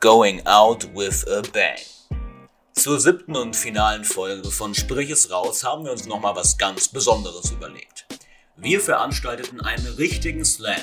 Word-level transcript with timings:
Going 0.00 0.46
Out 0.46 0.84
with 0.94 1.26
a 1.26 1.40
Bang. 1.54 1.78
Zur 2.74 3.00
siebten 3.00 3.34
und 3.34 3.56
finalen 3.56 4.04
Folge 4.04 4.50
von 4.50 4.74
Sprich 4.74 5.08
es 5.08 5.30
raus 5.30 5.64
haben 5.64 5.86
wir 5.86 5.92
uns 5.92 6.04
nochmal 6.04 6.36
was 6.36 6.58
ganz 6.58 6.88
Besonderes 6.88 7.50
überlegt. 7.50 8.04
Wir 8.56 8.82
veranstalteten 8.82 9.62
einen 9.62 9.86
richtigen 9.94 10.44
Slam, 10.44 10.82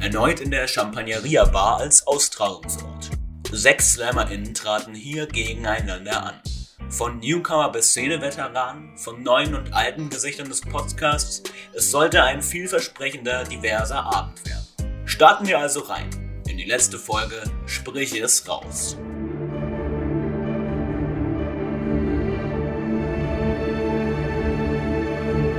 erneut 0.00 0.40
in 0.40 0.50
der 0.50 0.66
Champagneria 0.66 1.44
Bar 1.44 1.76
als 1.76 2.06
Austragungsort. 2.06 3.10
Sechs 3.52 3.92
SlammerInnen 3.92 4.54
traten 4.54 4.94
hier 4.94 5.26
gegeneinander 5.26 6.24
an. 6.24 6.40
Von 6.88 7.18
Newcomer 7.18 7.68
bis 7.68 7.88
Szeneveteranen, 7.88 8.96
von 8.96 9.22
neuen 9.22 9.54
und 9.54 9.74
alten 9.74 10.08
Gesichtern 10.08 10.48
des 10.48 10.62
Podcasts, 10.62 11.42
es 11.74 11.90
sollte 11.90 12.22
ein 12.22 12.40
vielversprechender, 12.40 13.44
diverser 13.44 14.04
Abend 14.04 14.42
werden. 14.46 15.04
Starten 15.04 15.46
wir 15.46 15.58
also 15.58 15.80
rein 15.80 16.23
in 16.54 16.58
die 16.58 16.66
letzte 16.66 16.98
Folge 16.98 17.42
Sprich 17.66 18.14
es 18.20 18.48
raus. 18.48 18.96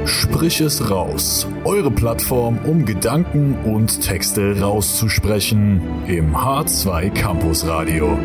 Sprich 0.05 0.62
es 0.62 0.90
raus. 0.90 1.48
Eure 1.66 1.91
Plattform, 1.91 2.59
um 2.63 2.85
Gedanken 2.85 3.58
und 3.66 4.02
Texte 4.02 4.62
rauszusprechen 4.62 6.05
im 6.08 6.34
H2 6.34 7.09
Campus 7.09 7.68
Radio. 7.68 8.18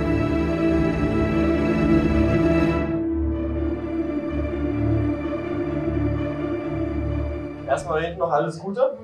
Erstmal 7.67 8.05
hinten 8.05 8.21
noch 8.21 8.31
alles 8.31 8.61
Gute. 8.61 8.97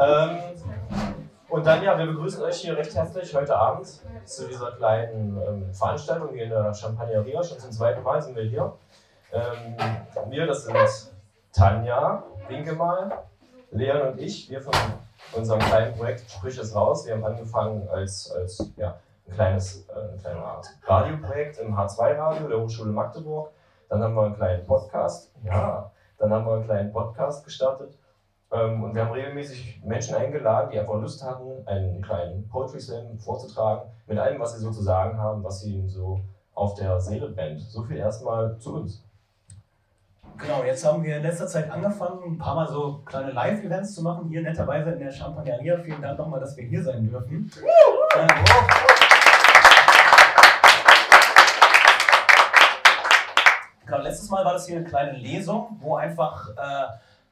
Ähm, 0.00 0.38
und 1.48 1.66
dann, 1.66 1.82
ja, 1.82 1.96
wir 1.98 2.06
begrüßen 2.06 2.42
euch 2.42 2.56
hier 2.56 2.76
recht 2.76 2.94
herzlich 2.94 3.34
heute 3.34 3.56
Abend 3.56 3.86
zu 4.24 4.48
dieser 4.48 4.72
kleinen 4.72 5.40
ähm, 5.46 5.74
Veranstaltung 5.74 6.30
hier 6.32 6.44
in 6.44 6.50
der 6.50 6.74
Champagneria. 6.74 7.42
Schon 7.42 7.58
zum 7.58 7.70
zweiten 7.70 8.02
Mal 8.02 8.20
sind 8.20 8.36
wir 8.36 8.44
hier. 8.44 8.72
Ähm, 9.32 9.76
wir, 10.30 10.46
das 10.46 10.64
sind 10.64 10.76
Tanja 11.52 12.22
Winkemal, 12.48 13.10
Leon 13.70 14.12
und 14.12 14.20
ich. 14.20 14.50
Wir 14.50 14.60
von 14.60 14.74
unserem 15.32 15.60
kleinen 15.60 15.96
Projekt 15.96 16.30
Sprich 16.30 16.58
es 16.58 16.74
raus. 16.74 17.06
Wir 17.06 17.14
haben 17.14 17.24
angefangen 17.24 17.88
als, 17.88 18.30
als 18.32 18.72
ja, 18.76 18.98
ein 19.26 19.34
kleines, 19.34 19.88
äh, 19.88 19.92
ein 19.92 20.20
kleines 20.20 20.78
Radioprojekt 20.84 21.58
im 21.58 21.76
H2-Radio 21.76 22.48
der 22.48 22.60
Hochschule 22.60 22.90
Magdeburg. 22.90 23.50
Dann 23.88 24.02
haben 24.02 24.14
wir 24.14 24.24
einen 24.24 24.36
kleinen 24.36 24.66
Podcast. 24.66 25.32
Ja, 25.44 25.90
dann 26.18 26.32
haben 26.32 26.46
wir 26.46 26.54
einen 26.54 26.64
kleinen 26.64 26.92
Podcast 26.92 27.44
gestartet. 27.44 27.96
Ähm, 28.52 28.84
und 28.84 28.94
wir 28.94 29.04
haben 29.04 29.12
regelmäßig 29.12 29.82
Menschen 29.84 30.14
eingeladen, 30.14 30.70
die 30.70 30.78
einfach 30.78 30.94
Lust 30.94 31.22
hatten, 31.22 31.66
einen 31.66 32.00
kleinen 32.00 32.48
Poetry 32.48 32.80
Slam 32.80 33.18
vorzutragen, 33.18 33.90
mit 34.06 34.18
allem, 34.18 34.40
was 34.40 34.54
sie 34.54 34.60
so 34.60 34.70
zu 34.70 34.82
sagen 34.82 35.18
haben, 35.18 35.42
was 35.42 35.64
ihnen 35.64 35.88
so 35.88 36.20
auf 36.54 36.74
der 36.74 37.00
Seele 37.00 37.28
brennt. 37.28 37.60
So 37.60 37.82
viel 37.82 37.96
erstmal 37.96 38.56
zu 38.58 38.76
uns. 38.76 39.02
Genau, 40.38 40.62
jetzt 40.64 40.84
haben 40.86 41.02
wir 41.02 41.16
in 41.16 41.22
letzter 41.22 41.46
Zeit 41.46 41.70
angefangen, 41.70 42.34
ein 42.34 42.38
paar 42.38 42.54
Mal 42.54 42.68
so 42.68 43.00
kleine 43.06 43.32
Live-Events 43.32 43.94
zu 43.94 44.02
machen, 44.02 44.28
hier 44.28 44.42
netterweise 44.42 44.90
in 44.90 44.98
der 44.98 45.10
Champagneria. 45.10 45.78
Vielen 45.78 46.02
Dank 46.02 46.18
nochmal, 46.18 46.40
dass 46.40 46.56
wir 46.56 46.64
hier 46.64 46.82
sein 46.82 47.08
dürfen. 47.08 47.50
Genau, 53.86 53.98
letztes 54.02 54.28
Mal 54.28 54.44
war 54.44 54.52
das 54.52 54.66
hier 54.66 54.76
eine 54.76 54.84
kleine 54.84 55.12
Lesung, 55.12 55.78
wo 55.80 55.96
einfach 55.96 56.50
äh, 56.50 56.86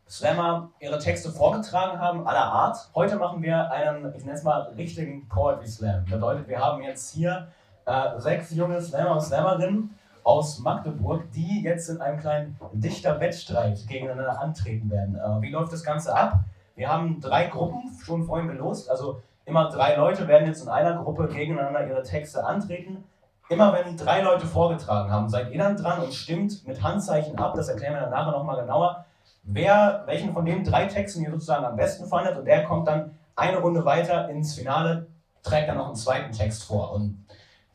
Slammer 0.09 0.71
ihre 0.81 0.99
Texte 0.99 1.31
vorgetragen 1.31 1.99
haben, 1.99 2.27
aller 2.27 2.45
Art. 2.45 2.91
Heute 2.95 3.17
machen 3.17 3.43
wir 3.43 3.71
einen, 3.71 4.15
ich 4.15 4.25
nenne 4.25 4.37
es 4.37 4.45
mal, 4.45 4.73
richtigen 4.77 5.29
Poetry 5.29 5.67
Slam. 5.67 6.05
Bedeutet, 6.05 6.47
wir 6.47 6.59
haben 6.59 6.83
jetzt 6.83 7.15
hier 7.15 7.49
äh, 7.87 8.19
sechs 8.19 8.51
junge 8.51 8.81
Slammer 8.81 9.13
und 9.13 9.23
Slammerinnen 9.23 9.99
aus 10.23 10.59
Magdeburg, 10.59 11.31
die 11.33 11.63
jetzt 11.63 11.89
in 11.89 12.01
einem 12.01 12.19
kleinen 12.19 12.59
Dichter-Wettstreit 12.73 13.87
gegeneinander 13.89 14.41
antreten 14.41 14.91
werden. 14.91 15.17
Äh, 15.17 15.43
wie 15.43 15.51
läuft 15.51 15.73
das 15.73 15.83
Ganze 15.83 16.15
ab? 16.15 16.41
Wir 16.77 16.89
haben 16.89 17.21
drei 17.21 17.47
Gruppen 17.47 17.91
schon 18.05 18.25
vorhin 18.25 18.49
gelost, 18.49 18.91
also 18.91 19.23
immer 19.47 19.69
drei 19.71 19.97
Leute 19.97 20.29
werden 20.29 20.47
jetzt 20.47 20.63
in 20.63 20.69
einer 20.69 21.03
Gruppe 21.03 21.29
gegeneinander 21.29 21.87
ihre 21.87 22.03
Texte 22.03 22.45
antreten. 22.45 23.05
Immer 23.49 23.73
wenn 23.75 23.97
drei 23.97 24.23
Leute 24.23 24.47
vorgetragen 24.47 25.11
haben, 25.11 25.29
seid 25.29 25.51
ihr 25.51 25.59
dann 25.59 25.77
dran 25.77 26.01
und 26.01 26.15
stimmt 26.15 26.67
mit 26.67 26.83
Handzeichen 26.83 27.39
ab, 27.39 27.55
das 27.55 27.69
erklären 27.69 27.95
wir 27.95 28.01
dann 28.01 28.11
nachher 28.11 28.33
nochmal 28.33 28.61
genauer, 28.61 29.05
wer 29.45 30.03
welchen 30.07 30.33
von 30.33 30.45
den 30.45 30.65
drei 30.65 30.87
Texten 30.87 31.23
ihr 31.23 31.31
sozusagen 31.31 31.65
am 31.65 31.77
besten 31.77 32.07
fandet 32.07 32.37
und 32.37 32.47
der 32.47 32.65
kommt 32.65 32.89
dann 32.89 33.13
eine 33.37 33.59
Runde 33.59 33.85
weiter 33.85 34.29
ins 34.29 34.55
Finale, 34.55 35.07
trägt 35.43 35.69
dann 35.69 35.77
noch 35.77 35.87
einen 35.87 35.97
zweiten 35.97 36.33
Text 36.33 36.65
vor. 36.65 36.93
Und 36.93 37.27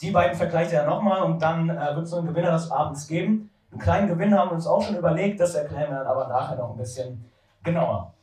die 0.01 0.11
beiden 0.11 0.35
vergleicht 0.35 0.71
er 0.71 0.85
nochmal 0.85 1.23
und 1.23 1.41
dann 1.41 1.69
äh, 1.69 1.95
wird 1.95 2.05
es 2.05 2.13
einen 2.13 2.27
Gewinner 2.27 2.51
des 2.51 2.71
Abends 2.71 3.07
geben. 3.07 3.49
Einen 3.71 3.81
kleinen 3.81 4.07
Gewinn 4.07 4.33
haben 4.33 4.49
wir 4.49 4.55
uns 4.55 4.65
auch 4.65 4.81
schon 4.81 4.95
überlegt, 4.95 5.39
das 5.39 5.55
erklären 5.55 5.91
wir 5.91 5.97
dann 5.99 6.07
aber 6.07 6.27
nachher 6.27 6.55
noch 6.55 6.71
ein 6.71 6.77
bisschen 6.77 7.23
genauer. 7.63 8.13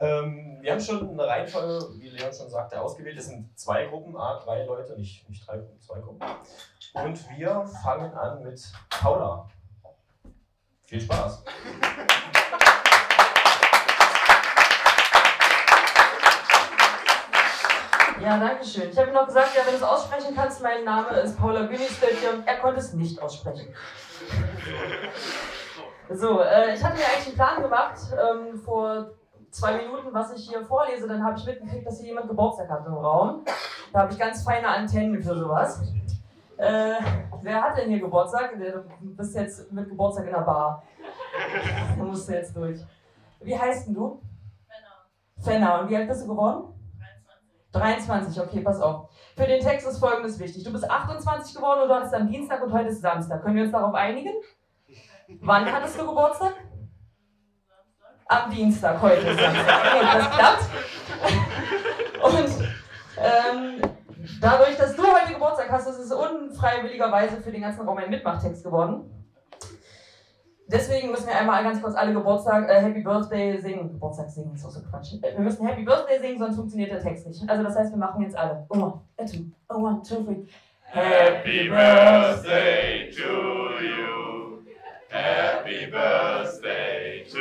Ähm, 0.00 0.37
wir 0.68 0.74
haben 0.74 0.82
schon 0.82 1.08
eine 1.08 1.26
Reihenfolge, 1.26 1.98
wie 1.98 2.10
Leon 2.10 2.30
schon 2.30 2.50
sagte, 2.50 2.78
ausgewählt. 2.78 3.16
Es 3.16 3.28
sind 3.28 3.58
zwei 3.58 3.86
Gruppen, 3.86 4.14
A, 4.18 4.38
drei 4.38 4.66
Leute, 4.66 4.98
nicht, 4.98 5.26
nicht 5.26 5.48
drei 5.48 5.56
Gruppen, 5.56 5.80
zwei 5.80 5.98
Gruppen. 5.98 6.20
Und 6.92 7.38
wir 7.38 7.64
fangen 7.82 8.12
an 8.12 8.42
mit 8.42 8.62
Paula. 8.90 9.48
Viel 10.82 11.00
Spaß. 11.00 11.42
Ja, 18.20 18.38
danke 18.38 18.62
schön. 18.62 18.90
Ich 18.90 18.98
habe 18.98 19.10
noch 19.12 19.26
gesagt, 19.26 19.56
ja, 19.56 19.62
wenn 19.64 19.72
du 19.72 19.78
es 19.78 19.82
aussprechen 19.82 20.34
kannst, 20.36 20.62
mein 20.62 20.84
Name 20.84 21.16
ist 21.20 21.38
Paula 21.38 21.62
Günistötje 21.62 22.30
und 22.30 22.46
er 22.46 22.58
konnte 22.58 22.80
es 22.80 22.92
nicht 22.92 23.18
aussprechen. 23.22 23.74
So, 26.10 26.42
äh, 26.42 26.74
ich 26.74 26.84
hatte 26.84 26.98
mir 26.98 27.06
eigentlich 27.06 27.26
einen 27.28 27.36
Plan 27.36 27.62
gemacht 27.62 27.98
ähm, 28.12 28.54
vor 28.58 29.12
zwei 29.50 29.76
Minuten, 29.76 30.12
was 30.12 30.32
ich 30.32 30.48
hier 30.48 30.64
vorlese. 30.64 31.08
Dann 31.08 31.24
habe 31.24 31.38
ich 31.38 31.46
mitgekriegt, 31.46 31.86
dass 31.86 31.98
hier 31.98 32.08
jemand 32.08 32.28
Geburtstag 32.28 32.68
hat 32.68 32.86
im 32.86 32.94
Raum. 32.94 33.44
Da 33.92 34.00
habe 34.00 34.12
ich 34.12 34.18
ganz 34.18 34.42
feine 34.42 34.68
Antennen 34.68 35.22
für 35.22 35.34
sowas. 35.34 35.82
Äh, 36.56 36.94
wer 37.42 37.62
hat 37.62 37.78
denn 37.78 37.88
hier 37.88 38.00
Geburtstag? 38.00 38.52
Du 38.58 39.16
bist 39.16 39.34
jetzt 39.34 39.70
mit 39.72 39.88
Geburtstag 39.88 40.26
in 40.26 40.32
der 40.32 40.40
Bar. 40.40 40.82
Da 41.96 42.02
musst 42.02 42.28
du 42.28 42.32
jetzt 42.32 42.56
durch. 42.56 42.80
Wie 43.40 43.58
heißt 43.58 43.86
denn 43.86 43.94
du? 43.94 44.20
Fenner. 45.38 45.58
Fenner. 45.58 45.80
Und 45.80 45.90
wie 45.90 45.96
alt 45.96 46.08
bist 46.08 46.24
du 46.24 46.28
geworden? 46.28 46.74
23, 47.72 48.40
okay, 48.40 48.60
pass 48.60 48.80
auf. 48.80 49.10
Für 49.36 49.46
den 49.46 49.60
Text 49.60 49.86
ist 49.86 49.98
folgendes 49.98 50.38
wichtig. 50.38 50.64
Du 50.64 50.72
bist 50.72 50.90
28 50.90 51.54
geworden 51.54 51.82
und 51.82 51.88
du 51.88 51.94
hattest 51.94 52.14
am 52.14 52.26
Dienstag 52.26 52.62
und 52.62 52.72
heute 52.72 52.88
ist 52.88 53.02
Samstag. 53.02 53.42
Können 53.42 53.56
wir 53.56 53.62
uns 53.64 53.72
darauf 53.72 53.94
einigen? 53.94 54.32
Wann 55.40 55.70
hattest 55.70 56.00
du 56.00 56.06
Geburtstag? 56.06 56.54
Am 58.30 58.50
Dienstag, 58.50 59.00
heute 59.00 59.26
ist 59.26 59.40
Samstag. 59.40 59.80
Okay, 59.96 60.18
das 60.18 60.30
klappt. 60.30 60.64
Und 62.22 62.68
ähm, 63.16 63.80
dadurch, 64.38 64.76
dass 64.76 64.94
du 64.94 65.02
heute 65.02 65.32
Geburtstag 65.32 65.70
hast, 65.70 65.88
ist 65.88 65.98
es 65.98 66.12
unfreiwilligerweise 66.12 67.38
für 67.40 67.50
den 67.50 67.62
ganzen 67.62 67.88
Raum 67.88 67.96
ein 67.96 68.10
Mitmachtext 68.10 68.62
geworden. 68.62 69.10
Deswegen 70.66 71.10
müssen 71.10 71.26
wir 71.26 71.38
einmal 71.38 71.62
ganz 71.64 71.80
kurz 71.80 71.94
alle 71.94 72.12
Geburtstag, 72.12 72.68
äh, 72.68 72.82
Happy 72.82 73.00
Birthday 73.00 73.58
singen. 73.58 73.92
Geburtstag 73.92 74.28
singen 74.28 74.54
ist 74.54 74.66
auch 74.66 74.70
so 74.70 74.82
Quatsch. 74.82 75.14
Äh, 75.22 75.32
wir 75.32 75.40
müssen 75.40 75.66
Happy 75.66 75.82
Birthday 75.82 76.20
singen, 76.20 76.38
sonst 76.38 76.56
funktioniert 76.56 76.90
der 76.90 77.00
Text 77.00 77.26
nicht. 77.26 77.48
Also 77.48 77.62
das 77.62 77.76
heißt, 77.76 77.92
wir 77.92 77.98
machen 77.98 78.20
jetzt 78.20 78.36
alle. 78.36 78.66
Oh, 78.68 79.00
two, 79.16 79.46
oh, 79.70 79.76
one, 79.76 80.02
two, 80.06 80.22
three. 80.22 80.44
Happy 80.82 81.70
birthday 81.70 83.10
to 83.10 83.22
you. 83.82 84.27
Happy 85.08 85.86
birthday 85.86 87.24
to 87.30 87.38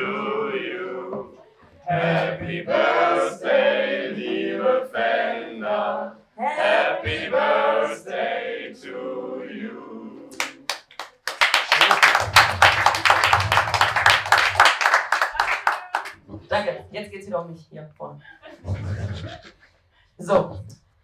you. 0.56 1.38
Happy 1.86 2.62
birthday, 2.62 4.14
liebe 4.16 4.90
Fender. 4.94 6.14
Happy 6.38 7.30
birthday 7.30 8.74
to 8.82 9.44
you. 9.52 10.30
Danke, 16.50 16.86
jetzt 16.92 17.12
geht's 17.12 17.28
wieder 17.28 17.42
um 17.42 17.52
mich 17.52 17.68
hier 17.70 17.90
vorne. 17.98 18.22
So, 20.18 20.60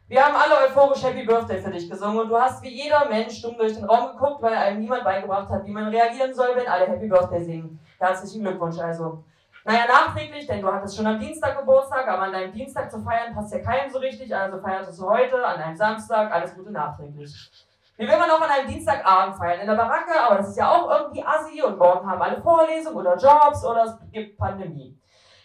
wir 0.07 0.25
haben 0.25 0.35
alle 0.35 0.67
euphorisch 0.67 1.03
Happy 1.03 1.25
Birthday 1.25 1.61
für 1.61 1.71
dich 1.71 1.89
gesungen 1.89 2.19
und 2.19 2.29
du 2.29 2.39
hast 2.39 2.61
wie 2.61 2.69
jeder 2.69 3.05
Mensch 3.07 3.41
dumm 3.41 3.57
durch 3.57 3.73
den 3.73 3.85
Raum 3.85 4.11
geguckt, 4.11 4.41
weil 4.41 4.53
einem 4.53 4.79
niemand 4.79 5.03
beigebracht 5.03 5.49
hat, 5.49 5.65
wie 5.65 5.71
man 5.71 5.87
reagieren 5.87 6.33
soll, 6.33 6.55
wenn 6.55 6.67
alle 6.67 6.87
Happy 6.87 7.07
Birthday 7.07 7.43
singen. 7.43 7.79
Herzlichen 7.99 8.43
Glückwunsch 8.43 8.79
also. 8.79 9.23
Naja, 9.65 9.85
nachträglich, 9.87 10.45
denn 10.45 10.61
du 10.61 10.71
hattest 10.71 10.97
schon 10.97 11.07
am 11.07 11.19
Dienstag 11.19 11.57
Geburtstag, 11.57 12.05
aber 12.07 12.23
an 12.23 12.33
deinem 12.33 12.51
Dienstag 12.51 12.91
zu 12.91 12.99
feiern 12.99 13.33
passt 13.33 13.53
ja 13.53 13.59
keinem 13.59 13.89
so 13.89 13.97
richtig, 13.99 14.35
also 14.35 14.59
feiertest 14.59 14.99
du 14.99 15.09
heute, 15.09 15.45
an 15.45 15.57
deinem 15.57 15.75
Samstag, 15.75 16.33
alles 16.33 16.53
Gute 16.53 16.71
nachträglich. 16.71 17.49
Wir 17.95 18.07
will 18.07 18.17
man 18.17 18.29
auch 18.29 18.41
an 18.41 18.49
einem 18.49 18.67
Dienstagabend 18.67 19.37
feiern 19.37 19.61
in 19.61 19.67
der 19.67 19.75
Baracke, 19.75 20.19
aber 20.19 20.35
das 20.35 20.49
ist 20.49 20.57
ja 20.57 20.69
auch 20.69 20.89
irgendwie 20.89 21.23
assi 21.23 21.61
und 21.61 21.77
morgen 21.77 22.09
haben 22.09 22.21
alle 22.21 22.41
Vorlesungen 22.41 22.97
oder 22.97 23.15
Jobs 23.15 23.63
oder 23.63 23.85
es 23.85 24.11
gibt 24.11 24.37
Pandemie. 24.37 24.97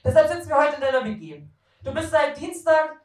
Deshalb 0.04 0.26
sitzen 0.28 0.48
wir 0.48 0.56
heute 0.56 0.74
in 0.74 0.80
deiner 0.80 1.04
WG. 1.04 1.42
Du 1.84 1.94
bist 1.94 2.10
seit 2.10 2.36
Dienstag 2.36 2.96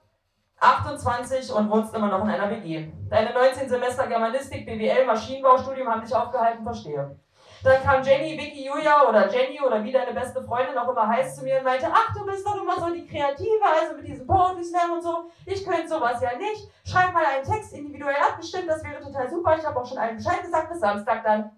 28 0.59 1.51
und 1.53 1.69
wohnst 1.69 1.93
immer 1.93 2.07
noch 2.07 2.23
in 2.23 2.29
einer 2.29 2.49
WG. 2.49 2.91
Deine 3.09 3.33
19 3.33 3.67
Semester 3.67 4.07
Germanistik, 4.07 4.65
BWL, 4.65 5.05
Maschinenbaustudium 5.05 5.87
haben 5.87 6.01
dich 6.01 6.15
aufgehalten, 6.15 6.63
verstehe. 6.63 7.17
Dann 7.63 7.81
kam 7.81 8.03
Jenny, 8.03 8.37
Vicky, 8.37 8.65
Julia 8.65 9.07
oder 9.07 9.31
Jenny 9.31 9.61
oder 9.61 9.81
wie 9.83 9.91
deine 9.91 10.13
beste 10.13 10.43
Freundin 10.43 10.77
auch 10.77 10.89
immer 10.89 11.07
heißt 11.07 11.37
zu 11.37 11.43
mir 11.43 11.59
und 11.59 11.63
meinte, 11.63 11.87
ach, 11.89 12.13
du 12.13 12.25
bist 12.25 12.45
doch 12.45 12.61
immer 12.61 12.77
so 12.77 12.93
die 12.93 13.07
Kreative, 13.07 13.63
also 13.63 13.95
mit 13.95 14.05
diesem 14.05 14.27
Poetry 14.27 14.63
Slam 14.63 14.91
und 14.91 15.01
so. 15.01 15.29
Ich 15.45 15.65
könnte 15.65 15.87
sowas 15.87 16.21
ja 16.21 16.37
nicht. 16.37 16.69
Schreib 16.83 17.13
mal 17.13 17.25
einen 17.25 17.45
Text 17.45 17.71
individuell 17.71 18.17
abgestimmt, 18.29 18.67
das 18.67 18.83
wäre 18.83 19.01
total 19.01 19.29
super. 19.29 19.55
Ich 19.57 19.65
habe 19.65 19.79
auch 19.79 19.85
schon 19.85 19.97
allen 19.97 20.17
Bescheid 20.17 20.41
gesagt, 20.43 20.69
bis 20.69 20.79
Samstag 20.81 21.23
dann. 21.23 21.51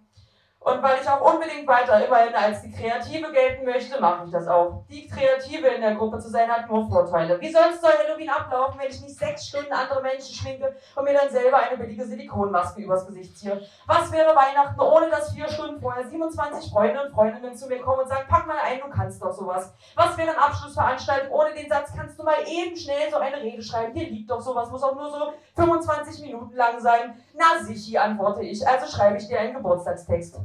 Und 0.66 0.82
weil 0.82 1.00
ich 1.00 1.08
auch 1.08 1.22
unbedingt 1.22 1.68
weiter 1.68 2.04
immerhin 2.04 2.34
als 2.34 2.64
die 2.64 2.72
Kreative 2.72 3.32
gelten 3.32 3.66
möchte, 3.66 4.02
mache 4.02 4.26
ich 4.26 4.32
das 4.32 4.48
auch. 4.48 4.84
Die 4.90 5.08
Kreative 5.08 5.68
in 5.68 5.82
der 5.82 5.94
Gruppe 5.94 6.18
zu 6.18 6.28
sein 6.32 6.50
hat 6.50 6.68
nur 6.68 6.90
Vorteile. 6.90 7.40
Wie 7.40 7.52
sonst 7.52 7.82
soll 7.82 7.92
Halloween 7.92 8.32
ablaufen, 8.32 8.80
wenn 8.80 8.90
ich 8.90 9.00
nicht 9.00 9.16
sechs 9.16 9.46
Stunden 9.46 9.72
andere 9.72 10.02
Menschen 10.02 10.34
schminke 10.34 10.76
und 10.96 11.04
mir 11.04 11.14
dann 11.14 11.30
selber 11.30 11.58
eine 11.58 11.78
billige 11.78 12.04
Silikonmaske 12.04 12.82
übers 12.82 13.06
Gesicht 13.06 13.38
ziehe? 13.38 13.62
Was 13.86 14.12
wäre 14.12 14.36
Weihnachten, 14.36 14.80
ohne 14.80 15.08
dass 15.12 15.34
vier 15.34 15.48
Stunden 15.50 15.80
vorher 15.80 16.08
27 16.08 16.72
Freunde 16.72 17.04
und 17.04 17.14
Freundinnen 17.14 17.56
zu 17.56 17.68
mir 17.68 17.82
kommen 17.82 18.00
und 18.00 18.10
sagen, 18.10 18.26
pack 18.28 18.48
mal 18.48 18.58
ein, 18.66 18.80
du 18.80 18.90
kannst 18.90 19.22
doch 19.22 19.34
sowas. 19.34 19.72
Was 19.94 20.18
wäre 20.18 20.32
ein 20.32 20.40
Abschlussveranstaltung 20.40 21.30
ohne 21.30 21.54
den 21.54 21.70
Satz, 21.70 21.92
kannst 21.96 22.18
du 22.18 22.24
mal 22.24 22.38
eben 22.48 22.76
schnell 22.76 23.12
so 23.12 23.18
eine 23.18 23.38
Rede 23.40 23.62
schreiben? 23.62 23.94
Hier 23.94 24.10
liegt 24.10 24.32
doch 24.32 24.42
sowas, 24.42 24.72
muss 24.72 24.82
auch 24.82 24.96
nur 24.96 25.12
so 25.12 25.34
25 25.58 26.22
Minuten 26.22 26.56
lang 26.56 26.80
sein. 26.80 27.14
Na 27.36 27.64
sichi, 27.64 28.00
antworte 28.00 28.42
ich, 28.42 28.68
also 28.68 28.88
schreibe 28.88 29.18
ich 29.18 29.28
dir 29.28 29.40
einen 29.40 29.54
Geburtstagstext. 29.54 30.40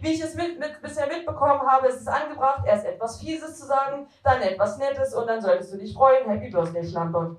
Wie 0.00 0.12
ich 0.12 0.22
es 0.22 0.34
mit, 0.34 0.58
mit, 0.58 0.80
bisher 0.82 1.06
mitbekommen 1.06 1.62
habe, 1.62 1.88
ist 1.88 2.00
es 2.00 2.06
angebracht, 2.06 2.64
erst 2.66 2.86
etwas 2.86 3.20
Fieses 3.20 3.58
zu 3.58 3.66
sagen, 3.66 4.06
dann 4.22 4.42
etwas 4.42 4.78
Nettes 4.78 5.14
und 5.14 5.26
dann 5.26 5.40
solltest 5.40 5.72
du 5.72 5.78
dich 5.78 5.94
freuen. 5.94 6.28
Happy 6.28 6.50
Birthday, 6.50 6.86
Schlampe. 6.86 7.36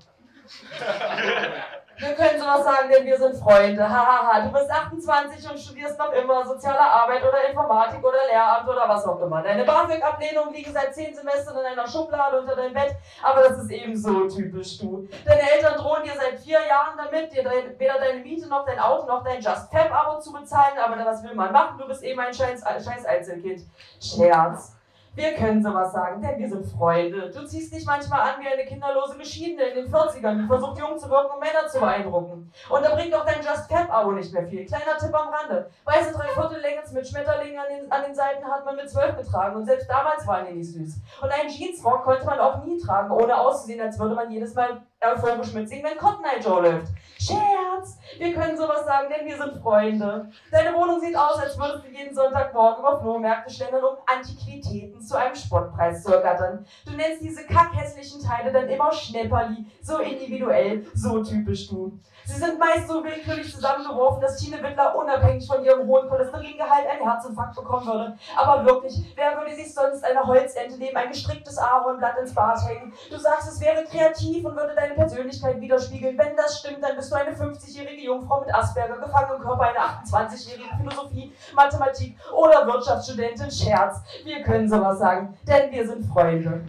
Wir 1.98 2.14
können 2.14 2.38
sowas 2.38 2.62
sagen, 2.62 2.90
denn 2.92 3.06
wir 3.06 3.16
sind 3.16 3.36
Freunde. 3.36 3.88
Hahaha, 3.88 4.42
du 4.42 4.52
bist 4.52 4.70
28 4.70 5.50
und 5.50 5.58
studierst 5.58 5.98
noch 5.98 6.12
immer 6.12 6.44
soziale 6.44 6.80
Arbeit 6.80 7.22
oder 7.22 7.48
Informatik 7.48 8.04
oder 8.04 8.18
Lehramt 8.30 8.68
oder 8.68 8.86
was 8.86 9.06
auch 9.06 9.18
immer. 9.20 9.42
Deine 9.42 9.64
BAföG-Ablehnungen 9.64 10.52
liegen 10.52 10.72
seit 10.72 10.94
10 10.94 11.14
Semestern 11.14 11.56
in 11.56 11.64
einer 11.64 11.88
Schublade 11.88 12.40
unter 12.40 12.54
deinem 12.54 12.74
Bett, 12.74 12.96
aber 13.22 13.42
das 13.44 13.58
ist 13.58 13.70
eben 13.70 13.96
so 13.96 14.28
typisch 14.28 14.78
du. 14.78 15.08
Deine 15.24 15.50
Eltern 15.50 15.76
drohen 15.78 16.02
dir 16.02 16.12
seit 16.14 16.38
vier 16.38 16.58
Jahren 16.68 16.98
damit, 16.98 17.32
dir 17.32 17.44
weder 17.78 17.98
deine 17.98 18.20
Miete 18.20 18.46
noch 18.46 18.66
dein 18.66 18.78
Auto 18.78 19.06
noch 19.06 19.24
dein 19.24 19.40
Just 19.40 19.72
Fab-Abo 19.72 20.20
zu 20.20 20.32
bezahlen, 20.34 20.78
aber 20.78 21.02
was 21.02 21.22
will 21.22 21.34
man 21.34 21.50
machen? 21.50 21.78
Du 21.78 21.86
bist 21.86 22.02
eben 22.02 22.20
ein 22.20 22.34
scheiß, 22.34 22.62
scheiß 22.62 23.06
Einzelkind. 23.06 23.62
Scherz. 24.00 24.75
Wir 25.16 25.32
können 25.32 25.62
sowas 25.62 25.92
sagen, 25.92 26.20
denn 26.20 26.38
wir 26.38 26.46
sind 26.46 26.66
Freunde. 26.66 27.30
Du 27.30 27.42
ziehst 27.46 27.74
dich 27.74 27.86
manchmal 27.86 28.20
an 28.20 28.34
wie 28.38 28.48
eine 28.48 28.66
kinderlose 28.66 29.16
Geschiedene 29.16 29.62
in 29.62 29.76
den 29.76 29.90
40ern, 29.90 30.42
die 30.42 30.46
versucht 30.46 30.78
jung 30.78 30.98
zu 30.98 31.08
wirken, 31.08 31.32
um 31.32 31.40
Männer 31.40 31.66
zu 31.66 31.80
beeindrucken. 31.80 32.52
Und 32.68 32.84
da 32.84 32.94
bringt 32.94 33.14
auch 33.14 33.24
dein 33.24 33.42
Just 33.42 33.66
Cap 33.66 33.90
Abo 33.90 34.12
nicht 34.12 34.30
mehr 34.30 34.46
viel. 34.46 34.66
Kleiner 34.66 34.98
Tipp 34.98 35.14
am 35.14 35.32
Rande. 35.32 35.70
Weiße 35.86 36.12
Dreiviertel-Leggings 36.12 36.92
mit 36.92 37.08
Schmetterlingen 37.08 37.58
an 37.58 37.66
den, 37.70 37.90
an 37.90 38.02
den 38.02 38.14
Seiten 38.14 38.44
hat 38.44 38.66
man 38.66 38.76
mit 38.76 38.90
12 38.90 39.16
getragen 39.16 39.56
und 39.56 39.64
selbst 39.64 39.88
damals 39.88 40.26
waren 40.26 40.48
die 40.48 40.52
nicht 40.52 40.70
süß. 40.70 40.96
Und 41.22 41.30
einen 41.30 41.48
Jeansrock 41.48 42.04
konnte 42.04 42.26
man 42.26 42.38
auch 42.38 42.62
nie 42.62 42.78
tragen, 42.78 43.10
ohne 43.10 43.40
auszusehen, 43.40 43.80
als 43.80 43.98
würde 43.98 44.14
man 44.14 44.30
jedes 44.30 44.54
Mal 44.54 44.82
euphorisch 45.12 45.52
mitsingen, 45.52 45.84
wenn 45.84 45.98
Cotton 45.98 46.24
Eye 46.24 46.40
Joe 46.40 46.62
läuft. 46.62 46.92
Scherz! 47.18 47.98
Wir 48.18 48.34
können 48.34 48.56
sowas 48.56 48.84
sagen, 48.84 49.08
denn 49.08 49.26
wir 49.26 49.36
sind 49.36 49.62
Freunde. 49.62 50.30
Deine 50.50 50.74
Wohnung 50.74 51.00
sieht 51.00 51.16
aus, 51.16 51.38
als 51.38 51.58
würdest 51.58 51.84
du 51.86 51.90
jeden 51.90 52.14
Sonntagmorgen 52.14 52.80
über 52.80 53.00
Flohmärkte 53.00 53.52
schlendern, 53.52 53.84
um 53.84 53.96
Antiquitäten 54.06 55.00
zu 55.00 55.16
einem 55.16 55.34
Spottpreis 55.34 56.02
zu 56.02 56.14
ergattern. 56.14 56.66
Du 56.84 56.92
nennst 56.92 57.22
diese 57.22 57.44
kackhässlichen 57.46 58.22
Teile 58.22 58.52
dann 58.52 58.68
immer 58.68 58.92
Schnepperli, 58.92 59.66
so 59.82 59.98
individuell, 59.98 60.86
so 60.94 61.22
typisch 61.22 61.68
du. 61.68 61.98
Sie 62.26 62.40
sind 62.40 62.58
meist 62.58 62.88
so 62.88 63.04
willkürlich 63.04 63.54
zusammengeworfen, 63.54 64.20
dass 64.20 64.36
Tine 64.36 64.60
Wittler 64.60 64.96
unabhängig 64.96 65.46
von 65.46 65.64
ihrem 65.64 65.86
hohen 65.86 66.08
Cholesteringehalt 66.08 66.86
einen 66.88 67.08
Herzinfarkt 67.08 67.54
bekommen 67.54 67.86
würde. 67.86 68.18
Aber 68.36 68.64
wirklich, 68.66 69.12
wer 69.14 69.36
würde 69.38 69.54
sich 69.54 69.72
sonst 69.72 70.04
eine 70.04 70.26
Holzente 70.26 70.76
neben 70.76 70.96
ein 70.96 71.08
gestricktes 71.08 71.56
Ahornblatt 71.56 72.18
ins 72.18 72.34
Bad 72.34 72.58
hängen? 72.66 72.92
Du 73.10 73.16
sagst, 73.16 73.48
es 73.48 73.60
wäre 73.60 73.84
kreativ 73.84 74.44
und 74.44 74.56
würde 74.56 74.74
deine 74.74 74.95
Persönlichkeit 74.96 75.60
widerspiegeln. 75.60 76.18
Wenn 76.18 76.34
das 76.36 76.58
stimmt, 76.58 76.82
dann 76.82 76.96
bist 76.96 77.12
du 77.12 77.16
eine 77.16 77.30
50-jährige 77.30 78.02
Jungfrau 78.02 78.40
mit 78.40 78.54
Asperger, 78.54 78.96
gefangen 78.96 79.36
im 79.36 79.42
Körper 79.42 79.62
einer 79.62 80.02
28-jährigen 80.04 80.78
Philosophie, 80.78 81.32
Mathematik 81.54 82.16
oder 82.34 82.66
Wirtschaftsstudentin. 82.66 83.50
Scherz. 83.50 84.00
Wir 84.24 84.42
können 84.42 84.68
sowas 84.68 84.98
sagen, 84.98 85.36
denn 85.46 85.70
wir 85.70 85.86
sind 85.86 86.04
Freunde. 86.06 86.62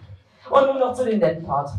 Und 0.49 0.65
nun 0.67 0.79
noch 0.79 0.93
zu 0.93 1.05
den 1.05 1.19
netten 1.19 1.45
Part. 1.45 1.71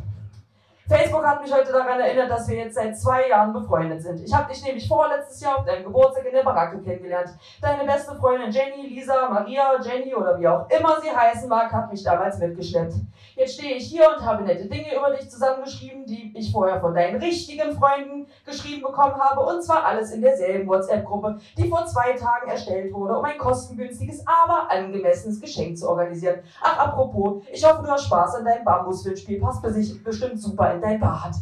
Facebook 0.88 1.26
hat 1.26 1.42
mich 1.42 1.52
heute 1.52 1.70
daran 1.70 2.00
erinnert, 2.00 2.30
dass 2.30 2.48
wir 2.48 2.56
jetzt 2.56 2.74
seit 2.74 2.98
zwei 2.98 3.28
Jahren 3.28 3.52
befreundet 3.52 4.00
sind. 4.00 4.20
Ich 4.20 4.32
habe 4.32 4.50
dich 4.50 4.64
nämlich 4.64 4.88
vorletztes 4.88 5.38
Jahr 5.42 5.58
auf 5.58 5.66
deinem 5.66 5.84
Geburtstag 5.84 6.24
in 6.24 6.32
der 6.32 6.42
Baracke 6.42 6.80
kennengelernt. 6.80 7.28
Deine 7.60 7.84
beste 7.84 8.14
Freundin 8.14 8.50
Jenny, 8.50 8.86
Lisa, 8.88 9.28
Maria, 9.28 9.78
Jenny 9.82 10.14
oder 10.14 10.40
wie 10.40 10.48
auch 10.48 10.66
immer 10.70 10.98
sie 11.02 11.14
heißen 11.14 11.46
mag, 11.46 11.70
hat 11.70 11.92
mich 11.92 12.02
damals 12.02 12.38
mitgeschleppt. 12.38 12.94
Jetzt 13.36 13.54
stehe 13.54 13.76
ich 13.76 13.84
hier 13.84 14.08
und 14.16 14.24
habe 14.24 14.42
nette 14.44 14.66
Dinge 14.66 14.96
über 14.96 15.10
dich 15.10 15.28
zusammengeschrieben, 15.30 16.06
die 16.06 16.32
ich 16.34 16.50
vorher 16.50 16.80
von 16.80 16.94
deinen 16.94 17.20
richtigen 17.20 17.72
Freunden 17.78 18.26
geschrieben 18.46 18.80
bekommen 18.80 19.14
habe. 19.14 19.40
Und 19.42 19.62
zwar 19.62 19.84
alles 19.84 20.10
in 20.10 20.22
derselben 20.22 20.66
WhatsApp-Gruppe, 20.66 21.38
die 21.56 21.68
vor 21.68 21.84
zwei 21.84 22.14
Tagen 22.14 22.50
erstellt 22.50 22.94
wurde, 22.94 23.16
um 23.16 23.24
ein 23.24 23.36
kostengünstiges, 23.36 24.24
aber 24.26 24.70
angemessenes 24.70 25.40
Geschenk 25.40 25.76
zu 25.76 25.88
organisieren. 25.88 26.40
Ach, 26.62 26.78
apropos, 26.78 27.42
ich 27.52 27.64
hoffe, 27.64 27.82
du 27.82 27.90
hast 27.90 28.06
Spaß 28.06 28.36
an 28.36 28.46
deinem 28.46 28.64
Bambuswindspiel. 28.64 29.38
Passt 29.38 29.62
bestimmt 29.62 30.40
super 30.40 30.72
in 30.72 30.77
dein 30.80 31.00
Bad. 31.00 31.34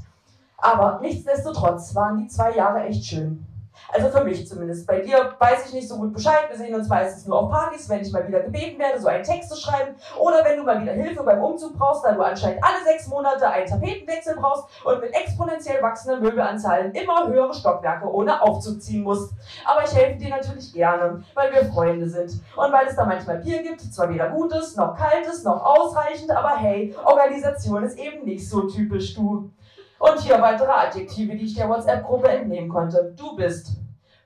Aber 0.58 1.00
nichtsdestotrotz 1.00 1.94
waren 1.94 2.18
die 2.18 2.28
zwei 2.28 2.54
Jahre 2.56 2.84
echt 2.84 3.04
schön. 3.04 3.44
Also 3.92 4.08
für 4.08 4.24
mich 4.24 4.46
zumindest. 4.46 4.86
Bei 4.86 5.00
dir 5.00 5.34
weiß 5.38 5.66
ich 5.66 5.74
nicht 5.74 5.88
so 5.88 5.96
gut 5.96 6.12
Bescheid. 6.12 6.48
Wir 6.48 6.56
sehen 6.56 6.74
uns 6.74 6.88
meistens 6.88 7.26
nur 7.26 7.38
auf 7.38 7.50
Partys, 7.50 7.88
wenn 7.88 8.02
ich 8.02 8.12
mal 8.12 8.26
wieder 8.26 8.40
gebeten 8.40 8.78
werde, 8.78 9.00
so 9.00 9.08
einen 9.08 9.24
Text 9.24 9.50
zu 9.50 9.56
schreiben. 9.56 9.94
Oder 10.18 10.44
wenn 10.44 10.56
du 10.56 10.64
mal 10.64 10.80
wieder 10.80 10.92
Hilfe 10.92 11.22
beim 11.22 11.42
Umzug 11.42 11.76
brauchst, 11.76 12.04
da 12.04 12.12
du 12.12 12.22
anscheinend 12.22 12.62
alle 12.62 12.84
sechs 12.84 13.08
Monate 13.08 13.48
einen 13.48 13.66
Tapetenwechsel 13.66 14.36
brauchst 14.36 14.64
und 14.84 15.00
mit 15.00 15.14
exponentiell 15.14 15.82
wachsenden 15.82 16.22
Möbelanzahlen 16.22 16.92
immer 16.92 17.28
höhere 17.28 17.54
Stockwerke 17.54 18.10
ohne 18.12 18.40
Aufzug 18.42 18.82
ziehen 18.82 19.02
musst. 19.02 19.32
Aber 19.64 19.84
ich 19.84 19.94
helfe 19.94 20.18
dir 20.18 20.30
natürlich 20.30 20.72
gerne, 20.72 21.22
weil 21.34 21.52
wir 21.52 21.64
Freunde 21.66 22.08
sind. 22.08 22.32
Und 22.56 22.72
weil 22.72 22.86
es 22.86 22.96
da 22.96 23.04
manchmal 23.04 23.38
Bier 23.38 23.62
gibt, 23.62 23.80
zwar 23.80 24.08
weder 24.08 24.28
gutes, 24.28 24.76
noch 24.76 24.96
kaltes, 24.96 25.44
noch 25.44 25.64
ausreichend, 25.64 26.30
aber 26.30 26.56
hey, 26.56 26.94
Organisation 27.04 27.84
ist 27.84 27.98
eben 27.98 28.24
nicht 28.24 28.48
so 28.48 28.62
typisch 28.62 29.14
du. 29.14 29.50
Und 29.98 30.20
hier 30.20 30.40
weitere 30.40 30.70
Adjektive, 30.70 31.36
die 31.36 31.44
ich 31.44 31.54
der 31.54 31.68
WhatsApp-Gruppe 31.68 32.28
entnehmen 32.28 32.68
konnte. 32.68 33.14
Du 33.16 33.34
bist 33.36 33.70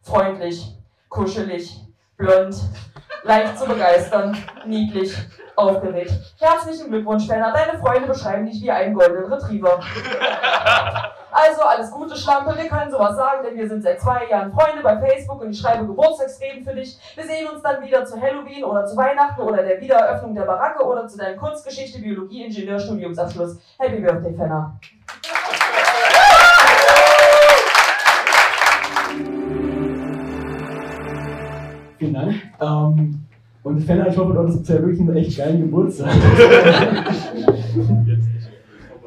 freundlich, 0.02 0.76
kuschelig, 1.08 1.80
blond, 2.16 2.56
leicht 3.22 3.58
zu 3.58 3.66
begeistern, 3.66 4.36
niedlich, 4.66 5.16
aufgeregt. 5.56 6.12
Herzlichen 6.38 6.88
Glückwunsch, 6.88 7.26
Fenner. 7.26 7.52
Deine 7.52 7.78
Freunde 7.78 8.08
beschreiben 8.08 8.46
dich 8.46 8.62
wie 8.62 8.70
einen 8.70 8.94
goldenen 8.94 9.32
Retriever. 9.32 9.80
Also 11.42 11.62
alles 11.62 11.90
Gute, 11.90 12.14
Schlampe. 12.16 12.54
Wir 12.54 12.68
können 12.68 12.90
sowas 12.90 13.16
sagen, 13.16 13.42
denn 13.42 13.56
wir 13.56 13.66
sind 13.66 13.82
seit 13.82 13.98
zwei 13.98 14.28
Jahren 14.28 14.52
Freunde 14.52 14.82
bei 14.82 14.98
Facebook 14.98 15.40
und 15.40 15.50
ich 15.50 15.58
schreibe 15.58 15.86
Geburtstagsreden 15.86 16.62
für 16.62 16.74
dich. 16.74 16.98
Wir 17.14 17.24
sehen 17.24 17.48
uns 17.50 17.62
dann 17.62 17.82
wieder 17.82 18.04
zu 18.04 18.20
Halloween 18.20 18.62
oder 18.62 18.84
zu 18.84 18.94
Weihnachten 18.94 19.40
oder 19.40 19.62
der 19.62 19.80
Wiedereröffnung 19.80 20.34
der 20.34 20.42
Baracke 20.42 20.84
oder 20.84 21.08
zu 21.08 21.16
deinem 21.16 21.38
Kunstgeschichte, 21.38 21.98
Biologie, 21.98 22.44
Ingenieurstudiumsabschluss. 22.44 23.58
Happy 23.78 24.00
Birthday, 24.00 24.34
Fenner. 24.34 24.78
Vielen 31.98 32.14
Dank. 32.14 32.34
Ähm, 32.60 33.26
und 33.62 33.80
Fenner, 33.80 34.08
ich 34.08 34.18
hoffe, 34.18 34.34
du 34.34 34.40
hattest 34.40 34.58
bisher 34.60 34.82
wirklich 34.82 35.00
einen 35.00 35.16
echt 35.16 35.38
geilen 35.38 35.62
Geburtstag. 35.62 36.10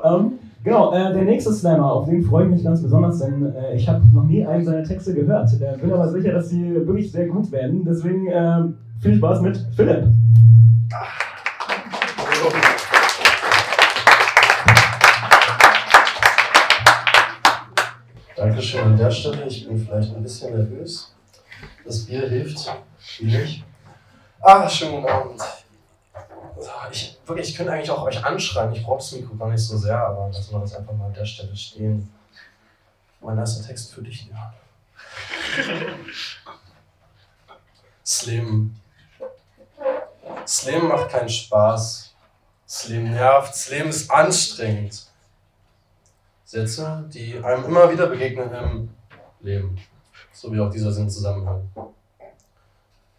ähm, 0.04 0.40
genau, 0.64 0.94
äh, 0.94 1.14
der 1.14 1.24
nächste 1.24 1.54
Slammer, 1.54 1.92
auf 1.92 2.10
den 2.10 2.24
freue 2.24 2.46
ich 2.46 2.52
mich 2.52 2.64
ganz 2.64 2.82
besonders, 2.82 3.20
denn 3.20 3.54
äh, 3.56 3.76
ich 3.76 3.88
habe 3.88 4.02
noch 4.14 4.24
nie 4.24 4.46
einen 4.46 4.64
seiner 4.64 4.84
Texte 4.84 5.14
gehört. 5.14 5.50
Äh, 5.54 5.78
bin 5.78 5.92
aber 5.92 6.10
sicher, 6.10 6.34
dass 6.34 6.50
sie 6.50 6.74
wirklich 6.74 7.12
sehr 7.12 7.28
gut 7.28 7.52
werden. 7.52 7.84
Deswegen 7.86 8.28
äh, 8.28 8.64
viel 9.00 9.16
Spaß 9.16 9.42
mit 9.42 9.58
Philipp. 9.76 10.08
Dankeschön 18.36 18.82
an 18.82 18.98
der 18.98 19.12
Stelle. 19.12 19.46
Ich 19.48 19.68
bin 19.68 19.78
vielleicht 19.78 20.16
ein 20.16 20.24
bisschen 20.24 20.56
nervös. 20.56 21.14
Das 21.86 22.00
Bier 22.00 22.28
hilft, 22.28 22.72
wie 23.20 23.64
Ah, 24.42 24.68
schönen 24.68 25.06
Abend. 25.06 25.42
Ich, 27.24 27.30
wirklich, 27.30 27.50
ich 27.50 27.56
könnte 27.56 27.72
eigentlich 27.72 27.90
auch 27.90 28.04
euch 28.04 28.24
anschreiben. 28.24 28.76
Ich 28.76 28.84
brauche 28.84 28.98
das 28.98 29.14
Mikro 29.14 29.36
gar 29.36 29.50
nicht 29.50 29.62
so 29.62 29.78
sehr, 29.78 29.98
aber 29.98 30.28
lassen 30.28 30.54
wir 30.54 30.60
das 30.60 30.76
einfach 30.76 30.94
mal 30.94 31.06
an 31.06 31.14
der 31.14 31.26
Stelle 31.26 31.56
stehen. 31.56 32.14
Mein 33.22 33.38
erster 33.38 33.66
Text 33.66 33.94
für 33.94 34.02
dich, 34.02 34.30
ja. 34.30 34.54
Das 40.44 40.66
Leben 40.66 40.90
macht 40.90 41.10
keinen 41.10 41.30
Spaß. 41.30 42.14
Leben 42.88 43.12
nervt. 43.12 43.70
Leben 43.70 43.90
ist 43.90 44.12
anstrengend. 44.12 45.06
Sätze, 46.44 47.10
die 47.14 47.40
einem 47.42 47.64
immer 47.66 47.90
wieder 47.92 48.08
begegnen 48.08 48.54
im 48.54 48.90
Leben. 49.40 49.80
So 50.34 50.52
wie 50.52 50.60
auch 50.60 50.70
dieser 50.70 50.92
Sinnzusammenhang. 50.92 51.70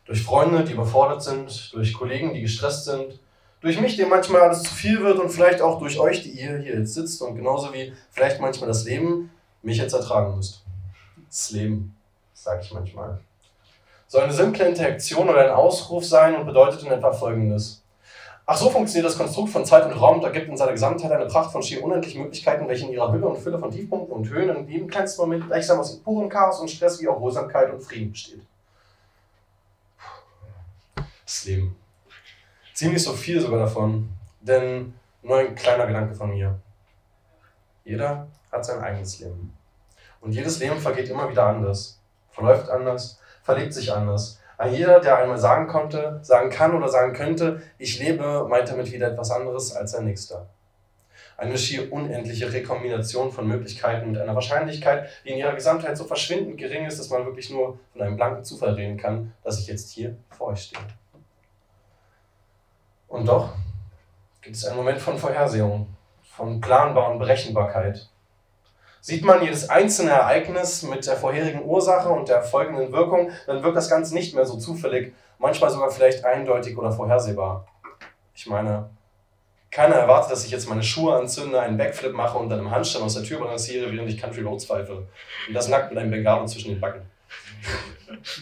Durch 0.05 0.23
Freunde, 0.23 0.65
die 0.65 0.73
überfordert 0.73 1.23
sind, 1.23 1.73
durch 1.73 1.95
Kollegen, 1.95 2.35
die 2.35 2.43
gestresst 2.43 2.85
sind, 2.85 3.19
durch 3.65 3.81
mich, 3.81 3.97
dem 3.97 4.11
manchmal 4.11 4.43
alles 4.43 4.63
zu 4.63 4.75
viel 4.75 5.03
wird 5.03 5.19
und 5.19 5.31
vielleicht 5.31 5.63
auch 5.63 5.79
durch 5.79 5.99
euch, 5.99 6.23
die 6.23 6.33
ihr 6.33 6.59
hier 6.59 6.79
jetzt 6.79 6.93
sitzt 6.93 7.23
und 7.23 7.35
genauso 7.35 7.73
wie 7.73 7.95
vielleicht 8.11 8.39
manchmal 8.39 8.69
das 8.69 8.85
Leben 8.85 9.31
mich 9.63 9.79
jetzt 9.79 9.95
ertragen 9.95 10.37
müsst. 10.37 10.63
Das 11.31 11.51
Leben, 11.51 11.97
sage 12.35 12.61
ich 12.63 12.75
manchmal. 12.75 13.21
Soll 14.07 14.25
eine 14.25 14.35
simple 14.35 14.69
Interaktion 14.69 15.31
oder 15.31 15.47
ein 15.47 15.51
Ausruf 15.51 16.05
sein 16.05 16.37
und 16.37 16.45
bedeutet 16.45 16.83
in 16.83 16.93
etwa 16.93 17.11
folgendes. 17.11 17.83
Ach 18.45 18.59
so 18.59 18.69
funktioniert 18.69 19.11
das 19.11 19.17
Konstrukt 19.17 19.49
von 19.49 19.65
Zeit 19.65 19.87
und 19.87 19.99
Raum 19.99 20.19
und 20.19 20.25
ergibt 20.25 20.49
in 20.49 20.59
seiner 20.59 20.73
Gesamtheit 20.73 21.11
eine 21.11 21.25
Pracht 21.25 21.51
von 21.51 21.63
schier 21.63 21.83
unendlichen 21.83 22.21
Möglichkeiten, 22.21 22.69
welche 22.69 22.85
in 22.85 22.93
ihrer 22.93 23.11
Hülle 23.11 23.27
und 23.27 23.39
Fülle 23.39 23.59
von 23.59 23.71
Tiefpunkten 23.71 24.15
und 24.15 24.29
Höhen 24.29 24.55
in 24.55 24.69
jedem 24.69 24.89
kleinsten 24.89 25.23
Moment 25.23 25.47
gleichsam 25.47 25.81
aus 25.81 25.97
purem 25.97 26.29
Chaos 26.29 26.61
und 26.61 26.71
Stress 26.71 27.01
wie 27.01 27.09
auch 27.09 27.19
Ruhsamkeit 27.19 27.73
und 27.73 27.81
Frieden 27.81 28.13
besteht. 28.13 28.43
Das 31.25 31.47
Leben. 31.47 31.75
Ziemlich 32.75 33.05
so 33.05 33.13
viel 33.13 33.41
sogar 33.41 33.61
davon, 33.61 34.09
denn 34.41 34.95
nur 35.23 35.39
ein 35.39 35.55
kleiner 35.55 35.87
Gedanke 35.87 36.13
von 36.13 36.31
mir. 36.31 36.59
Jeder 37.85 38.27
hat 38.51 38.65
sein 38.65 38.81
eigenes 38.81 39.21
Leben. 39.21 39.57
Und 40.21 40.33
jedes 40.33 40.59
Leben 40.59 40.79
vergeht 40.79 41.09
immer 41.09 41.31
wieder 41.31 41.47
anders, 41.47 42.01
verläuft 42.33 42.69
anders, 42.69 43.21
verlebt 43.45 43.73
sich 43.73 43.93
anders. 43.93 44.41
Ein 44.59 44.75
jeder, 44.75 44.99
der 44.99 45.19
einmal 45.19 45.39
sagen 45.39 45.69
konnte, 45.69 46.19
sagen 46.23 46.51
kann 46.51 46.75
oder 46.75 46.89
sagen 46.89 47.13
könnte, 47.13 47.63
ich 47.79 48.01
lebe, 48.01 48.45
meint 48.49 48.69
damit 48.69 48.91
wieder 48.91 49.07
etwas 49.07 49.31
anderes 49.31 49.77
als 49.77 49.93
sein 49.93 50.07
Nächster. 50.07 50.49
Eine 51.37 51.57
schier 51.57 51.93
unendliche 51.93 52.53
Rekombination 52.53 53.31
von 53.31 53.47
Möglichkeiten 53.47 54.11
mit 54.11 54.21
einer 54.21 54.35
Wahrscheinlichkeit, 54.35 55.09
die 55.25 55.29
in 55.29 55.39
ihrer 55.39 55.55
Gesamtheit 55.55 55.97
so 55.97 56.03
verschwindend 56.03 56.59
gering 56.59 56.87
ist, 56.87 56.99
dass 56.99 57.11
man 57.11 57.25
wirklich 57.25 57.51
nur 57.51 57.79
von 57.93 58.03
einem 58.03 58.17
blanken 58.17 58.43
Zufall 58.43 58.75
reden 58.75 58.97
kann, 58.97 59.33
dass 59.45 59.61
ich 59.61 59.69
jetzt 59.69 59.93
hier 59.93 60.17
vor 60.31 60.49
euch 60.49 60.63
stehe. 60.63 60.83
Und 63.09 63.27
doch 63.27 63.51
gibt 64.43 64.57
es 64.57 64.65
einen 64.67 64.77
Moment 64.77 65.01
von 65.01 65.19
Vorhersehung, 65.19 65.89
von 66.23 66.61
planbar 66.61 67.11
und 67.11 67.19
Berechenbarkeit. 67.19 68.09
Sieht 69.01 69.25
man 69.25 69.43
jedes 69.43 69.69
einzelne 69.69 70.13
Ereignis 70.13 70.83
mit 70.83 71.07
der 71.07 71.17
vorherigen 71.17 71.65
Ursache 71.65 72.09
und 72.09 72.29
der 72.29 72.43
folgenden 72.43 72.93
Wirkung, 72.93 73.31
dann 73.47 73.63
wirkt 73.63 73.77
das 73.77 73.91
Ganze 73.91 74.15
nicht 74.15 74.35
mehr 74.35 74.47
so 74.47 74.57
zufällig, 74.57 75.15
manchmal 75.39 75.71
sogar 75.71 75.91
vielleicht 75.91 76.25
eindeutig 76.25 76.77
oder 76.79 76.91
vorhersehbar. 76.91 77.67
Ich 78.35 78.47
meine, 78.47 78.89
keiner 79.71 79.97
erwartet, 79.97 80.33
dass 80.33 80.45
ich 80.45 80.51
jetzt 80.51 80.69
meine 80.69 80.83
Schuhe 80.83 81.17
anzünde, 81.17 81.61
einen 81.61 81.77
Backflip 81.77 82.15
mache 82.15 82.39
und 82.39 82.49
dann 82.49 82.61
im 82.61 82.71
Handstand 82.71 83.05
aus 83.05 83.15
der 83.15 83.25
Tür 83.25 83.41
balanciere, 83.41 83.93
während 83.93 84.09
ich 84.09 84.21
Country 84.21 84.43
Roads 84.43 84.67
pfeife. 84.67 85.07
Und 85.49 85.55
das 85.55 85.69
nackt 85.69 85.91
mit 85.91 85.99
einem 85.99 86.11
Bengalo 86.11 86.47
zwischen 86.47 86.71
den 86.71 86.81
Backen. 86.81 87.03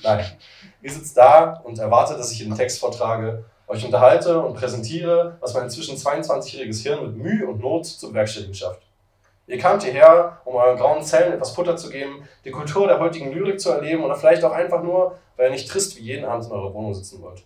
Nein. 0.02 0.24
Ihr 0.82 0.90
sitzt 0.90 1.16
da 1.16 1.54
und 1.64 1.78
erwartet, 1.78 2.18
dass 2.18 2.32
ich 2.32 2.38
den 2.40 2.54
Text 2.54 2.80
vortrage 2.80 3.44
euch 3.72 3.84
unterhalte 3.84 4.38
und 4.38 4.54
präsentiere, 4.54 5.38
was 5.40 5.54
mein 5.54 5.64
inzwischen 5.64 5.96
22-jähriges 5.96 6.82
Hirn 6.82 7.06
mit 7.06 7.16
Mühe 7.16 7.46
und 7.46 7.60
Not 7.60 7.86
zu 7.86 8.08
bewerkstelligen 8.08 8.54
schafft. 8.54 8.82
Ihr 9.46 9.58
kamt 9.58 9.82
hierher, 9.82 10.40
um 10.44 10.54
euren 10.54 10.76
grauen 10.76 11.02
Zellen 11.02 11.32
etwas 11.32 11.52
Futter 11.52 11.76
zu 11.76 11.88
geben, 11.88 12.28
die 12.44 12.50
Kultur 12.50 12.86
der 12.86 13.00
heutigen 13.00 13.32
Lyrik 13.32 13.60
zu 13.60 13.70
erleben 13.70 14.04
oder 14.04 14.14
vielleicht 14.14 14.44
auch 14.44 14.52
einfach 14.52 14.82
nur, 14.82 15.18
weil 15.36 15.46
ihr 15.46 15.52
nicht 15.52 15.68
trist 15.68 15.96
wie 15.96 16.02
jeden 16.02 16.24
Abend 16.24 16.46
in 16.46 16.52
eurer 16.52 16.72
Wohnung 16.74 16.94
sitzen 16.94 17.22
wollt. 17.22 17.42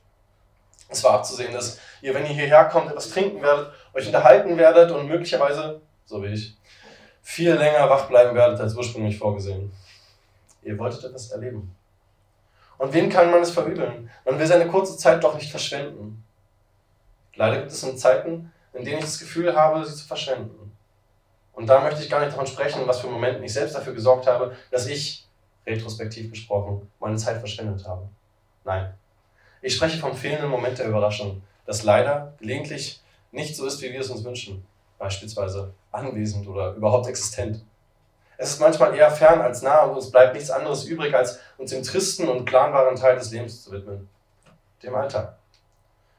Es 0.89 1.03
war 1.05 1.13
abzusehen, 1.13 1.53
dass 1.53 1.79
ihr, 2.03 2.13
wenn 2.13 2.25
ihr 2.25 2.33
hierher 2.33 2.65
kommt, 2.67 2.91
etwas 2.91 3.11
trinken 3.11 3.41
werdet, 3.41 3.71
euch 3.95 4.07
unterhalten 4.07 4.57
werdet 4.57 4.91
und 4.91 5.09
möglicherweise, 5.09 5.81
so 6.05 6.23
wie 6.23 6.29
ich, 6.29 6.57
viel 7.23 7.55
länger 7.55 7.89
wach 7.89 8.09
bleiben 8.09 8.35
werdet 8.37 8.61
als 8.61 8.75
ursprünglich 8.75 9.19
vorgesehen. 9.19 9.73
Ihr 10.63 10.77
wolltet 10.79 11.05
etwas 11.05 11.31
erleben. 11.31 11.75
Und 12.79 12.93
wem 12.93 13.09
kann 13.09 13.31
man 13.31 13.43
es 13.43 13.51
verübeln? 13.51 14.11
Man 14.25 14.39
will 14.39 14.47
seine 14.47 14.67
kurze 14.67 14.97
Zeit 14.97 15.23
doch 15.25 15.35
nicht 15.35 15.51
verschwenden. 15.51 16.25
Leider 17.35 17.59
gibt 17.59 17.73
es 17.73 17.97
Zeiten, 17.97 18.53
in 18.73 18.85
denen 18.85 18.99
ich 18.99 19.05
das 19.05 19.19
Gefühl 19.19 19.55
habe, 19.55 19.85
sie 19.85 19.95
zu 19.95 20.07
verschwenden. 20.07 20.73
Und 21.53 21.67
da 21.67 21.81
möchte 21.81 22.03
ich 22.03 22.11
gar 22.11 22.21
nicht 22.21 22.33
davon 22.33 22.47
sprechen, 22.47 22.83
was 22.87 23.01
für 23.01 23.07
Momenten 23.07 23.43
ich 23.43 23.53
selbst 23.53 23.75
dafür 23.75 23.95
gesorgt 23.95 24.27
habe, 24.27 24.55
dass 24.71 24.87
ich, 24.87 25.27
retrospektiv 25.67 26.31
gesprochen, 26.31 26.91
meine 27.01 27.17
Zeit 27.17 27.39
verschwendet 27.39 27.87
habe. 27.87 28.09
Nein. 28.65 28.93
Ich 29.63 29.75
spreche 29.75 29.99
vom 29.99 30.15
fehlenden 30.15 30.51
Moment 30.51 30.79
der 30.79 30.89
Überraschung, 30.89 31.43
das 31.65 31.83
leider 31.83 32.35
gelegentlich 32.39 33.01
nicht 33.33 33.57
so 33.57 33.67
ist, 33.67 33.81
wie 33.83 33.91
wir 33.93 34.01
es 34.01 34.11
uns 34.11 34.23
wünschen. 34.23 34.65
Beispielsweise 34.99 35.73
anwesend 35.93 36.47
oder 36.47 36.75
überhaupt 36.75 37.09
existent. 37.09 37.65
Es 38.39 38.51
ist 38.51 38.61
manchmal 38.61 38.95
eher 38.95 39.11
fern 39.11 39.41
als 39.41 39.63
nah 39.63 39.83
und 39.85 39.97
uns 39.97 40.11
bleibt 40.11 40.35
nichts 40.35 40.51
anderes 40.51 40.85
übrig, 40.85 41.15
als 41.15 41.39
uns 41.57 41.71
dem 41.71 41.83
tristen 41.83 42.29
und 42.29 42.45
planbaren 42.45 42.97
Teil 42.97 43.17
des 43.17 43.31
Lebens 43.31 43.65
zu 43.65 43.73
widmen. 43.73 44.09
Dem 44.83 44.95
Alltag. 44.95 45.37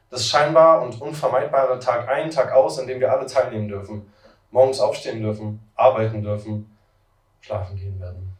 Das 0.10 0.26
scheinbar 0.26 0.82
und 0.82 1.00
unvermeidbare 1.02 1.80
Tag 1.80 2.08
ein, 2.08 2.32
Tag 2.32 2.54
aus, 2.54 2.80
an 2.80 2.88
dem 2.88 3.00
wir 3.00 3.12
alle 3.12 3.28
teilnehmen 3.28 3.68
dürfen. 3.68 4.12
Morgens 4.52 4.80
aufstehen 4.80 5.22
dürfen, 5.22 5.60
arbeiten 5.76 6.24
dürfen, 6.24 6.78
schlafen 7.42 7.76
gehen 7.76 8.00
werden. 8.00 8.34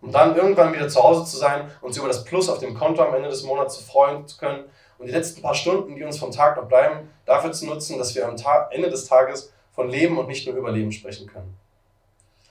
Um 0.00 0.10
dann 0.10 0.34
irgendwann 0.34 0.72
wieder 0.72 0.88
zu 0.88 1.02
Hause 1.02 1.24
zu 1.24 1.36
sein, 1.36 1.70
uns 1.80 1.96
über 1.96 2.08
das 2.08 2.24
Plus 2.24 2.48
auf 2.48 2.58
dem 2.58 2.74
Konto 2.74 3.02
am 3.02 3.14
Ende 3.14 3.28
des 3.28 3.42
Monats 3.42 3.76
zu 3.76 3.84
freuen 3.84 4.26
zu 4.26 4.38
können 4.38 4.64
und 4.98 5.06
die 5.06 5.12
letzten 5.12 5.42
paar 5.42 5.54
Stunden, 5.54 5.94
die 5.94 6.04
uns 6.04 6.18
vom 6.18 6.30
Tag 6.30 6.56
noch 6.56 6.66
bleiben, 6.66 7.10
dafür 7.26 7.52
zu 7.52 7.66
nutzen, 7.66 7.98
dass 7.98 8.14
wir 8.14 8.26
am 8.26 8.36
Ende 8.70 8.88
des 8.88 9.06
Tages 9.06 9.52
von 9.72 9.88
Leben 9.88 10.18
und 10.18 10.28
nicht 10.28 10.46
nur 10.46 10.56
Überleben 10.56 10.92
sprechen 10.92 11.26
können. 11.26 11.56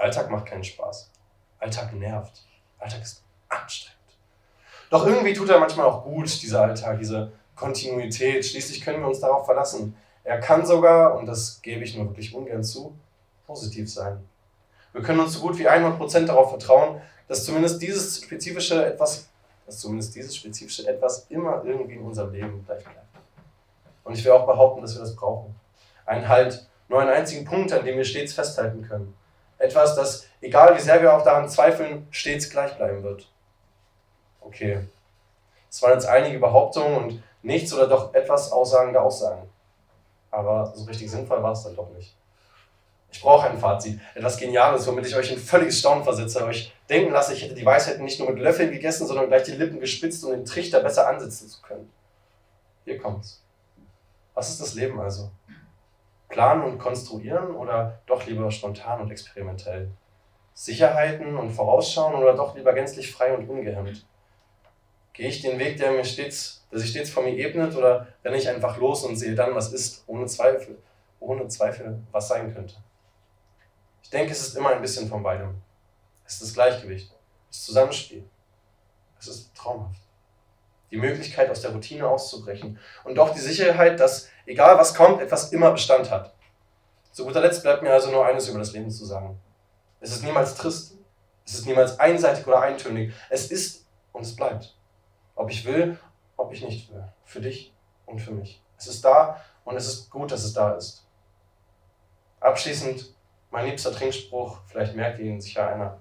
Alltag 0.01 0.29
macht 0.29 0.48
keinen 0.48 0.63
Spaß. 0.63 1.12
Alltag 1.60 1.93
nervt. 1.93 2.43
Alltag 2.79 3.01
ist 3.01 3.24
anstrengend. 3.50 3.98
Doch 4.89 5.05
irgendwie 5.05 5.34
tut 5.34 5.50
er 5.50 5.60
manchmal 5.60 5.86
auch 5.86 6.03
gut, 6.03 6.41
dieser 6.41 6.63
Alltag, 6.63 7.00
diese 7.00 7.31
Kontinuität. 7.55 8.46
Schließlich 8.46 8.81
können 8.81 9.00
wir 9.01 9.08
uns 9.08 9.20
darauf 9.20 9.46
verlassen. 9.46 9.96
Er 10.24 10.39
kann 10.39 10.65
sogar, 10.65 11.15
und 11.17 11.27
das 11.27 11.62
gebe 11.62 11.84
ich 11.84 11.96
nur 11.96 12.08
wirklich 12.08 12.34
ungern 12.34 12.63
zu, 12.63 12.98
positiv 13.46 13.91
sein. 13.91 14.27
Wir 14.91 15.01
können 15.01 15.20
uns 15.20 15.34
so 15.34 15.41
gut 15.41 15.58
wie 15.58 15.70
100% 15.70 16.25
darauf 16.25 16.50
vertrauen, 16.50 17.01
dass 17.27 17.46
zumindest 17.46 17.81
dieses 17.81 18.22
spezifische 18.22 18.86
etwas, 18.86 19.29
dass 19.65 19.79
zumindest 19.79 20.15
dieses 20.15 20.36
spezifische 20.36 20.88
etwas 20.88 21.27
immer 21.29 21.63
irgendwie 21.63 21.96
in 21.96 22.01
unserem 22.01 22.34
Leben 22.34 22.65
gleich 22.65 22.84
bleibt. 22.84 23.00
Und 24.03 24.17
ich 24.17 24.25
will 24.25 24.31
auch 24.31 24.46
behaupten, 24.46 24.81
dass 24.81 24.96
wir 24.96 25.01
das 25.01 25.15
brauchen. 25.15 25.55
Ein 26.05 26.27
Halt, 26.27 26.67
nur 26.89 27.00
einen 27.00 27.12
einzigen 27.12 27.46
Punkt, 27.46 27.72
an 27.72 27.86
dem 27.86 27.96
wir 27.96 28.03
stets 28.03 28.34
festhalten 28.34 28.81
können. 28.81 29.13
Etwas, 29.61 29.95
das, 29.95 30.27
egal 30.41 30.75
wie 30.75 30.81
sehr 30.81 31.01
wir 31.01 31.13
auch 31.13 31.23
daran 31.23 31.47
zweifeln, 31.47 32.07
stets 32.09 32.49
gleich 32.49 32.75
bleiben 32.77 33.03
wird. 33.03 33.27
Okay. 34.39 34.87
Es 35.69 35.81
waren 35.83 35.93
jetzt 35.93 36.07
einige 36.07 36.39
Behauptungen 36.39 36.95
und 36.97 37.23
nichts 37.43 37.71
oder 37.71 37.87
doch 37.87 38.13
etwas 38.13 38.51
aussagende 38.51 38.99
Aussagen. 38.99 39.47
Aber 40.31 40.73
so 40.75 40.85
richtig 40.85 41.11
sinnvoll 41.11 41.43
war 41.43 41.51
es 41.51 41.63
dann 41.63 41.75
doch 41.75 41.89
nicht. 41.91 42.15
Ich 43.11 43.21
brauche 43.21 43.47
ein 43.49 43.59
Fazit, 43.59 43.99
etwas 44.15 44.37
Geniales, 44.37 44.87
womit 44.87 45.05
ich 45.05 45.15
euch 45.15 45.31
in 45.31 45.37
völliges 45.37 45.79
Staunen 45.79 46.03
versetze, 46.03 46.43
euch 46.45 46.73
denken 46.89 47.11
lasse, 47.11 47.33
ich 47.33 47.43
hätte 47.43 47.53
die 47.53 47.65
Weisheiten 47.65 48.03
nicht 48.03 48.19
nur 48.19 48.31
mit 48.31 48.39
Löffeln 48.39 48.71
gegessen, 48.71 49.05
sondern 49.05 49.27
gleich 49.27 49.43
die 49.43 49.51
Lippen 49.51 49.79
gespitzt, 49.79 50.23
um 50.23 50.31
den 50.31 50.45
Trichter 50.45 50.79
besser 50.79 51.07
ansetzen 51.07 51.47
zu 51.47 51.61
können. 51.61 51.91
Hier 52.85 52.97
kommt's. 52.97 53.43
Was 54.33 54.49
ist 54.49 54.61
das 54.61 54.73
Leben 54.73 54.99
also? 54.99 55.29
Planen 56.31 56.63
und 56.63 56.79
konstruieren 56.79 57.55
oder 57.55 58.01
doch 58.07 58.25
lieber 58.25 58.50
spontan 58.50 59.01
und 59.01 59.11
experimentell? 59.11 59.91
Sicherheiten 60.53 61.38
und 61.38 61.51
vorausschauen 61.51 62.15
oder 62.15 62.33
doch 62.33 62.55
lieber 62.55 62.73
gänzlich 62.73 63.11
frei 63.11 63.35
und 63.35 63.47
ungehemmt? 63.47 64.05
Gehe 65.13 65.27
ich 65.27 65.41
den 65.41 65.59
Weg, 65.59 65.77
der 65.77 65.91
mir 65.91 66.05
stets, 66.05 66.65
der 66.71 66.79
sich 66.79 66.91
stets 66.91 67.09
vor 67.09 67.23
mir 67.23 67.38
ebnet, 67.38 67.75
oder 67.75 68.07
renne 68.23 68.38
ich 68.38 68.47
einfach 68.47 68.77
los 68.77 69.03
und 69.03 69.17
sehe 69.17 69.35
dann, 69.35 69.53
was 69.55 69.73
ist, 69.73 70.03
ohne 70.07 70.25
Zweifel, 70.25 70.77
ohne 71.19 71.47
Zweifel, 71.47 72.01
was 72.11 72.29
sein 72.29 72.53
könnte? 72.53 72.75
Ich 74.01 74.09
denke, 74.09 74.31
es 74.31 74.41
ist 74.41 74.57
immer 74.57 74.69
ein 74.69 74.81
bisschen 74.81 75.07
von 75.07 75.21
beidem. 75.21 75.61
Es 76.25 76.35
ist 76.35 76.43
das 76.43 76.53
Gleichgewicht, 76.53 77.13
das 77.50 77.65
Zusammenspiel. 77.65 78.23
Es 79.19 79.27
ist 79.27 79.53
traumhaft. 79.53 80.01
Die 80.91 80.98
Möglichkeit, 80.98 81.50
aus 81.50 81.62
der 81.62 81.71
Routine 81.71 82.07
auszubrechen. 82.07 82.77
Und 83.03 83.15
doch 83.15 83.33
die 83.33 83.39
Sicherheit, 83.39 84.00
dass, 84.00 84.29
egal 84.45 84.77
was 84.77 84.93
kommt, 84.93 85.21
etwas 85.21 85.51
immer 85.51 85.71
Bestand 85.71 86.12
hat. 86.12 86.33
Zu 87.12 87.25
guter 87.25 87.41
Letzt 87.41 87.63
bleibt 87.63 87.81
mir 87.81 87.91
also 87.91 88.12
nur 88.12 88.25
eines 88.25 88.48
über 88.48 88.60
das 88.60 88.74
Leben 88.74 88.91
zu 88.91 89.05
sagen. 89.05 89.39
Es 90.00 90.12
ist 90.12 90.24
niemals 90.24 90.55
trist. 90.55 90.98
Es 91.45 91.53
ist 91.53 91.65
niemals 91.65 92.00
einseitig 92.00 92.45
oder 92.48 92.62
eintönig. 92.62 93.13
Es 93.29 93.51
ist 93.51 93.86
und 94.12 94.24
es 94.24 94.36
bleibt. 94.36 94.75
Ob 95.36 95.50
ich 95.50 95.65
will, 95.65 95.98
ob 96.38 96.53
ich 96.53 96.63
nicht 96.63 96.91
will. 96.91 97.03
Für 97.24 97.41
dich 97.41 97.74
und 98.05 98.19
für 98.19 98.31
mich. 98.31 98.62
Es 98.77 98.88
ist 98.88 99.03
da 99.03 99.41
und 99.63 99.75
es 99.75 99.88
ist 99.88 100.10
gut, 100.10 100.31
dass 100.31 100.43
es 100.43 100.53
da 100.53 100.74
ist. 100.74 101.05
Abschließend 102.39 103.13
mein 103.51 103.65
liebster 103.65 103.91
Trinkspruch, 103.91 104.60
vielleicht 104.65 104.95
merkt 104.95 105.19
ihn 105.19 105.41
sicher 105.41 105.67
einer. 105.67 106.00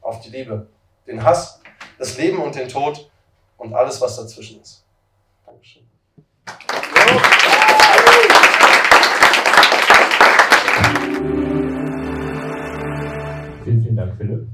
Auf 0.00 0.20
die 0.20 0.30
Liebe, 0.30 0.68
den 1.06 1.24
Hass, 1.24 1.60
das 1.98 2.18
Leben 2.18 2.42
und 2.42 2.54
den 2.54 2.68
Tod 2.68 3.10
und 3.56 3.74
alles, 3.74 4.00
was 4.00 4.16
dazwischen 4.16 4.60
ist. 4.60 4.84
Dankeschön. 5.44 5.82
Vielen, 13.64 13.82
vielen 13.82 13.96
Dank, 13.96 14.16
Philipp. 14.16 14.48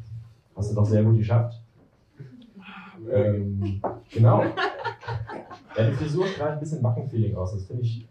Hast 0.57 0.71
du 0.71 0.75
doch 0.75 0.87
sehr 0.87 1.03
gut 1.03 1.19
geschafft. 1.19 1.61
Ähm, 3.13 3.83
genau. 4.11 4.45
Deine 5.75 5.93
Frisur 5.93 6.27
strahlt 6.27 6.53
ein 6.53 6.61
bisschen 6.61 6.83
Mackenfeeling 6.83 7.37
aus. 7.37 7.53
Das 7.53 7.65
finde 7.65 7.83
ich. 7.83 8.09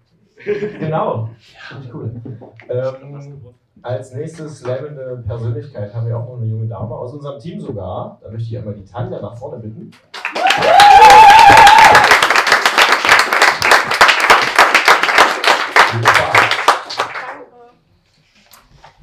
Genau. 0.79 1.29
Finde 1.69 1.85
ich 1.85 1.93
cool. 1.93 2.21
Ähm, 2.69 3.55
als 3.83 4.13
nächstes 4.13 4.59
slammende 4.59 5.23
Persönlichkeit 5.25 5.93
haben 5.93 6.07
wir 6.07 6.17
auch 6.17 6.27
noch 6.27 6.37
eine 6.37 6.45
junge 6.45 6.67
Dame 6.67 6.93
aus 6.95 7.13
unserem 7.13 7.39
Team 7.39 7.59
sogar. 7.59 8.19
Da 8.21 8.29
möchte 8.29 8.49
ich 8.49 8.57
einmal 8.57 8.75
die 8.75 8.85
Tanja 8.85 9.19
nach 9.21 9.37
vorne 9.37 9.57
bitten. 9.57 9.91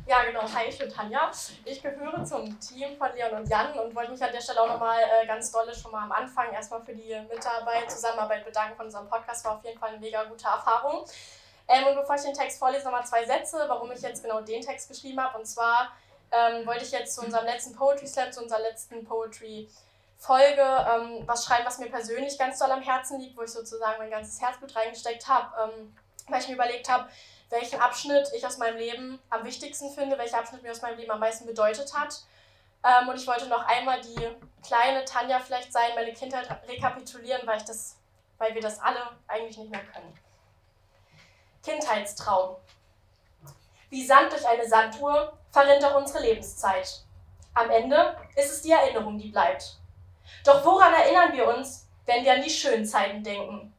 Ja, 0.06 0.16
genau. 0.26 0.42
Hi, 0.54 0.57
ich 0.68 0.78
bin 0.78 0.88
Tanja. 0.88 1.30
Ich 1.64 1.82
gehöre 1.82 2.24
zum 2.24 2.58
Team 2.60 2.96
von 2.96 3.08
Leon 3.14 3.32
und 3.40 3.48
Jan 3.48 3.78
und 3.78 3.94
wollte 3.94 4.12
mich 4.12 4.22
an 4.22 4.32
der 4.32 4.40
Stelle 4.40 4.62
auch 4.62 4.68
nochmal 4.68 5.00
äh, 5.02 5.26
ganz 5.26 5.50
dolle 5.50 5.74
schon 5.74 5.90
mal 5.90 6.04
am 6.04 6.12
Anfang 6.12 6.52
erstmal 6.52 6.82
für 6.82 6.94
die 6.94 7.14
Mitarbeit, 7.32 7.90
Zusammenarbeit 7.90 8.44
bedanken 8.44 8.76
von 8.76 8.86
unserem 8.86 9.08
Podcast. 9.08 9.44
War 9.44 9.56
auf 9.56 9.64
jeden 9.64 9.78
Fall 9.78 9.90
eine 9.90 9.98
mega 9.98 10.24
gute 10.24 10.46
Erfahrung. 10.46 11.04
Ähm, 11.68 11.86
und 11.86 11.94
bevor 11.96 12.16
ich 12.16 12.22
den 12.22 12.34
Text 12.34 12.58
vorlese, 12.58 12.84
nochmal 12.84 13.06
zwei 13.06 13.24
Sätze, 13.24 13.64
warum 13.66 13.90
ich 13.92 14.02
jetzt 14.02 14.22
genau 14.22 14.40
den 14.40 14.62
Text 14.62 14.88
geschrieben 14.88 15.22
habe. 15.22 15.38
Und 15.38 15.46
zwar 15.46 15.92
ähm, 16.30 16.66
wollte 16.66 16.84
ich 16.84 16.92
jetzt 16.92 17.14
zu 17.14 17.22
unserem 17.22 17.46
letzten 17.46 17.74
Poetry 17.74 18.06
Slam, 18.06 18.32
zu 18.32 18.42
unserer 18.42 18.60
letzten 18.60 19.04
Poetry 19.04 19.68
Folge 20.18 20.62
ähm, 20.62 21.22
was 21.26 21.44
schreiben, 21.44 21.64
was 21.64 21.78
mir 21.78 21.88
persönlich 21.90 22.36
ganz 22.36 22.58
doll 22.58 22.70
am 22.70 22.82
Herzen 22.82 23.20
liegt, 23.20 23.36
wo 23.36 23.42
ich 23.42 23.50
sozusagen 23.50 23.98
mein 23.98 24.10
ganzes 24.10 24.40
Herzblut 24.40 24.74
reingesteckt 24.74 25.28
habe, 25.28 25.72
ähm, 25.72 25.96
weil 26.26 26.40
ich 26.40 26.48
mir 26.48 26.54
überlegt 26.54 26.90
habe, 26.90 27.08
welchen 27.50 27.80
Abschnitt 27.80 28.30
ich 28.34 28.46
aus 28.46 28.58
meinem 28.58 28.76
Leben 28.76 29.18
am 29.30 29.44
wichtigsten 29.44 29.90
finde, 29.90 30.18
welcher 30.18 30.38
Abschnitt 30.38 30.62
mir 30.62 30.70
aus 30.70 30.82
meinem 30.82 30.98
Leben 30.98 31.10
am 31.10 31.20
meisten 31.20 31.46
bedeutet 31.46 31.92
hat. 31.94 32.22
Ähm, 32.84 33.08
und 33.08 33.16
ich 33.16 33.26
wollte 33.26 33.46
noch 33.46 33.66
einmal 33.66 34.00
die 34.00 34.28
kleine 34.66 35.04
Tanja 35.04 35.40
vielleicht 35.40 35.72
sein, 35.72 35.90
meine 35.94 36.12
Kindheit 36.12 36.48
rekapitulieren, 36.68 37.46
weil, 37.46 37.58
ich 37.58 37.64
das, 37.64 37.96
weil 38.38 38.54
wir 38.54 38.62
das 38.62 38.78
alle 38.80 39.00
eigentlich 39.26 39.58
nicht 39.58 39.70
mehr 39.70 39.84
können. 39.84 40.16
Kindheitstraum. 41.62 42.56
Wie 43.90 44.04
Sand 44.04 44.32
durch 44.32 44.46
eine 44.46 44.68
Sanduhr 44.68 45.32
verrinnt 45.50 45.84
auch 45.84 45.96
unsere 45.96 46.22
Lebenszeit. 46.22 47.02
Am 47.54 47.70
Ende 47.70 48.16
ist 48.36 48.52
es 48.52 48.62
die 48.62 48.70
Erinnerung, 48.70 49.18
die 49.18 49.30
bleibt. 49.30 49.78
Doch 50.44 50.64
woran 50.64 50.92
erinnern 50.92 51.32
wir 51.32 51.48
uns, 51.48 51.88
wenn 52.04 52.24
wir 52.24 52.34
an 52.34 52.42
die 52.42 52.50
schönen 52.50 52.84
Zeiten 52.84 53.24
denken? 53.24 53.74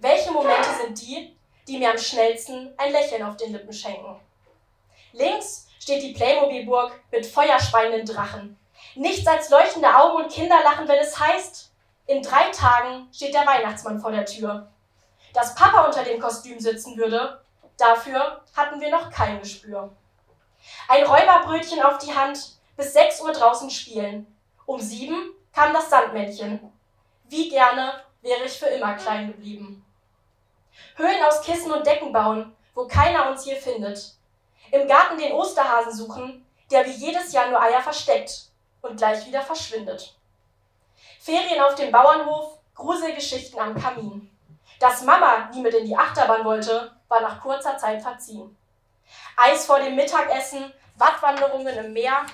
Welche 0.00 0.32
Momente 0.32 0.68
sind 0.74 1.00
die, 1.00 1.33
die 1.66 1.78
mir 1.78 1.90
am 1.90 1.98
schnellsten 1.98 2.72
ein 2.76 2.92
Lächeln 2.92 3.22
auf 3.22 3.36
den 3.36 3.52
Lippen 3.52 3.72
schenken? 3.72 4.20
Links 5.12 5.68
steht 5.78 6.02
die 6.02 6.12
Playmobil-Burg 6.12 6.92
mit 7.12 7.26
feuerspeienden 7.26 8.06
Drachen. 8.06 8.58
Nichts 8.94 9.26
als 9.26 9.50
leuchtende 9.50 9.94
Augen 9.96 10.24
und 10.24 10.32
Kinderlachen, 10.32 10.88
wenn 10.88 10.98
es 10.98 11.18
heißt, 11.18 11.70
in 12.06 12.22
drei 12.22 12.50
Tagen 12.50 13.08
steht 13.12 13.34
der 13.34 13.46
Weihnachtsmann 13.46 14.00
vor 14.00 14.12
der 14.12 14.26
Tür. 14.26 14.68
Dass 15.32 15.54
Papa 15.54 15.86
unter 15.86 16.04
dem 16.04 16.20
Kostüm 16.20 16.60
sitzen 16.60 16.96
würde, 16.96 17.40
dafür 17.78 18.42
hatten 18.56 18.80
wir 18.80 18.90
noch 18.90 19.10
kein 19.10 19.40
Gespür. 19.40 19.90
Ein 20.88 21.04
Räuberbrötchen 21.04 21.82
auf 21.82 21.98
die 21.98 22.14
Hand, 22.14 22.58
bis 22.76 22.92
6 22.92 23.22
Uhr 23.22 23.32
draußen 23.32 23.70
spielen. 23.70 24.26
Um 24.66 24.80
sieben 24.80 25.30
kam 25.52 25.72
das 25.72 25.90
Sandmännchen. 25.90 26.72
Wie 27.28 27.48
gerne 27.48 28.02
wäre 28.22 28.44
ich 28.44 28.52
für 28.52 28.66
immer 28.66 28.94
klein 28.94 29.28
geblieben. 29.28 29.84
Höhlen 30.96 31.22
aus 31.24 31.42
Kissen 31.42 31.72
und 31.72 31.86
Decken 31.86 32.12
bauen, 32.12 32.54
wo 32.74 32.86
keiner 32.86 33.30
uns 33.30 33.44
hier 33.44 33.56
findet. 33.56 34.14
Im 34.70 34.88
Garten 34.88 35.18
den 35.18 35.32
Osterhasen 35.32 35.92
suchen, 35.92 36.46
der 36.70 36.84
wie 36.86 36.90
jedes 36.90 37.32
Jahr 37.32 37.48
nur 37.48 37.60
Eier 37.60 37.80
versteckt 37.80 38.46
und 38.82 38.96
gleich 38.96 39.26
wieder 39.26 39.42
verschwindet. 39.42 40.16
Ferien 41.20 41.62
auf 41.62 41.74
dem 41.74 41.90
Bauernhof, 41.90 42.58
Gruselgeschichten 42.74 43.58
am 43.58 43.80
Kamin. 43.80 44.30
Dass 44.80 45.02
Mama 45.02 45.48
nie 45.52 45.62
mit 45.62 45.74
in 45.74 45.86
die 45.86 45.96
Achterbahn 45.96 46.44
wollte, 46.44 46.92
war 47.08 47.20
nach 47.20 47.40
kurzer 47.40 47.78
Zeit 47.78 48.02
verziehen. 48.02 48.56
Eis 49.36 49.66
vor 49.66 49.78
dem 49.78 49.94
Mittagessen, 49.94 50.72
Wattwanderungen 50.96 51.76
im 51.76 51.92
Meer. 51.92 52.26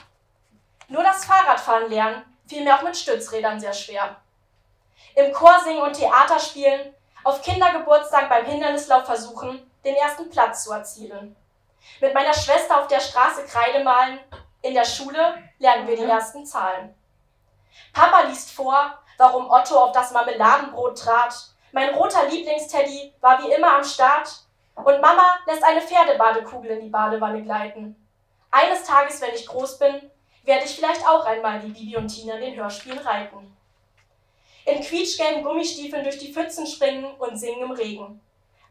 Nur 0.89 1.03
das 1.03 1.25
Fahrradfahren 1.25 1.91
lernen 1.91 2.25
fiel 2.47 2.65
mir 2.65 2.77
auch 2.77 2.83
mit 2.83 2.97
Stützrädern 2.97 3.61
sehr 3.61 3.73
schwer. 3.73 4.17
Im 5.15 5.33
Chor 5.33 5.61
singen 5.63 5.83
und 5.83 5.93
Theater 5.93 6.39
spielen, 6.39 6.95
auf 7.31 7.43
Kindergeburtstag 7.43 8.29
beim 8.29 8.45
Hindernislauf 8.45 9.05
versuchen, 9.05 9.71
den 9.85 9.95
ersten 9.95 10.29
Platz 10.31 10.65
zu 10.65 10.73
erzielen. 10.73 11.37
Mit 12.01 12.13
meiner 12.13 12.35
Schwester 12.35 12.81
auf 12.81 12.89
der 12.89 12.99
Straße 12.99 13.45
Kreide 13.45 13.85
malen, 13.85 14.19
in 14.63 14.75
der 14.75 14.85
Schule 14.85 15.39
lernen 15.61 15.87
wir 15.87 15.97
die 15.97 16.03
ersten 16.03 16.45
Zahlen. 16.45 16.93
Papa 17.93 18.23
liest 18.23 18.51
vor, 18.51 18.99
warum 19.17 19.49
Otto 19.49 19.77
auf 19.77 19.93
das 19.93 20.11
Marmeladenbrot 20.11 20.99
trat. 20.99 21.35
Mein 21.71 21.95
roter 21.95 22.27
Lieblingsteddy 22.27 23.15
war 23.21 23.41
wie 23.43 23.53
immer 23.53 23.77
am 23.77 23.85
Start. 23.85 24.29
Und 24.75 25.01
Mama 25.01 25.39
lässt 25.47 25.63
eine 25.63 25.83
Pferdebadekugel 25.83 26.73
in 26.73 26.81
die 26.81 26.89
Badewanne 26.89 27.43
gleiten. 27.43 27.95
Eines 28.51 28.83
Tages, 28.83 29.21
wenn 29.21 29.35
ich 29.35 29.47
groß 29.47 29.79
bin, 29.79 30.11
werde 30.43 30.65
ich 30.65 30.75
vielleicht 30.75 31.07
auch 31.07 31.25
einmal 31.25 31.63
wie 31.63 31.69
Bibi 31.69 31.97
und 31.97 32.09
Tina 32.09 32.35
in 32.35 32.41
den 32.41 32.57
Hörspielen 32.57 32.99
reiten. 32.99 33.57
In 34.65 34.81
quietschgelben 34.81 35.43
Gummistiefeln 35.43 36.05
durch 36.05 36.19
die 36.19 36.33
Pfützen 36.33 36.67
springen 36.67 37.15
und 37.19 37.37
singen 37.37 37.63
im 37.63 37.71
Regen. 37.71 38.21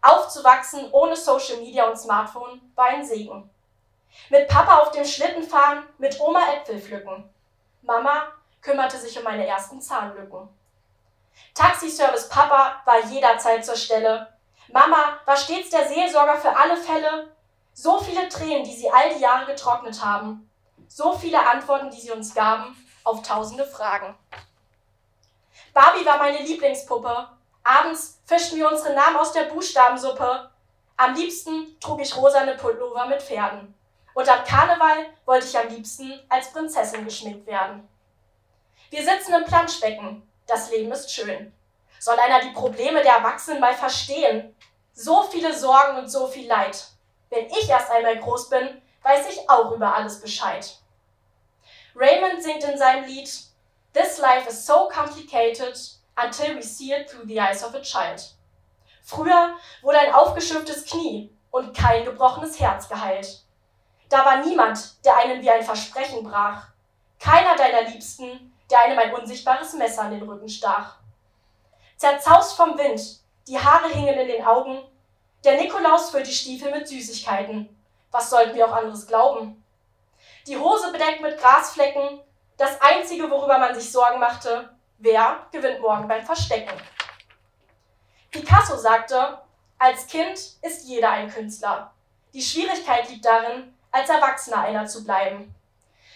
Aufzuwachsen 0.01 0.91
ohne 0.91 1.15
Social 1.15 1.57
Media 1.57 1.89
und 1.89 1.97
Smartphone 1.97 2.61
war 2.75 2.85
ein 2.85 3.05
Segen. 3.05 3.49
Mit 4.29 4.47
Papa 4.47 4.79
auf 4.79 4.91
dem 4.91 5.05
Schlitten 5.05 5.43
fahren, 5.43 5.83
mit 5.97 6.19
Oma 6.19 6.41
Äpfel 6.53 6.79
pflücken. 6.79 7.29
Mama 7.81 8.33
kümmerte 8.61 8.97
sich 8.97 9.17
um 9.17 9.23
meine 9.23 9.45
ersten 9.45 9.81
Zahnlücken. 9.81 10.49
Taxiservice 11.53 12.29
Papa 12.29 12.81
war 12.85 13.05
jederzeit 13.05 13.65
zur 13.65 13.75
Stelle. 13.75 14.27
Mama 14.71 15.19
war 15.25 15.37
stets 15.37 15.69
der 15.69 15.87
Seelsorger 15.87 16.37
für 16.37 16.55
alle 16.55 16.77
Fälle. 16.77 17.35
So 17.73 17.99
viele 17.99 18.27
Tränen, 18.29 18.63
die 18.63 18.75
sie 18.75 18.89
all 18.89 19.13
die 19.13 19.21
Jahre 19.21 19.45
getrocknet 19.45 20.03
haben. 20.03 20.49
So 20.87 21.13
viele 21.13 21.45
Antworten, 21.47 21.89
die 21.91 21.99
sie 21.99 22.11
uns 22.11 22.33
gaben 22.33 22.75
auf 23.03 23.21
tausende 23.21 23.65
Fragen. 23.65 24.15
Barbie 25.73 26.05
war 26.05 26.17
meine 26.17 26.39
Lieblingspuppe. 26.39 27.29
Abends 27.63 28.19
fischten 28.25 28.57
wir 28.57 28.69
unsere 28.69 28.93
Namen 28.93 29.17
aus 29.17 29.31
der 29.31 29.43
Buchstabensuppe. 29.43 30.49
Am 30.97 31.13
liebsten 31.13 31.79
trug 31.79 32.01
ich 32.01 32.15
rosane 32.15 32.55
Pullover 32.55 33.05
mit 33.05 33.21
Pferden. 33.21 33.73
Und 34.13 34.27
am 34.27 34.43
Karneval 34.43 35.05
wollte 35.25 35.47
ich 35.47 35.57
am 35.57 35.69
liebsten 35.69 36.19
als 36.29 36.51
Prinzessin 36.51 37.05
geschminkt 37.05 37.47
werden. 37.47 37.87
Wir 38.89 39.03
sitzen 39.03 39.33
im 39.33 39.45
Planschbecken. 39.45 40.27
Das 40.47 40.71
Leben 40.71 40.91
ist 40.91 41.11
schön. 41.11 41.53
Soll 41.99 42.17
einer 42.19 42.41
die 42.41 42.51
Probleme 42.51 43.01
der 43.01 43.13
Erwachsenen 43.13 43.59
mal 43.59 43.73
verstehen? 43.73 44.55
So 44.93 45.23
viele 45.23 45.55
Sorgen 45.55 45.99
und 45.99 46.09
so 46.09 46.27
viel 46.27 46.47
Leid. 46.47 46.87
Wenn 47.29 47.45
ich 47.45 47.69
erst 47.69 47.91
einmal 47.91 48.17
groß 48.17 48.49
bin, 48.49 48.81
weiß 49.03 49.29
ich 49.29 49.49
auch 49.49 49.71
über 49.71 49.95
alles 49.95 50.19
Bescheid. 50.19 50.77
Raymond 51.95 52.41
singt 52.41 52.63
in 52.63 52.77
seinem 52.77 53.05
Lied 53.05 53.29
This 53.93 54.19
life 54.19 54.47
is 54.47 54.65
so 54.65 54.87
complicated 54.89 55.77
until 56.15 56.55
we 56.55 56.61
see 56.61 56.93
it 56.93 57.09
through 57.09 57.25
the 57.27 57.39
eyes 57.39 57.63
of 57.63 57.73
a 57.73 57.81
child. 57.81 58.21
Früher 59.01 59.55
wurde 59.81 59.99
ein 59.99 60.13
aufgeschürftes 60.13 60.85
Knie 60.85 61.31
und 61.51 61.75
kein 61.75 62.05
gebrochenes 62.05 62.59
Herz 62.59 62.87
geheilt. 62.87 63.43
Da 64.09 64.25
war 64.25 64.45
niemand, 64.45 65.03
der 65.05 65.17
einen 65.17 65.41
wie 65.41 65.49
ein 65.49 65.63
Versprechen 65.63 66.23
brach. 66.23 66.67
Keiner 67.19 67.55
deiner 67.55 67.89
Liebsten, 67.89 68.53
der 68.69 68.81
einem 68.81 68.99
ein 68.99 69.13
unsichtbares 69.13 69.73
Messer 69.73 70.03
an 70.03 70.11
den 70.11 70.29
Rücken 70.29 70.49
stach. 70.49 70.97
Zerzaust 71.97 72.55
vom 72.55 72.77
Wind, 72.77 73.19
die 73.47 73.59
Haare 73.59 73.89
hingen 73.89 74.17
in 74.19 74.27
den 74.27 74.45
Augen. 74.45 74.81
Der 75.43 75.59
Nikolaus 75.59 76.11
füllt 76.11 76.27
die 76.27 76.33
Stiefel 76.33 76.71
mit 76.71 76.87
Süßigkeiten. 76.87 77.75
Was 78.11 78.29
sollten 78.29 78.55
wir 78.55 78.67
auch 78.67 78.75
anderes 78.75 79.07
glauben? 79.07 79.63
Die 80.47 80.57
Hose 80.57 80.91
bedeckt 80.91 81.21
mit 81.21 81.39
Grasflecken. 81.39 82.21
Das 82.59 82.81
Einzige, 82.81 83.31
worüber 83.31 83.57
man 83.57 83.73
sich 83.73 83.89
Sorgen 83.89 84.19
machte, 84.19 84.69
wer 84.97 85.47
gewinnt 85.49 85.79
morgen 85.79 86.09
beim 86.09 86.25
Verstecken. 86.25 86.77
Picasso 88.31 88.75
sagte, 88.75 89.39
als 89.77 90.07
Kind 90.07 90.37
ist 90.61 90.85
jeder 90.85 91.09
ein 91.09 91.31
Künstler. 91.31 91.93
Die 92.33 92.41
Schwierigkeit 92.41 93.09
liegt 93.09 93.23
darin, 93.23 93.73
als 93.91 94.09
Erwachsener 94.09 94.59
einer 94.59 94.85
zu 94.85 95.05
bleiben. 95.05 95.55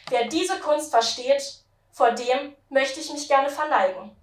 Wer 0.10 0.28
diese 0.28 0.60
Kunst 0.60 0.92
versteht, 0.92 1.64
vor 1.94 2.12
dem 2.12 2.54
möchte 2.68 3.00
ich 3.00 3.14
mich 3.14 3.30
gerne 3.30 3.50
verneigen. 3.50 4.14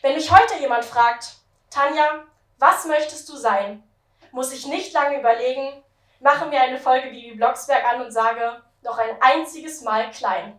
Wenn 0.00 0.14
mich 0.14 0.32
heute 0.32 0.58
jemand 0.58 0.86
fragt, 0.86 1.34
Tanja, 1.68 2.24
was 2.56 2.86
möchtest 2.86 3.28
du 3.28 3.36
sein, 3.36 3.82
muss 4.30 4.54
ich 4.54 4.64
nicht 4.64 4.94
lange 4.94 5.18
überlegen, 5.18 5.84
mache 6.18 6.46
mir 6.46 6.62
eine 6.62 6.78
Folge 6.78 7.10
Bibi 7.10 7.34
Blocksberg 7.34 7.84
an 7.84 8.00
und 8.00 8.10
sage, 8.10 8.62
noch 8.80 8.96
ein 8.96 9.20
einziges 9.20 9.82
Mal 9.82 10.10
klein. 10.12 10.58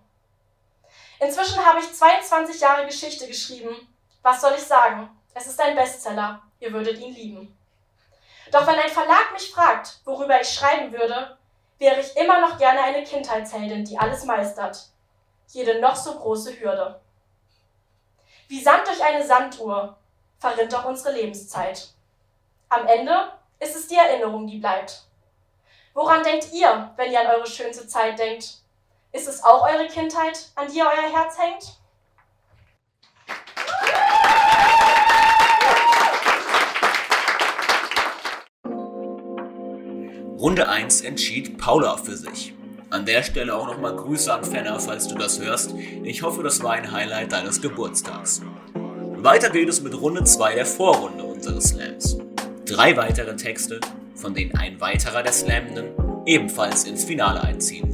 Inzwischen 1.24 1.66
habe 1.66 1.80
ich 1.80 1.94
22 1.94 2.60
Jahre 2.60 2.86
Geschichte 2.86 3.28
geschrieben. 3.28 3.76
Was 4.22 4.42
soll 4.42 4.54
ich 4.58 4.64
sagen? 4.64 5.10
Es 5.34 5.48
ist 5.48 5.60
ein 5.62 5.76
Bestseller. 5.76 6.42
Ihr 6.60 6.74
würdet 6.74 7.00
ihn 7.00 7.14
lieben. 7.14 7.58
Doch 8.52 8.68
wenn 8.68 8.76
ein 8.78 8.90
Verlag 8.90 9.32
mich 9.32 9.50
fragt, 9.52 10.02
worüber 10.04 10.40
ich 10.42 10.50
schreiben 10.50 10.92
würde, 10.92 11.38
wäre 11.80 12.02
ich 12.02 12.16
immer 12.18 12.42
noch 12.42 12.58
gerne 12.58 12.82
eine 12.82 13.04
Kindheitsheldin, 13.04 13.86
die 13.86 13.98
alles 13.98 14.26
meistert. 14.26 14.90
Jede 15.48 15.80
noch 15.80 15.96
so 15.96 16.14
große 16.14 16.60
Hürde. 16.60 17.00
Wie 18.50 18.62
Sand 18.62 18.86
durch 18.86 19.02
eine 19.02 19.26
Sanduhr 19.26 19.98
verrinnt 20.40 20.76
auch 20.76 20.86
unsere 20.86 21.14
Lebenszeit. 21.14 21.88
Am 22.68 22.86
Ende 22.86 23.32
ist 23.60 23.76
es 23.76 23.88
die 23.88 23.96
Erinnerung, 23.96 24.46
die 24.46 24.58
bleibt. 24.58 25.04
Woran 25.94 26.22
denkt 26.22 26.52
ihr, 26.52 26.92
wenn 26.98 27.12
ihr 27.12 27.22
an 27.22 27.28
eure 27.28 27.48
schönste 27.48 27.88
Zeit 27.88 28.20
denkt? 28.20 28.63
Ist 29.16 29.28
es 29.28 29.44
auch 29.44 29.62
eure 29.62 29.86
Kindheit, 29.88 30.50
an 30.56 30.68
die 30.74 30.82
euer 30.82 30.88
Herz 30.88 31.38
hängt? 31.38 31.78
Runde 40.40 40.68
1 40.68 41.02
entschied 41.02 41.60
Paula 41.60 41.98
für 41.98 42.18
sich. 42.18 42.56
An 42.90 43.06
der 43.06 43.22
Stelle 43.22 43.56
auch 43.56 43.68
nochmal 43.68 43.96
Grüße 43.96 44.34
an 44.34 44.44
Fenner, 44.44 44.80
falls 44.80 45.08
du 45.08 45.14
das 45.14 45.40
hörst. 45.40 45.76
Ich 46.04 46.24
hoffe, 46.24 46.42
das 46.42 46.64
war 46.64 46.72
ein 46.72 46.92
Highlight 46.92 47.34
deines 47.34 47.62
Geburtstags. 47.62 48.42
Weiter 48.74 49.52
geht 49.52 49.70
es 49.70 49.80
mit 49.82 49.94
Runde 49.94 50.24
2 50.24 50.56
der 50.56 50.66
Vorrunde 50.66 51.24
unseres 51.24 51.66
Slams. 51.66 52.18
Drei 52.66 52.98
weitere 52.98 53.36
Texte, 53.36 53.80
von 54.16 54.34
denen 54.34 54.58
ein 54.58 54.82
weiterer 54.82 55.22
der 55.22 55.34
Slammenden 55.34 55.92
ebenfalls 56.26 56.86
ins 56.86 57.04
Finale 57.04 57.44
einziehen. 57.44 57.93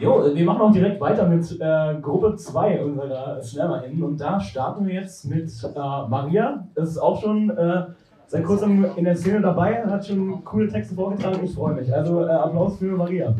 Jo, 0.00 0.32
wir 0.32 0.44
machen 0.44 0.60
auch 0.60 0.70
direkt 0.70 1.00
weiter 1.00 1.26
mit 1.26 1.60
äh, 1.60 2.00
Gruppe 2.00 2.36
2 2.36 2.84
unserer 2.84 3.42
SlammerInnen 3.42 4.00
und 4.04 4.16
da 4.20 4.38
starten 4.38 4.86
wir 4.86 4.94
jetzt 4.94 5.24
mit 5.24 5.50
äh, 5.64 5.76
Maria. 5.76 6.68
Das 6.76 6.90
ist 6.90 6.98
auch 6.98 7.20
schon 7.20 7.50
äh, 7.50 7.86
seit 8.28 8.44
kurzem 8.44 8.86
in 8.94 9.04
der 9.04 9.16
Szene 9.16 9.40
dabei, 9.40 9.84
hat 9.84 10.06
schon 10.06 10.44
coole 10.44 10.68
Texte 10.68 10.94
vorgetragen. 10.94 11.44
Ich 11.44 11.52
freue 11.52 11.74
mich. 11.74 11.92
Also 11.92 12.24
äh, 12.24 12.30
Applaus 12.30 12.78
für 12.78 12.96
Maria. 12.96 13.34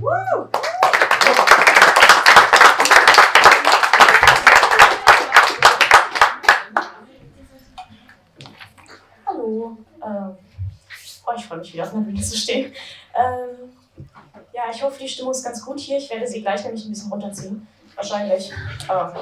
Hallo. 9.27 9.77
Ähm, 10.05 10.37
oh, 11.25 11.33
ich 11.37 11.47
freue 11.47 11.59
mich 11.59 11.73
wieder 11.73 11.85
auf 11.85 11.93
der 11.93 11.99
Bühne 12.01 12.21
zu 12.21 12.37
stehen. 12.37 12.73
Ähm, 13.15 13.78
ja, 14.53 14.63
ich 14.73 14.83
hoffe, 14.83 14.99
die 15.01 15.09
Stimmung 15.09 15.33
ist 15.33 15.45
ganz 15.45 15.65
gut 15.65 15.79
hier. 15.79 15.99
Ich 15.99 16.11
werde 16.11 16.27
sie 16.27 16.41
gleich 16.41 16.65
nämlich 16.65 16.85
ein 16.85 16.91
bisschen 16.91 17.11
runterziehen. 17.11 17.67
Wahrscheinlich. 17.95 18.53
Aber, 18.87 19.15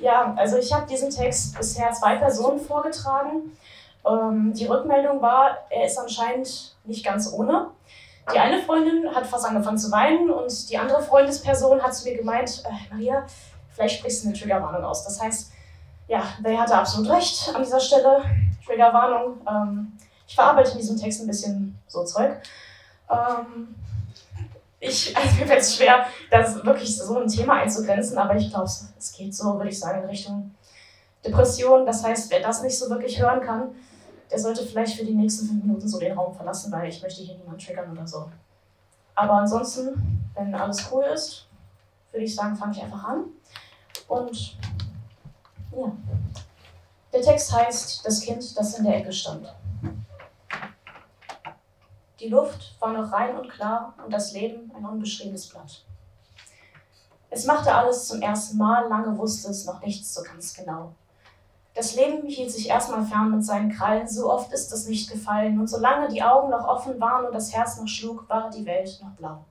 ja, 0.00 0.34
also 0.36 0.58
ich 0.58 0.72
habe 0.72 0.86
diesen 0.86 1.10
Text 1.10 1.56
bisher 1.56 1.92
zwei 1.92 2.16
Personen 2.16 2.60
vorgetragen. 2.60 3.56
Ähm, 4.06 4.52
die 4.54 4.66
Rückmeldung 4.66 5.20
war, 5.20 5.58
er 5.68 5.86
ist 5.86 5.98
anscheinend 5.98 6.74
nicht 6.84 7.04
ganz 7.04 7.32
ohne. 7.32 7.68
Die 8.32 8.38
eine 8.38 8.62
Freundin 8.62 9.14
hat 9.14 9.26
fast 9.26 9.44
angefangen 9.44 9.78
zu 9.78 9.90
weinen 9.90 10.30
und 10.30 10.70
die 10.70 10.78
andere 10.78 11.02
Freundesperson 11.02 11.82
hat 11.82 11.94
zu 11.94 12.08
mir 12.08 12.16
gemeint, 12.16 12.62
äh, 12.64 12.94
Maria, 12.94 13.26
vielleicht 13.70 13.98
sprichst 13.98 14.24
du 14.24 14.28
eine 14.28 14.38
Triggerwarnung 14.38 14.84
aus. 14.84 15.04
Das 15.04 15.20
heißt, 15.20 15.52
ja, 16.08 16.22
wer 16.40 16.60
hatte 16.60 16.74
absolut 16.74 17.10
recht 17.10 17.52
an 17.54 17.62
dieser 17.62 17.80
Stelle. 17.80 18.22
Triggerwarnung. 18.66 19.40
Ähm, 19.48 19.92
ich 20.26 20.34
verarbeite 20.34 20.72
in 20.72 20.78
diesem 20.78 20.96
Text 20.96 21.20
ein 21.20 21.26
bisschen 21.26 21.78
so 21.88 22.04
Zeug. 22.04 22.40
Ähm, 23.10 23.74
ich, 24.78 25.16
also 25.16 25.36
mir 25.36 25.46
fällt 25.46 25.60
es 25.60 25.76
schwer, 25.76 26.06
das 26.30 26.64
wirklich 26.64 26.96
so 26.96 27.18
ein 27.18 27.28
Thema 27.28 27.54
einzugrenzen, 27.54 28.18
aber 28.18 28.36
ich 28.36 28.50
glaube, 28.50 28.64
es 28.64 29.12
geht 29.12 29.34
so, 29.34 29.56
würde 29.56 29.68
ich 29.70 29.78
sagen, 29.78 30.02
in 30.02 30.08
Richtung 30.08 30.54
Depression. 31.24 31.86
Das 31.86 32.02
heißt, 32.04 32.30
wer 32.30 32.40
das 32.40 32.62
nicht 32.62 32.78
so 32.78 32.88
wirklich 32.88 33.20
hören 33.20 33.40
kann, 33.40 33.74
der 34.30 34.38
sollte 34.38 34.64
vielleicht 34.64 34.96
für 34.96 35.04
die 35.04 35.14
nächsten 35.14 35.46
fünf 35.46 35.64
Minuten 35.64 35.88
so 35.88 35.98
den 35.98 36.16
Raum 36.16 36.34
verlassen, 36.34 36.70
weil 36.72 36.88
ich 36.88 37.02
möchte 37.02 37.22
hier 37.22 37.36
niemanden 37.36 37.60
triggern 37.60 37.90
oder 37.90 38.06
so. 38.06 38.30
Aber 39.14 39.34
ansonsten, 39.34 40.30
wenn 40.34 40.54
alles 40.54 40.88
cool 40.90 41.04
ist, 41.04 41.46
würde 42.12 42.24
ich 42.24 42.34
sagen, 42.34 42.56
fange 42.56 42.72
ich 42.72 42.82
einfach 42.82 43.04
an. 43.04 43.24
Und 44.08 44.56
ja, 45.76 45.92
der 47.12 47.22
Text 47.22 47.52
heißt 47.52 48.06
Das 48.06 48.20
Kind, 48.20 48.56
das 48.56 48.78
in 48.78 48.84
der 48.84 48.96
Ecke 48.96 49.12
stand. 49.12 49.52
Die 52.20 52.28
Luft 52.28 52.76
war 52.80 52.92
noch 52.92 53.10
rein 53.12 53.36
und 53.38 53.48
klar 53.48 53.94
und 54.04 54.12
das 54.12 54.32
Leben 54.32 54.70
ein 54.76 54.84
unbeschriebenes 54.84 55.48
Blatt. 55.48 55.84
Es 57.30 57.46
machte 57.46 57.74
alles 57.74 58.08
zum 58.08 58.20
ersten 58.20 58.58
Mal, 58.58 58.88
lange 58.88 59.16
wusste 59.16 59.50
es 59.50 59.64
noch 59.64 59.80
nichts 59.80 60.12
so 60.12 60.22
ganz 60.22 60.52
genau. 60.52 60.92
Das 61.74 61.94
Leben 61.94 62.26
hielt 62.26 62.50
sich 62.50 62.68
erstmal 62.68 63.04
fern 63.04 63.30
mit 63.30 63.44
seinen 63.44 63.72
Krallen, 63.72 64.06
so 64.06 64.30
oft 64.30 64.52
ist 64.52 64.70
es 64.70 64.86
nicht 64.86 65.10
gefallen, 65.10 65.58
und 65.58 65.68
solange 65.68 66.08
die 66.08 66.22
Augen 66.22 66.50
noch 66.50 66.66
offen 66.66 67.00
waren 67.00 67.24
und 67.24 67.34
das 67.34 67.54
Herz 67.54 67.78
noch 67.78 67.88
schlug, 67.88 68.28
war 68.28 68.50
die 68.50 68.66
Welt 68.66 69.00
noch 69.02 69.12
blau. 69.12 69.44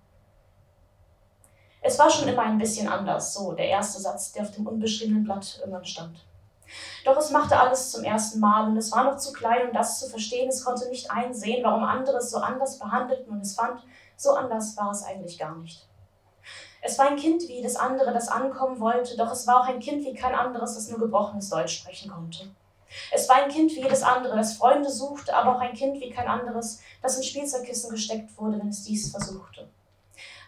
Es 1.81 1.97
war 1.97 2.09
schon 2.09 2.27
immer 2.27 2.43
ein 2.43 2.57
bisschen 2.57 2.87
anders, 2.87 3.33
so 3.33 3.53
der 3.53 3.69
erste 3.69 3.99
Satz, 3.99 4.33
der 4.33 4.43
auf 4.43 4.51
dem 4.51 4.67
unbeschriebenen 4.67 5.23
Blatt 5.23 5.57
irgendwann 5.59 5.85
stand. 5.85 6.25
Doch 7.09 7.17
es 7.17 7.31
machte 7.31 7.59
alles 7.59 7.89
zum 7.89 8.03
ersten 8.03 8.39
Mal 8.39 8.67
und 8.67 8.77
es 8.77 8.91
war 8.91 9.03
noch 9.03 9.17
zu 9.17 9.33
klein, 9.33 9.67
um 9.67 9.73
das 9.73 9.97
zu 9.97 10.07
verstehen. 10.07 10.47
Es 10.47 10.63
konnte 10.63 10.87
nicht 10.89 11.09
einsehen, 11.09 11.63
warum 11.63 11.83
andere 11.83 12.17
es 12.17 12.29
so 12.29 12.37
anders 12.37 12.77
behandelten 12.77 13.33
und 13.33 13.41
es 13.41 13.55
fand, 13.55 13.81
so 14.15 14.35
anders 14.35 14.77
war 14.77 14.91
es 14.91 15.03
eigentlich 15.03 15.39
gar 15.39 15.55
nicht. 15.55 15.87
Es 16.83 16.99
war 16.99 17.07
ein 17.07 17.15
Kind 17.15 17.41
wie 17.41 17.55
jedes 17.55 17.77
andere, 17.77 18.13
das 18.13 18.27
ankommen 18.27 18.79
wollte, 18.79 19.17
doch 19.17 19.31
es 19.31 19.47
war 19.47 19.61
auch 19.61 19.67
ein 19.67 19.79
Kind 19.79 20.05
wie 20.05 20.13
kein 20.13 20.35
anderes, 20.35 20.75
das 20.75 20.87
nur 20.87 20.99
gebrochenes 20.99 21.49
Deutsch 21.49 21.79
sprechen 21.79 22.11
konnte. 22.11 22.51
Es 23.11 23.27
war 23.27 23.37
ein 23.37 23.49
Kind 23.49 23.71
wie 23.71 23.81
jedes 23.81 24.03
andere, 24.03 24.35
das 24.35 24.53
Freunde 24.53 24.91
suchte, 24.91 25.35
aber 25.35 25.55
auch 25.55 25.61
ein 25.61 25.73
Kind 25.73 25.99
wie 25.99 26.11
kein 26.11 26.27
anderes, 26.27 26.79
das 27.01 27.17
in 27.17 27.23
Spielzeugkissen 27.23 27.89
gesteckt 27.89 28.37
wurde, 28.37 28.59
wenn 28.59 28.69
es 28.69 28.83
dies 28.83 29.09
versuchte. 29.09 29.67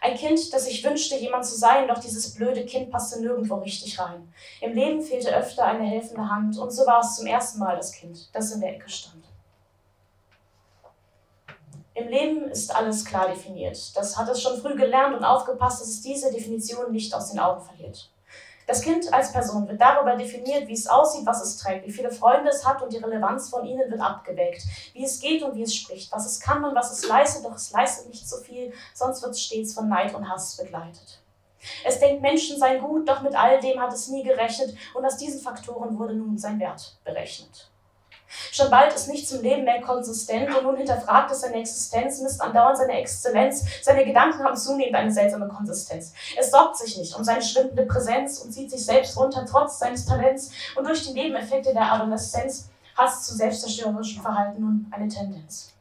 Ein 0.04 0.16
Kind, 0.16 0.52
das 0.52 0.64
sich 0.64 0.82
wünschte, 0.82 1.14
jemand 1.14 1.46
zu 1.46 1.56
sein, 1.56 1.86
doch 1.86 1.98
dieses 1.98 2.34
blöde 2.34 2.66
Kind 2.66 2.90
passte 2.90 3.20
nirgendwo 3.20 3.54
richtig 3.54 4.00
rein. 4.00 4.34
Im 4.60 4.74
Leben 4.74 5.00
fehlte 5.00 5.32
öfter 5.32 5.64
eine 5.64 5.84
helfende 5.84 6.28
Hand, 6.28 6.58
und 6.58 6.72
so 6.72 6.84
war 6.86 6.98
es 6.98 7.14
zum 7.14 7.26
ersten 7.28 7.60
Mal 7.60 7.76
das 7.76 7.92
Kind, 7.92 8.28
das 8.32 8.50
in 8.50 8.60
der 8.60 8.74
Ecke 8.74 8.88
stand. 8.88 9.22
Im 11.94 12.08
Leben 12.08 12.50
ist 12.50 12.74
alles 12.74 13.04
klar 13.04 13.28
definiert. 13.28 13.96
Das 13.96 14.16
hat 14.16 14.28
es 14.28 14.42
schon 14.42 14.60
früh 14.60 14.74
gelernt 14.74 15.16
und 15.16 15.24
aufgepasst, 15.24 15.80
dass 15.80 15.88
es 15.88 16.02
diese 16.02 16.32
Definition 16.32 16.90
nicht 16.90 17.14
aus 17.14 17.30
den 17.30 17.38
Augen 17.38 17.64
verliert. 17.64 18.10
Das 18.66 18.80
Kind 18.82 19.12
als 19.12 19.32
Person 19.32 19.66
wird 19.68 19.80
darüber 19.80 20.16
definiert, 20.16 20.68
wie 20.68 20.72
es 20.72 20.86
aussieht, 20.86 21.26
was 21.26 21.42
es 21.42 21.56
trägt, 21.56 21.86
wie 21.86 21.92
viele 21.92 22.10
Freunde 22.10 22.50
es 22.50 22.64
hat 22.64 22.80
und 22.82 22.92
die 22.92 22.98
Relevanz 22.98 23.48
von 23.48 23.64
ihnen 23.64 23.90
wird 23.90 24.00
abgewägt, 24.00 24.62
wie 24.92 25.04
es 25.04 25.20
geht 25.20 25.42
und 25.42 25.54
wie 25.56 25.62
es 25.62 25.74
spricht, 25.74 26.12
was 26.12 26.26
es 26.26 26.40
kann 26.40 26.64
und 26.64 26.74
was 26.74 26.92
es 26.92 27.08
leistet, 27.08 27.44
doch 27.44 27.54
es 27.54 27.72
leistet 27.72 28.08
nicht 28.08 28.28
so 28.28 28.36
viel, 28.38 28.72
sonst 28.94 29.22
wird 29.22 29.32
es 29.32 29.40
stets 29.40 29.74
von 29.74 29.88
Neid 29.88 30.14
und 30.14 30.28
Hass 30.28 30.56
begleitet. 30.56 31.20
Es 31.84 31.98
denkt, 31.98 32.22
Menschen 32.22 32.58
seien 32.58 32.82
gut, 32.82 33.08
doch 33.08 33.22
mit 33.22 33.34
all 33.34 33.60
dem 33.60 33.80
hat 33.80 33.92
es 33.92 34.08
nie 34.08 34.22
gerechnet 34.22 34.76
und 34.94 35.04
aus 35.04 35.16
diesen 35.16 35.40
Faktoren 35.40 35.98
wurde 35.98 36.14
nun 36.14 36.36
sein 36.38 36.58
Wert 36.58 36.96
berechnet. 37.04 37.71
Schon 38.50 38.70
bald 38.70 38.92
ist 38.94 39.08
nichts 39.08 39.32
im 39.32 39.42
Leben 39.42 39.64
mehr 39.64 39.80
konsistent 39.80 40.54
und 40.54 40.64
nun 40.64 40.76
hinterfragt 40.76 41.30
es 41.30 41.40
seine 41.40 41.56
Existenz, 41.56 42.20
misst 42.20 42.40
andauernd 42.40 42.78
seine 42.78 42.98
Exzellenz. 43.00 43.64
Seine 43.82 44.04
Gedanken 44.04 44.42
haben 44.44 44.56
zunehmend 44.56 44.94
eine 44.94 45.12
seltsame 45.12 45.48
Konsistenz. 45.48 46.12
Es 46.38 46.50
sorgt 46.50 46.76
sich 46.76 46.96
nicht 46.96 47.14
um 47.14 47.24
seine 47.24 47.42
schwindende 47.42 47.86
Präsenz 47.86 48.38
und 48.38 48.52
zieht 48.52 48.70
sich 48.70 48.84
selbst 48.84 49.16
runter, 49.16 49.44
trotz 49.48 49.78
seines 49.78 50.06
Talents. 50.06 50.50
Und 50.76 50.86
durch 50.86 51.02
die 51.06 51.12
Nebeneffekte 51.12 51.72
der 51.72 51.92
Adoleszenz 51.92 52.68
es 53.04 53.22
zu 53.22 53.34
selbstzerstörerischem 53.34 54.22
Verhalten 54.22 54.60
nun 54.60 54.86
eine 54.90 55.08
Tendenz. 55.08 55.72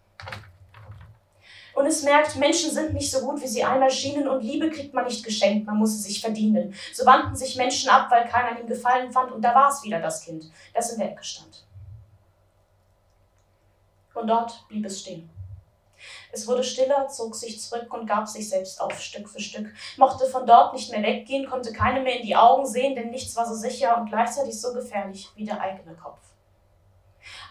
Und 1.73 1.85
es 1.85 2.03
merkt, 2.03 2.35
Menschen 2.35 2.71
sind 2.71 2.93
nicht 2.93 3.09
so 3.09 3.21
gut, 3.21 3.41
wie 3.41 3.47
sie 3.47 3.63
einmal 3.63 3.89
schienen 3.89 4.27
und 4.27 4.43
Liebe 4.43 4.69
kriegt 4.69 4.93
man 4.93 5.05
nicht 5.05 5.23
geschenkt, 5.23 5.65
man 5.65 5.77
muss 5.77 5.93
sie 5.93 6.09
sich 6.09 6.21
verdienen. 6.21 6.73
So 6.93 7.05
wandten 7.05 7.35
sich 7.35 7.55
Menschen 7.55 7.89
ab, 7.89 8.07
weil 8.11 8.27
keiner 8.27 8.59
ihm 8.59 8.67
gefallen 8.67 9.11
fand 9.11 9.31
und 9.31 9.41
da 9.41 9.55
war 9.55 9.69
es 9.69 9.83
wieder 9.83 9.99
das 9.99 10.21
Kind, 10.21 10.51
das 10.73 10.91
in 10.91 10.99
der 10.99 11.11
Ecke 11.11 11.23
stand. 11.23 11.65
Und 14.13 14.27
dort 14.27 14.67
blieb 14.67 14.85
es 14.85 15.01
stehen. 15.01 15.29
Es 16.31 16.47
wurde 16.47 16.63
stiller, 16.63 17.07
zog 17.07 17.35
sich 17.35 17.61
zurück 17.61 17.93
und 17.93 18.07
gab 18.07 18.27
sich 18.27 18.49
selbst 18.49 18.81
auf 18.81 18.99
Stück 18.99 19.29
für 19.29 19.39
Stück, 19.39 19.67
mochte 19.97 20.25
von 20.25 20.45
dort 20.45 20.73
nicht 20.73 20.91
mehr 20.91 21.03
weggehen, 21.03 21.47
konnte 21.47 21.71
keine 21.73 22.01
mehr 22.01 22.19
in 22.19 22.25
die 22.25 22.35
Augen 22.35 22.65
sehen, 22.65 22.95
denn 22.95 23.11
nichts 23.11 23.35
war 23.35 23.45
so 23.45 23.53
sicher 23.53 23.97
und 23.97 24.09
gleichzeitig 24.09 24.59
so 24.59 24.73
gefährlich 24.73 25.29
wie 25.35 25.45
der 25.45 25.61
eigene 25.61 25.95
Kopf. 25.95 26.19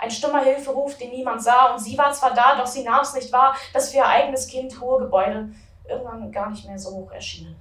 Ein 0.00 0.10
stummer 0.10 0.42
Hilferuf, 0.42 0.96
den 0.98 1.10
niemand 1.10 1.42
sah, 1.42 1.72
und 1.72 1.78
sie 1.78 1.96
war 1.96 2.12
zwar 2.12 2.34
da, 2.34 2.56
doch 2.56 2.66
sie 2.66 2.82
nahm 2.82 3.02
es 3.02 3.14
nicht 3.14 3.32
wahr, 3.32 3.56
dass 3.72 3.90
für 3.90 3.98
ihr 3.98 4.06
eigenes 4.06 4.48
Kind 4.48 4.80
hohe 4.80 5.00
Gebäude 5.00 5.52
irgendwann 5.88 6.32
gar 6.32 6.50
nicht 6.50 6.66
mehr 6.66 6.78
so 6.78 6.90
hoch 6.90 7.12
erschienen. 7.12 7.56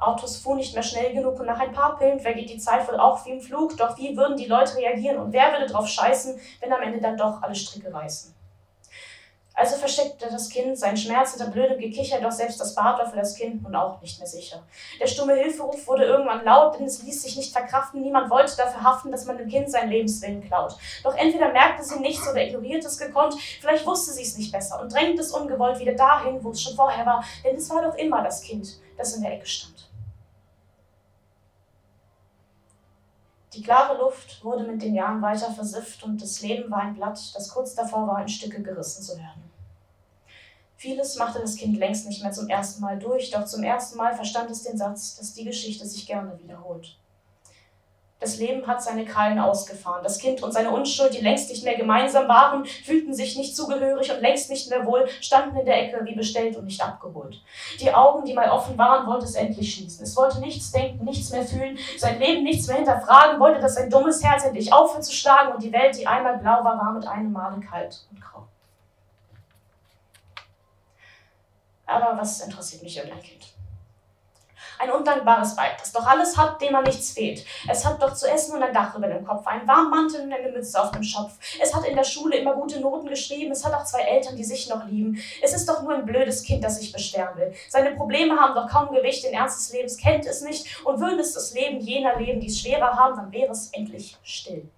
Autos 0.00 0.38
fuhren 0.38 0.58
nicht 0.58 0.74
mehr 0.74 0.82
schnell 0.82 1.12
genug 1.12 1.38
und 1.38 1.46
nach 1.46 1.60
ein 1.60 1.72
paar 1.72 1.98
Pillen 1.98 2.20
vergeht 2.20 2.50
die 2.50 2.58
Zeit 2.58 2.88
wohl 2.88 2.98
auch 2.98 3.24
wie 3.26 3.30
im 3.30 3.40
Flug. 3.40 3.76
Doch 3.76 3.96
wie 3.98 4.16
würden 4.16 4.36
die 4.36 4.46
Leute 4.46 4.76
reagieren 4.76 5.18
und 5.18 5.32
wer 5.32 5.52
würde 5.52 5.66
drauf 5.66 5.86
scheißen, 5.86 6.40
wenn 6.60 6.72
am 6.72 6.82
Ende 6.82 7.00
dann 7.00 7.16
doch 7.16 7.42
alle 7.42 7.54
Stricke 7.54 7.92
reißen? 7.92 8.34
Also 9.60 9.76
versteckte 9.76 10.26
das 10.30 10.48
Kind 10.48 10.78
seinen 10.78 10.96
Schmerz 10.96 11.32
hinter 11.32 11.50
blödem 11.50 11.78
Gekicher, 11.78 12.18
doch 12.18 12.30
selbst 12.30 12.58
das 12.58 12.74
Bad 12.74 12.98
war 12.98 13.10
für 13.10 13.16
das 13.16 13.34
Kind 13.34 13.62
nun 13.62 13.74
auch 13.74 14.00
nicht 14.00 14.18
mehr 14.18 14.26
sicher. 14.26 14.62
Der 14.98 15.06
stumme 15.06 15.34
Hilferuf 15.34 15.86
wurde 15.86 16.04
irgendwann 16.04 16.46
laut, 16.46 16.78
denn 16.78 16.86
es 16.86 17.02
ließ 17.02 17.20
sich 17.22 17.36
nicht 17.36 17.52
verkraften. 17.52 18.00
Niemand 18.00 18.30
wollte 18.30 18.56
dafür 18.56 18.82
haften, 18.82 19.10
dass 19.10 19.26
man 19.26 19.36
dem 19.36 19.48
Kind 19.48 19.70
seinen 19.70 19.90
Lebenswillen 19.90 20.42
klaut. 20.42 20.76
Doch 21.04 21.14
entweder 21.14 21.52
merkte 21.52 21.84
sie 21.84 21.98
nichts 21.98 22.26
oder 22.26 22.42
ignorierte 22.42 22.86
es 22.86 22.96
gekonnt, 22.96 23.34
vielleicht 23.60 23.84
wusste 23.84 24.12
sie 24.12 24.22
es 24.22 24.38
nicht 24.38 24.50
besser 24.50 24.80
und 24.80 24.94
drängte 24.94 25.20
es 25.20 25.32
ungewollt 25.32 25.78
wieder 25.78 25.94
dahin, 25.94 26.42
wo 26.42 26.52
es 26.52 26.62
schon 26.62 26.74
vorher 26.74 27.04
war, 27.04 27.22
denn 27.44 27.56
es 27.56 27.68
war 27.68 27.82
doch 27.82 27.96
immer 27.96 28.22
das 28.22 28.40
Kind, 28.40 28.80
das 28.96 29.14
in 29.14 29.22
der 29.22 29.34
Ecke 29.34 29.46
stand. 29.46 29.79
Die 33.52 33.62
klare 33.62 33.98
Luft 33.98 34.44
wurde 34.44 34.64
mit 34.64 34.80
den 34.80 34.94
Jahren 34.94 35.20
weiter 35.22 35.52
versifft 35.52 36.04
und 36.04 36.22
das 36.22 36.40
Leben 36.40 36.70
war 36.70 36.82
ein 36.82 36.94
Blatt, 36.94 37.18
das 37.34 37.48
kurz 37.48 37.74
davor 37.74 38.06
war, 38.06 38.22
in 38.22 38.28
Stücke 38.28 38.62
gerissen 38.62 39.02
zu 39.02 39.16
werden. 39.16 39.50
Vieles 40.76 41.16
machte 41.16 41.40
das 41.40 41.56
Kind 41.56 41.76
längst 41.76 42.06
nicht 42.06 42.22
mehr 42.22 42.32
zum 42.32 42.48
ersten 42.48 42.80
Mal 42.80 42.98
durch, 42.98 43.30
doch 43.30 43.44
zum 43.44 43.62
ersten 43.62 43.98
Mal 43.98 44.14
verstand 44.14 44.50
es 44.50 44.62
den 44.62 44.78
Satz, 44.78 45.16
dass 45.16 45.34
die 45.34 45.44
Geschichte 45.44 45.86
sich 45.86 46.06
gerne 46.06 46.38
wiederholt. 46.42 46.96
Das 48.20 48.36
Leben 48.36 48.66
hat 48.66 48.82
seine 48.82 49.06
Krallen 49.06 49.38
ausgefahren. 49.38 50.02
Das 50.02 50.18
Kind 50.18 50.42
und 50.42 50.52
seine 50.52 50.70
Unschuld, 50.70 51.14
die 51.14 51.22
längst 51.22 51.48
nicht 51.48 51.64
mehr 51.64 51.76
gemeinsam 51.76 52.28
waren, 52.28 52.66
fühlten 52.66 53.14
sich 53.14 53.36
nicht 53.36 53.56
zugehörig 53.56 54.12
und 54.12 54.20
längst 54.20 54.50
nicht 54.50 54.68
mehr 54.68 54.84
wohl, 54.84 55.08
standen 55.22 55.56
in 55.56 55.64
der 55.64 55.82
Ecke 55.82 56.04
wie 56.04 56.14
bestellt 56.14 56.54
und 56.56 56.66
nicht 56.66 56.82
abgeholt. 56.84 57.42
Die 57.80 57.92
Augen, 57.92 58.26
die 58.26 58.34
mal 58.34 58.50
offen 58.50 58.76
waren, 58.76 59.06
wollte 59.06 59.24
es 59.24 59.34
endlich 59.34 59.74
schließen. 59.74 60.04
Es 60.04 60.14
wollte 60.16 60.38
nichts 60.40 60.70
denken, 60.70 61.02
nichts 61.04 61.30
mehr 61.30 61.44
fühlen, 61.44 61.78
sein 61.96 62.20
Leben 62.20 62.44
nichts 62.44 62.66
mehr 62.66 62.76
hinterfragen, 62.76 63.40
wollte, 63.40 63.60
dass 63.60 63.76
sein 63.76 63.88
dummes 63.88 64.22
Herz 64.22 64.44
endlich 64.44 64.70
aufhört 64.70 65.04
zu 65.04 65.14
schlagen 65.14 65.54
und 65.54 65.62
die 65.62 65.72
Welt, 65.72 65.96
die 65.96 66.06
einmal 66.06 66.36
blau 66.36 66.62
war, 66.62 66.76
war 66.76 66.92
mit 66.92 67.06
einem 67.06 67.32
Male 67.32 67.58
kalt 67.60 68.06
und 68.10 68.20
grau. 68.20 68.46
Aber 71.86 72.18
was 72.18 72.40
interessiert 72.40 72.82
mich 72.82 72.98
irgendein 72.98 73.22
Kind? 73.22 73.59
Ein 74.80 74.92
undankbares 74.92 75.58
Weib, 75.58 75.76
das 75.78 75.92
doch 75.92 76.06
alles 76.06 76.38
hat, 76.38 76.62
dem 76.62 76.72
man 76.72 76.84
nichts 76.84 77.12
fehlt. 77.12 77.44
Es 77.68 77.84
hat 77.84 78.00
doch 78.00 78.14
zu 78.14 78.26
essen 78.26 78.56
und 78.56 78.62
ein 78.62 78.72
Dach 78.72 78.96
über 78.96 79.08
dem 79.08 79.26
Kopf, 79.26 79.46
einen 79.46 79.68
warmen 79.68 79.90
Mantel 79.90 80.22
und 80.22 80.32
eine 80.32 80.50
Mütze 80.50 80.82
auf 80.82 80.90
dem 80.90 81.02
Schopf. 81.02 81.32
Es 81.60 81.74
hat 81.74 81.86
in 81.86 81.96
der 81.96 82.04
Schule 82.04 82.38
immer 82.38 82.54
gute 82.54 82.80
Noten 82.80 83.06
geschrieben. 83.06 83.52
Es 83.52 83.62
hat 83.62 83.74
auch 83.74 83.84
zwei 83.84 84.00
Eltern, 84.00 84.36
die 84.36 84.44
sich 84.44 84.70
noch 84.70 84.86
lieben. 84.86 85.22
Es 85.42 85.52
ist 85.52 85.68
doch 85.68 85.82
nur 85.82 85.92
ein 85.92 86.06
blödes 86.06 86.42
Kind, 86.42 86.64
das 86.64 86.80
sich 86.80 86.92
beschweren 86.92 87.36
will. 87.36 87.52
Seine 87.68 87.90
Probleme 87.90 88.40
haben 88.40 88.54
doch 88.54 88.68
kaum 88.68 88.94
Gewicht. 88.94 89.22
Den 89.22 89.34
Ernst 89.34 89.58
des 89.58 89.76
Lebens 89.76 89.98
kennt 89.98 90.24
es 90.24 90.40
nicht. 90.40 90.82
Und 90.86 90.98
würde 90.98 91.20
es 91.20 91.34
das 91.34 91.52
Leben 91.52 91.80
jener 91.80 92.18
leben, 92.18 92.40
die 92.40 92.46
es 92.46 92.58
schwerer 92.58 92.96
haben, 92.96 93.16
dann 93.16 93.32
wäre 93.32 93.52
es 93.52 93.68
endlich 93.74 94.16
still. 94.22 94.70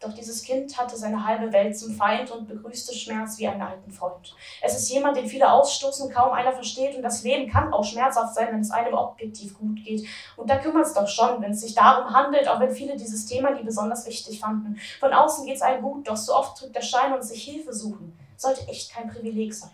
Doch 0.00 0.12
dieses 0.12 0.42
Kind 0.42 0.76
hatte 0.78 0.96
seine 0.96 1.26
halbe 1.26 1.52
Welt 1.52 1.78
zum 1.78 1.94
Feind 1.94 2.30
und 2.30 2.46
begrüßte 2.46 2.94
Schmerz 2.94 3.38
wie 3.38 3.48
einen 3.48 3.62
alten 3.62 3.90
Freund. 3.90 4.34
Es 4.60 4.76
ist 4.76 4.90
jemand, 4.90 5.16
den 5.16 5.26
viele 5.26 5.50
ausstoßen, 5.50 6.12
kaum 6.12 6.32
einer 6.32 6.52
versteht 6.52 6.96
und 6.96 7.02
das 7.02 7.22
Leben 7.22 7.50
kann 7.50 7.72
auch 7.72 7.84
schmerzhaft 7.84 8.34
sein, 8.34 8.48
wenn 8.52 8.60
es 8.60 8.70
einem 8.70 8.94
objektiv 8.94 9.58
gut 9.58 9.82
geht. 9.82 10.06
Und 10.36 10.50
da 10.50 10.58
kümmert 10.58 10.86
es 10.86 10.94
doch 10.94 11.08
schon, 11.08 11.40
wenn 11.40 11.52
es 11.52 11.62
sich 11.62 11.74
darum 11.74 12.12
handelt, 12.12 12.46
auch 12.46 12.60
wenn 12.60 12.70
viele 12.70 12.96
dieses 12.96 13.24
Thema 13.26 13.50
nie 13.52 13.64
besonders 13.64 14.06
wichtig 14.06 14.40
fanden. 14.40 14.78
Von 15.00 15.14
außen 15.14 15.46
geht 15.46 15.56
es 15.56 15.62
einem 15.62 15.82
gut, 15.82 16.06
doch 16.06 16.16
so 16.16 16.34
oft 16.34 16.60
drückt 16.60 16.76
der 16.76 16.82
Schein 16.82 17.14
und 17.14 17.22
sich 17.22 17.42
Hilfe 17.44 17.72
suchen. 17.72 18.18
Sollte 18.36 18.68
echt 18.68 18.92
kein 18.92 19.08
Privileg 19.08 19.54
sein. 19.54 19.70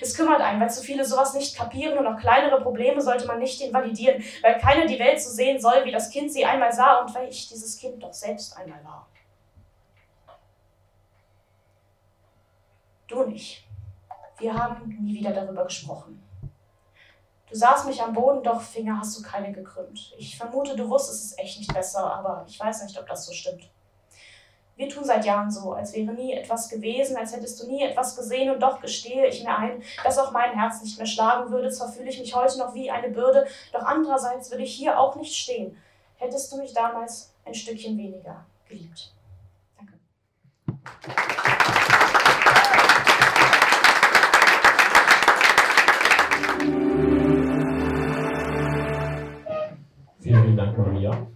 Es 0.00 0.14
kümmert 0.14 0.40
einen, 0.40 0.60
weil 0.60 0.70
zu 0.70 0.82
viele 0.82 1.04
sowas 1.04 1.34
nicht 1.34 1.56
kapieren 1.56 1.98
und 1.98 2.06
auch 2.06 2.18
kleinere 2.18 2.60
Probleme 2.60 3.00
sollte 3.00 3.26
man 3.26 3.38
nicht 3.38 3.60
invalidieren, 3.60 4.22
weil 4.42 4.58
keiner 4.58 4.86
die 4.86 4.98
Welt 4.98 5.20
so 5.20 5.30
sehen 5.30 5.60
soll, 5.60 5.84
wie 5.84 5.92
das 5.92 6.10
Kind 6.10 6.32
sie 6.32 6.44
einmal 6.44 6.72
sah 6.72 7.00
und 7.00 7.14
weil 7.14 7.28
ich 7.28 7.48
dieses 7.48 7.76
Kind 7.76 8.02
doch 8.02 8.12
selbst 8.12 8.56
einmal 8.56 8.82
war. 8.84 9.08
Du 13.06 13.24
nicht. 13.24 13.64
Wir 14.38 14.54
haben 14.54 14.96
nie 15.00 15.14
wieder 15.14 15.32
darüber 15.32 15.64
gesprochen. 15.64 16.22
Du 17.48 17.56
saßt 17.56 17.86
mich 17.86 18.02
am 18.02 18.12
Boden, 18.12 18.42
doch 18.42 18.60
Finger 18.60 18.98
hast 19.00 19.18
du 19.18 19.22
keine 19.22 19.52
gekrümmt. 19.52 20.14
Ich 20.18 20.36
vermute, 20.36 20.76
du 20.76 20.88
wusstest 20.88 21.24
es 21.24 21.38
echt 21.38 21.58
nicht 21.58 21.72
besser, 21.72 22.12
aber 22.12 22.44
ich 22.46 22.60
weiß 22.60 22.82
nicht, 22.82 22.98
ob 22.98 23.06
das 23.06 23.24
so 23.24 23.32
stimmt. 23.32 23.70
Wir 24.78 24.88
tun 24.88 25.02
seit 25.02 25.24
Jahren 25.24 25.50
so, 25.50 25.72
als 25.72 25.92
wäre 25.92 26.12
nie 26.12 26.32
etwas 26.34 26.68
gewesen, 26.68 27.16
als 27.16 27.34
hättest 27.34 27.60
du 27.60 27.66
nie 27.66 27.82
etwas 27.82 28.14
gesehen 28.14 28.48
und 28.48 28.62
doch 28.62 28.80
gestehe 28.80 29.26
ich 29.26 29.42
mir 29.42 29.58
ein, 29.58 29.82
dass 30.04 30.18
auch 30.18 30.30
mein 30.30 30.52
Herz 30.52 30.80
nicht 30.80 30.96
mehr 30.96 31.06
schlagen 31.06 31.50
würde. 31.50 31.68
Zwar 31.68 31.88
fühle 31.88 32.08
ich 32.08 32.20
mich 32.20 32.32
heute 32.32 32.58
noch 32.58 32.74
wie 32.74 32.88
eine 32.88 33.08
Bürde, 33.08 33.44
doch 33.72 33.82
andererseits 33.82 34.52
würde 34.52 34.62
ich 34.62 34.72
hier 34.72 34.96
auch 34.96 35.16
nicht 35.16 35.34
stehen. 35.34 35.76
Hättest 36.14 36.52
du 36.52 36.58
mich 36.58 36.72
damals 36.72 37.34
ein 37.44 37.54
Stückchen 37.54 37.98
weniger 37.98 38.46
geliebt. 38.68 39.12
Danke. 39.76 39.94
Vielen, 50.20 50.42
vielen 50.44 50.56
Dank, 50.56 50.78
Maria. 50.78 51.26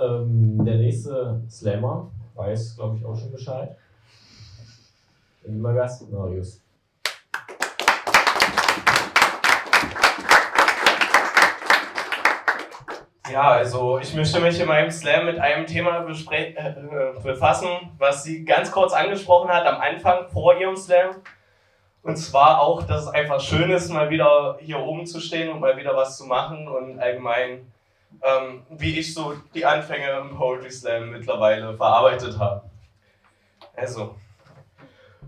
Ähm, 0.00 0.64
der 0.64 0.76
nächste 0.76 1.42
Slammer 1.50 2.10
weiß, 2.34 2.76
glaube 2.76 2.96
ich, 2.96 3.04
auch 3.04 3.14
schon 3.14 3.30
Bescheid. 3.32 3.76
Immer 5.44 5.74
Gast, 5.74 6.10
Marius. 6.10 6.62
Ja, 13.30 13.50
also 13.50 13.98
ich 13.98 14.14
möchte 14.14 14.40
mich 14.40 14.58
in 14.58 14.66
meinem 14.66 14.90
Slam 14.90 15.26
mit 15.26 15.38
einem 15.38 15.66
Thema 15.66 16.00
bespre- 16.00 16.56
äh, 16.56 17.20
befassen, 17.22 17.68
was 17.98 18.24
sie 18.24 18.44
ganz 18.44 18.72
kurz 18.72 18.92
angesprochen 18.92 19.50
hat 19.50 19.66
am 19.66 19.80
Anfang 19.80 20.28
vor 20.32 20.58
ihrem 20.58 20.76
Slam. 20.76 21.16
Und 22.02 22.16
zwar 22.16 22.60
auch, 22.60 22.84
dass 22.84 23.02
es 23.02 23.08
einfach 23.08 23.40
schön 23.40 23.70
ist, 23.70 23.90
mal 23.90 24.08
wieder 24.08 24.56
hier 24.60 24.80
oben 24.80 25.04
zu 25.04 25.20
stehen 25.20 25.50
und 25.50 25.60
mal 25.60 25.76
wieder 25.76 25.94
was 25.94 26.16
zu 26.16 26.24
machen 26.24 26.66
und 26.66 26.98
allgemein, 26.98 27.69
ähm, 28.22 28.62
wie 28.70 28.98
ich 28.98 29.14
so 29.14 29.34
die 29.54 29.64
Anfänge 29.64 30.10
im 30.10 30.36
Poetry 30.36 30.70
Slam 30.70 31.10
mittlerweile 31.10 31.76
verarbeitet 31.76 32.38
habe. 32.38 32.62
Also, 33.76 34.14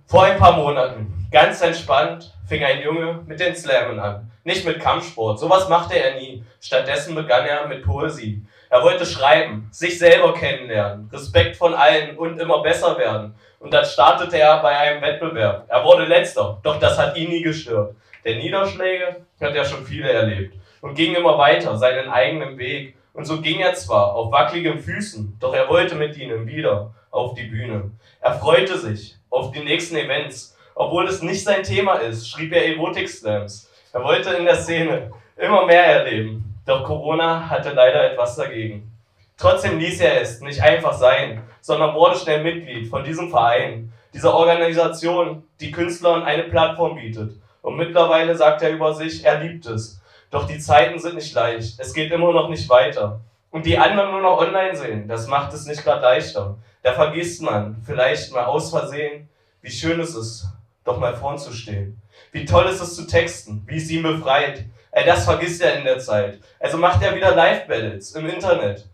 vor 0.06 0.24
ein 0.24 0.38
paar 0.38 0.56
Monaten, 0.56 1.28
ganz 1.30 1.62
entspannt, 1.62 2.34
fing 2.46 2.62
ein 2.62 2.82
Junge 2.82 3.20
mit 3.26 3.40
den 3.40 3.56
Slammen 3.56 3.98
an. 3.98 4.30
Nicht 4.44 4.66
mit 4.66 4.80
Kampfsport, 4.80 5.38
sowas 5.38 5.68
machte 5.68 5.94
er 5.94 6.16
nie. 6.16 6.44
Stattdessen 6.60 7.14
begann 7.14 7.46
er 7.46 7.66
mit 7.66 7.84
Poesie. 7.84 8.44
Er 8.68 8.82
wollte 8.82 9.06
schreiben, 9.06 9.68
sich 9.70 9.98
selber 9.98 10.34
kennenlernen, 10.34 11.08
Respekt 11.12 11.56
von 11.56 11.74
allen 11.74 12.16
und 12.18 12.38
immer 12.38 12.62
besser 12.62 12.98
werden. 12.98 13.34
Und 13.60 13.72
dann 13.72 13.84
startete 13.84 14.38
er 14.38 14.60
bei 14.60 14.76
einem 14.76 15.00
Wettbewerb. 15.00 15.66
Er 15.68 15.84
wurde 15.84 16.06
letzter, 16.06 16.58
doch 16.62 16.80
das 16.80 16.98
hat 16.98 17.16
ihn 17.16 17.30
nie 17.30 17.42
gestört. 17.42 17.94
Denn 18.24 18.38
Niederschläge 18.38 19.24
hat 19.40 19.54
er 19.54 19.64
schon 19.64 19.84
viele 19.84 20.10
erlebt 20.10 20.54
und 20.82 20.94
ging 20.94 21.14
immer 21.14 21.38
weiter 21.38 21.78
seinen 21.78 22.10
eigenen 22.10 22.58
Weg. 22.58 22.94
Und 23.14 23.24
so 23.24 23.40
ging 23.40 23.60
er 23.60 23.72
zwar 23.74 24.14
auf 24.14 24.30
wackeligen 24.30 24.78
Füßen, 24.78 25.38
doch 25.40 25.54
er 25.54 25.68
wollte 25.68 25.94
mit 25.94 26.18
ihnen 26.18 26.46
wieder 26.46 26.92
auf 27.10 27.34
die 27.34 27.44
Bühne. 27.44 27.90
Er 28.20 28.34
freute 28.34 28.78
sich 28.78 29.16
auf 29.30 29.52
die 29.52 29.64
nächsten 29.64 29.96
Events. 29.96 30.56
Obwohl 30.74 31.06
es 31.06 31.22
nicht 31.22 31.44
sein 31.44 31.62
Thema 31.62 31.94
ist, 31.94 32.28
schrieb 32.28 32.52
er 32.52 32.66
Erotik-Slams. 32.66 33.70
Er 33.92 34.02
wollte 34.02 34.30
in 34.30 34.44
der 34.44 34.56
Szene 34.56 35.10
immer 35.36 35.66
mehr 35.66 35.84
erleben. 35.84 36.54
Doch 36.64 36.84
Corona 36.84 37.48
hatte 37.48 37.72
leider 37.72 38.12
etwas 38.12 38.36
dagegen. 38.36 38.90
Trotzdem 39.36 39.78
ließ 39.78 40.00
er 40.00 40.20
es 40.20 40.40
nicht 40.40 40.62
einfach 40.62 40.94
sein, 40.94 41.42
sondern 41.60 41.94
wurde 41.94 42.16
schnell 42.16 42.42
Mitglied 42.42 42.88
von 42.88 43.04
diesem 43.04 43.30
Verein, 43.30 43.92
dieser 44.14 44.34
Organisation, 44.34 45.44
die 45.60 45.70
Künstlern 45.70 46.22
eine 46.22 46.44
Plattform 46.44 46.96
bietet. 46.96 47.32
Und 47.60 47.76
mittlerweile 47.76 48.34
sagt 48.36 48.62
er 48.62 48.70
über 48.70 48.94
sich, 48.94 49.24
er 49.24 49.40
liebt 49.40 49.66
es. 49.66 50.01
Doch 50.32 50.46
die 50.46 50.58
Zeiten 50.58 50.98
sind 50.98 51.16
nicht 51.16 51.34
leicht. 51.34 51.78
Es 51.78 51.92
geht 51.92 52.10
immer 52.10 52.32
noch 52.32 52.48
nicht 52.48 52.68
weiter. 52.70 53.20
Und 53.50 53.66
die 53.66 53.76
anderen 53.76 54.12
nur 54.12 54.22
noch 54.22 54.38
online 54.38 54.74
sehen, 54.74 55.06
das 55.06 55.26
macht 55.26 55.52
es 55.52 55.66
nicht 55.66 55.84
gerade 55.84 56.00
leichter. 56.00 56.56
Da 56.82 56.94
vergisst 56.94 57.42
man 57.42 57.76
vielleicht 57.84 58.32
mal 58.32 58.46
aus 58.46 58.70
Versehen, 58.70 59.28
wie 59.60 59.70
schön 59.70 60.00
es 60.00 60.14
ist, 60.14 60.46
doch 60.84 60.98
mal 60.98 61.14
vorn 61.14 61.36
zu 61.36 61.52
stehen. 61.52 62.00
Wie 62.32 62.46
toll 62.46 62.64
ist 62.64 62.80
es 62.80 62.96
zu 62.96 63.06
texten, 63.06 63.62
wie 63.66 63.76
es 63.76 63.90
ihn 63.90 64.02
befreit. 64.02 64.64
Ey, 64.90 65.04
das 65.04 65.26
vergisst 65.26 65.60
er 65.60 65.76
in 65.76 65.84
der 65.84 65.98
Zeit. 65.98 66.38
Also 66.58 66.78
macht 66.78 67.02
er 67.02 67.14
wieder 67.14 67.36
Live-Battles 67.36 68.12
im 68.12 68.26
Internet. 68.26 68.86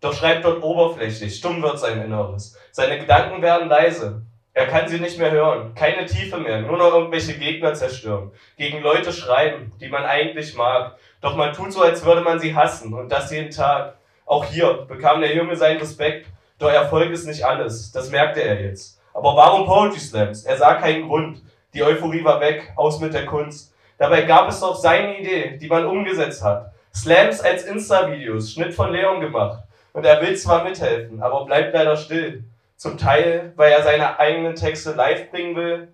Doch 0.00 0.14
schreibt 0.14 0.46
dort 0.46 0.62
oberflächlich, 0.62 1.36
stumm 1.36 1.62
wird 1.62 1.78
sein 1.78 2.00
Inneres. 2.00 2.56
Seine 2.72 2.98
Gedanken 2.98 3.42
werden 3.42 3.68
leise. 3.68 4.22
Er 4.58 4.66
kann 4.66 4.88
sie 4.88 4.98
nicht 4.98 5.20
mehr 5.20 5.30
hören, 5.30 5.72
keine 5.76 6.04
Tiefe 6.04 6.36
mehr, 6.36 6.62
nur 6.62 6.78
noch 6.78 6.92
irgendwelche 6.92 7.34
Gegner 7.34 7.74
zerstören. 7.74 8.32
Gegen 8.56 8.82
Leute 8.82 9.12
schreiben, 9.12 9.70
die 9.80 9.86
man 9.86 10.04
eigentlich 10.04 10.56
mag. 10.56 10.96
Doch 11.20 11.36
man 11.36 11.52
tut 11.52 11.72
so, 11.72 11.80
als 11.80 12.04
würde 12.04 12.22
man 12.22 12.40
sie 12.40 12.56
hassen 12.56 12.92
und 12.92 13.12
das 13.12 13.30
jeden 13.30 13.52
Tag. 13.52 13.94
Auch 14.26 14.44
hier 14.46 14.84
bekam 14.88 15.20
der 15.20 15.32
Junge 15.32 15.54
seinen 15.54 15.78
Respekt, 15.78 16.26
doch 16.58 16.72
Erfolg 16.72 17.12
ist 17.12 17.24
nicht 17.24 17.44
alles, 17.44 17.92
das 17.92 18.10
merkte 18.10 18.40
er 18.40 18.60
jetzt. 18.60 19.00
Aber 19.14 19.36
warum 19.36 19.64
Poetry 19.64 20.00
Slams? 20.00 20.42
Er 20.42 20.56
sah 20.56 20.74
keinen 20.74 21.06
Grund. 21.06 21.40
Die 21.72 21.84
Euphorie 21.84 22.24
war 22.24 22.40
weg, 22.40 22.72
aus 22.74 22.98
mit 22.98 23.14
der 23.14 23.26
Kunst. 23.26 23.72
Dabei 23.96 24.22
gab 24.22 24.48
es 24.48 24.58
doch 24.58 24.74
seine 24.74 25.20
Idee, 25.20 25.56
die 25.56 25.68
man 25.68 25.86
umgesetzt 25.86 26.42
hat. 26.42 26.72
Slams 26.92 27.40
als 27.42 27.62
Insta-Videos, 27.62 28.54
Schnitt 28.54 28.74
von 28.74 28.90
Leon 28.90 29.20
gemacht. 29.20 29.62
Und 29.92 30.04
er 30.04 30.20
will 30.20 30.34
zwar 30.34 30.64
mithelfen, 30.64 31.22
aber 31.22 31.44
bleibt 31.44 31.72
leider 31.72 31.96
still. 31.96 32.42
Zum 32.78 32.96
Teil, 32.96 33.52
weil 33.56 33.72
er 33.72 33.82
seine 33.82 34.20
eigenen 34.20 34.54
Texte 34.54 34.92
live 34.92 35.32
bringen 35.32 35.56
will. 35.56 35.88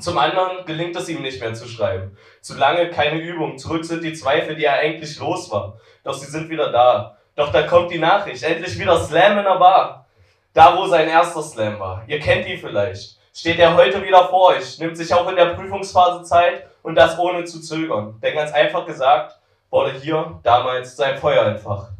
Zum 0.00 0.18
anderen 0.18 0.66
gelingt 0.66 0.96
es 0.96 1.08
ihm 1.08 1.22
nicht 1.22 1.40
mehr 1.40 1.54
zu 1.54 1.68
schreiben. 1.68 2.18
Zu 2.40 2.58
lange 2.58 2.90
keine 2.90 3.20
Übung. 3.20 3.58
Zurück 3.58 3.84
sind 3.84 4.02
die 4.02 4.12
Zweifel, 4.12 4.56
die 4.56 4.64
er 4.64 4.74
eigentlich 4.74 5.20
los 5.20 5.48
war. 5.52 5.78
Doch 6.02 6.14
sie 6.14 6.26
sind 6.26 6.50
wieder 6.50 6.72
da. 6.72 7.16
Doch 7.36 7.52
da 7.52 7.62
kommt 7.62 7.92
die 7.92 8.00
Nachricht. 8.00 8.42
Endlich 8.42 8.76
wieder 8.76 8.98
Slam 8.98 9.38
in 9.38 9.44
der 9.44 9.54
Bar. 9.54 10.04
Da, 10.52 10.76
wo 10.76 10.86
sein 10.86 11.08
erster 11.08 11.42
Slam 11.42 11.78
war. 11.78 12.02
Ihr 12.08 12.18
kennt 12.18 12.48
ihn 12.48 12.58
vielleicht. 12.58 13.18
Steht 13.32 13.60
er 13.60 13.76
heute 13.76 14.02
wieder 14.02 14.28
vor 14.28 14.48
euch, 14.48 14.80
nimmt 14.80 14.96
sich 14.96 15.14
auch 15.14 15.28
in 15.28 15.36
der 15.36 15.54
Prüfungsphase 15.54 16.24
Zeit 16.24 16.66
und 16.82 16.96
das 16.96 17.16
ohne 17.20 17.44
zu 17.44 17.60
zögern. 17.60 18.18
Denn 18.20 18.34
ganz 18.34 18.50
einfach 18.50 18.84
gesagt, 18.84 19.38
wurde 19.70 19.92
hier 19.92 20.40
damals 20.42 20.96
sein 20.96 21.18
Feuer 21.18 21.46
entfacht. 21.46 21.92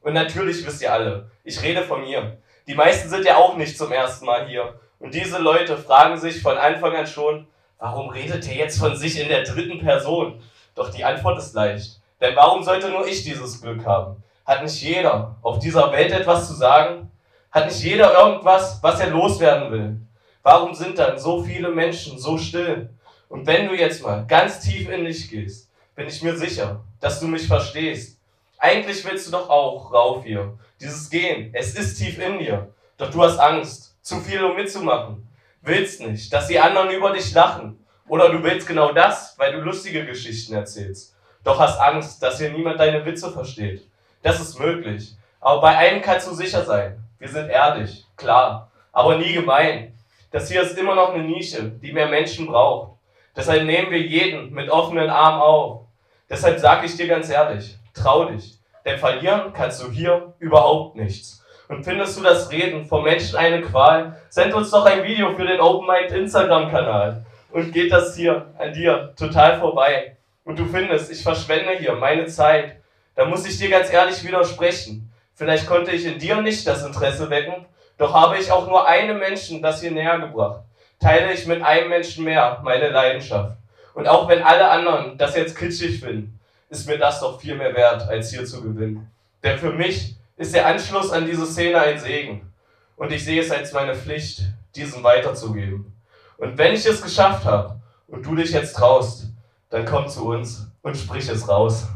Und 0.00 0.14
natürlich 0.14 0.64
wisst 0.66 0.80
ihr 0.80 0.92
alle, 0.92 1.30
ich 1.42 1.60
rede 1.62 1.82
von 1.82 2.00
mir. 2.00 2.38
Die 2.66 2.74
meisten 2.74 3.10
sind 3.10 3.26
ja 3.26 3.36
auch 3.36 3.56
nicht 3.56 3.76
zum 3.76 3.92
ersten 3.92 4.24
Mal 4.24 4.46
hier. 4.48 4.74
Und 4.98 5.14
diese 5.14 5.38
Leute 5.38 5.76
fragen 5.76 6.16
sich 6.16 6.40
von 6.40 6.56
Anfang 6.56 6.96
an 6.96 7.06
schon, 7.06 7.46
warum 7.78 8.08
redet 8.08 8.48
er 8.48 8.54
jetzt 8.54 8.78
von 8.78 8.96
sich 8.96 9.20
in 9.20 9.28
der 9.28 9.42
dritten 9.42 9.80
Person? 9.80 10.42
Doch 10.74 10.90
die 10.90 11.04
Antwort 11.04 11.38
ist 11.38 11.54
leicht. 11.54 12.00
Denn 12.20 12.34
warum 12.36 12.62
sollte 12.62 12.88
nur 12.88 13.06
ich 13.06 13.22
dieses 13.22 13.60
Glück 13.60 13.84
haben? 13.84 14.22
Hat 14.46 14.62
nicht 14.62 14.80
jeder 14.80 15.36
auf 15.42 15.58
dieser 15.58 15.92
Welt 15.92 16.12
etwas 16.12 16.48
zu 16.48 16.54
sagen? 16.54 17.10
Hat 17.50 17.66
nicht 17.66 17.82
jeder 17.82 18.18
irgendwas, 18.18 18.78
was 18.82 18.98
er 19.00 19.10
loswerden 19.10 19.70
will? 19.70 20.00
Warum 20.42 20.74
sind 20.74 20.98
dann 20.98 21.18
so 21.18 21.42
viele 21.42 21.68
Menschen 21.70 22.18
so 22.18 22.38
still? 22.38 22.90
Und 23.28 23.46
wenn 23.46 23.68
du 23.68 23.74
jetzt 23.74 24.02
mal 24.02 24.24
ganz 24.26 24.60
tief 24.60 24.88
in 24.88 25.04
dich 25.04 25.28
gehst, 25.28 25.70
bin 25.94 26.06
ich 26.06 26.22
mir 26.22 26.36
sicher, 26.36 26.80
dass 27.00 27.20
du 27.20 27.26
mich 27.26 27.46
verstehst. 27.46 28.18
Eigentlich 28.58 29.04
willst 29.04 29.26
du 29.26 29.32
doch 29.32 29.50
auch 29.50 29.92
rauf 29.92 30.24
hier. 30.24 30.58
Dieses 30.80 31.08
Gehen, 31.08 31.50
es 31.52 31.74
ist 31.74 31.98
tief 31.98 32.18
in 32.18 32.38
dir. 32.38 32.68
Doch 32.96 33.10
du 33.10 33.22
hast 33.22 33.38
Angst, 33.38 33.96
zu 34.02 34.20
viel 34.20 34.42
um 34.44 34.56
mitzumachen. 34.56 35.26
Willst 35.62 36.00
nicht, 36.00 36.32
dass 36.32 36.48
die 36.48 36.58
anderen 36.58 36.90
über 36.90 37.12
dich 37.12 37.32
lachen. 37.32 37.78
Oder 38.06 38.28
du 38.30 38.42
willst 38.42 38.66
genau 38.66 38.92
das, 38.92 39.34
weil 39.38 39.52
du 39.52 39.60
lustige 39.60 40.04
Geschichten 40.04 40.54
erzählst. 40.54 41.16
Doch 41.42 41.58
hast 41.58 41.80
Angst, 41.80 42.22
dass 42.22 42.38
hier 42.38 42.50
niemand 42.50 42.78
deine 42.80 43.04
Witze 43.06 43.30
versteht. 43.32 43.88
Das 44.22 44.40
ist 44.40 44.58
möglich. 44.58 45.14
Aber 45.40 45.60
bei 45.60 45.76
einem 45.76 46.02
kannst 46.02 46.28
du 46.28 46.34
sicher 46.34 46.64
sein. 46.64 47.02
Wir 47.18 47.28
sind 47.28 47.48
ehrlich, 47.48 48.04
klar, 48.16 48.70
aber 48.92 49.16
nie 49.16 49.32
gemein. 49.32 49.94
Das 50.30 50.50
hier 50.50 50.62
ist 50.62 50.76
immer 50.76 50.94
noch 50.94 51.14
eine 51.14 51.22
Nische, 51.22 51.62
die 51.62 51.92
mehr 51.92 52.08
Menschen 52.08 52.46
braucht. 52.46 52.98
Deshalb 53.36 53.64
nehmen 53.64 53.90
wir 53.90 54.00
jeden 54.00 54.52
mit 54.52 54.68
offenen 54.68 55.08
Armen 55.08 55.40
auf. 55.40 55.82
Deshalb 56.28 56.58
sage 56.58 56.86
ich 56.86 56.96
dir 56.96 57.06
ganz 57.06 57.28
ehrlich, 57.30 57.76
trau 57.92 58.26
dich. 58.26 58.53
Denn 58.84 58.98
verlieren 58.98 59.52
kannst 59.52 59.82
du 59.82 59.90
hier 59.90 60.34
überhaupt 60.38 60.96
nichts. 60.96 61.42
Und 61.68 61.84
findest 61.84 62.18
du 62.18 62.22
das 62.22 62.50
Reden 62.50 62.84
vom 62.84 63.04
Menschen 63.04 63.36
eine 63.36 63.62
Qual? 63.62 64.20
Send 64.28 64.52
uns 64.54 64.70
doch 64.70 64.84
ein 64.84 65.02
Video 65.04 65.34
für 65.34 65.46
den 65.46 65.60
Open 65.60 65.86
Mind 65.86 66.12
Instagram-Kanal. 66.12 67.24
Und 67.50 67.72
geht 67.72 67.92
das 67.92 68.16
hier 68.16 68.46
an 68.58 68.72
dir 68.72 69.14
total 69.16 69.58
vorbei. 69.58 70.16
Und 70.44 70.58
du 70.58 70.66
findest, 70.66 71.10
ich 71.10 71.22
verschwende 71.22 71.72
hier 71.78 71.94
meine 71.94 72.26
Zeit. 72.26 72.76
Da 73.14 73.24
muss 73.24 73.46
ich 73.46 73.58
dir 73.58 73.70
ganz 73.70 73.90
ehrlich 73.92 74.22
widersprechen. 74.24 75.10
Vielleicht 75.34 75.66
konnte 75.66 75.90
ich 75.90 76.04
in 76.04 76.18
dir 76.18 76.40
nicht 76.40 76.66
das 76.66 76.84
Interesse 76.84 77.28
wecken, 77.28 77.66
doch 77.98 78.14
habe 78.14 78.38
ich 78.38 78.52
auch 78.52 78.68
nur 78.68 78.86
einem 78.86 79.18
Menschen 79.18 79.62
das 79.62 79.80
hier 79.80 79.90
näher 79.90 80.18
gebracht. 80.18 80.60
Teile 81.00 81.32
ich 81.32 81.46
mit 81.46 81.62
einem 81.62 81.88
Menschen 81.88 82.24
mehr 82.24 82.60
meine 82.62 82.90
Leidenschaft. 82.90 83.56
Und 83.94 84.08
auch 84.08 84.28
wenn 84.28 84.42
alle 84.42 84.68
anderen 84.68 85.18
das 85.18 85.36
jetzt 85.36 85.56
kitschig 85.56 86.00
finden, 86.00 86.33
ist 86.68 86.86
mir 86.86 86.98
das 86.98 87.20
doch 87.20 87.40
viel 87.40 87.54
mehr 87.56 87.74
wert, 87.74 88.02
als 88.08 88.30
hier 88.30 88.44
zu 88.44 88.62
gewinnen. 88.62 89.10
Denn 89.42 89.58
für 89.58 89.72
mich 89.72 90.16
ist 90.36 90.54
der 90.54 90.66
Anschluss 90.66 91.10
an 91.10 91.26
diese 91.26 91.46
Szene 91.46 91.80
ein 91.80 91.98
Segen. 91.98 92.52
Und 92.96 93.12
ich 93.12 93.24
sehe 93.24 93.40
es 93.40 93.50
als 93.50 93.72
meine 93.72 93.94
Pflicht, 93.94 94.42
diesen 94.74 95.02
weiterzugeben. 95.02 95.92
Und 96.38 96.58
wenn 96.58 96.74
ich 96.74 96.84
es 96.86 97.02
geschafft 97.02 97.44
habe 97.44 97.80
und 98.08 98.24
du 98.24 98.34
dich 98.34 98.50
jetzt 98.50 98.74
traust, 98.74 99.26
dann 99.70 99.84
komm 99.84 100.08
zu 100.08 100.28
uns 100.28 100.66
und 100.82 100.96
sprich 100.96 101.28
es 101.28 101.48
raus. 101.48 101.86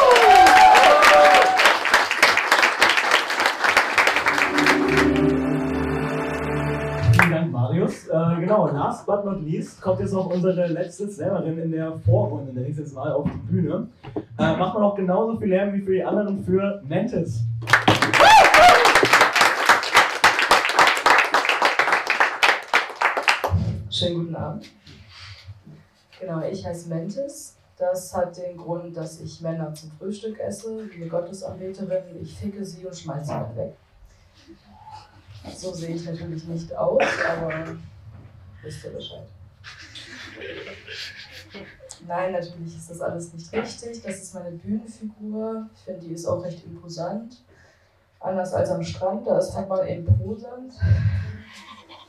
Äh, 8.16 8.40
genau, 8.40 8.66
last 8.68 9.04
but 9.04 9.26
not 9.26 9.42
least 9.42 9.82
kommt 9.82 10.00
jetzt 10.00 10.14
noch 10.14 10.24
unsere 10.24 10.66
letzte 10.68 11.06
Slammerin 11.06 11.58
in 11.58 11.70
der 11.70 11.98
Vorrunde, 11.98 12.50
nenne 12.50 12.68
ich 12.68 12.78
jetzt 12.78 12.94
mal, 12.94 13.12
auf 13.12 13.28
die 13.30 13.52
Bühne. 13.52 13.88
Äh, 14.38 14.56
macht 14.56 14.72
man 14.72 14.84
auch 14.84 14.94
genauso 14.94 15.38
viel 15.38 15.48
Lärm 15.48 15.74
wie 15.74 15.82
für 15.82 15.92
die 15.92 16.02
anderen 16.02 16.42
für 16.42 16.82
Mantis. 16.88 17.42
Schönen 23.90 24.20
guten 24.20 24.36
Abend. 24.36 24.70
Genau, 26.18 26.40
ich 26.40 26.64
heiße 26.64 26.88
Mentis. 26.88 27.58
Das 27.76 28.16
hat 28.16 28.38
den 28.38 28.56
Grund, 28.56 28.96
dass 28.96 29.20
ich 29.20 29.42
Männer 29.42 29.74
zum 29.74 29.90
Frühstück 29.98 30.40
esse, 30.40 30.88
wie 30.90 31.02
eine 31.02 31.10
Gottesanbeterin. 31.10 32.22
Ich 32.22 32.34
ficke 32.38 32.64
sie 32.64 32.86
und 32.86 32.96
schmeiße 32.96 33.26
sie 33.26 33.58
weg. 33.58 33.76
So 35.54 35.74
sehe 35.74 35.94
ich 35.94 36.06
natürlich 36.06 36.48
nicht 36.48 36.74
aus, 36.74 37.02
aber 37.28 37.76
wisst 38.66 38.84
ihr 38.84 38.90
Bescheid. 38.90 39.26
Nein, 42.06 42.32
natürlich 42.32 42.76
ist 42.76 42.90
das 42.90 43.00
alles 43.00 43.32
nicht 43.32 43.52
richtig. 43.52 44.02
Das 44.02 44.22
ist 44.22 44.34
meine 44.34 44.50
Bühnenfigur. 44.50 45.66
Ich 45.74 45.82
finde, 45.82 46.00
die 46.00 46.12
ist 46.12 46.26
auch 46.26 46.42
recht 46.44 46.64
imposant. 46.64 47.38
Anders 48.20 48.52
als 48.52 48.70
am 48.70 48.82
Strand, 48.82 49.26
da 49.26 49.38
ist 49.38 49.54
halt 49.54 49.68
mal 49.68 49.86
imposant. 49.86 50.74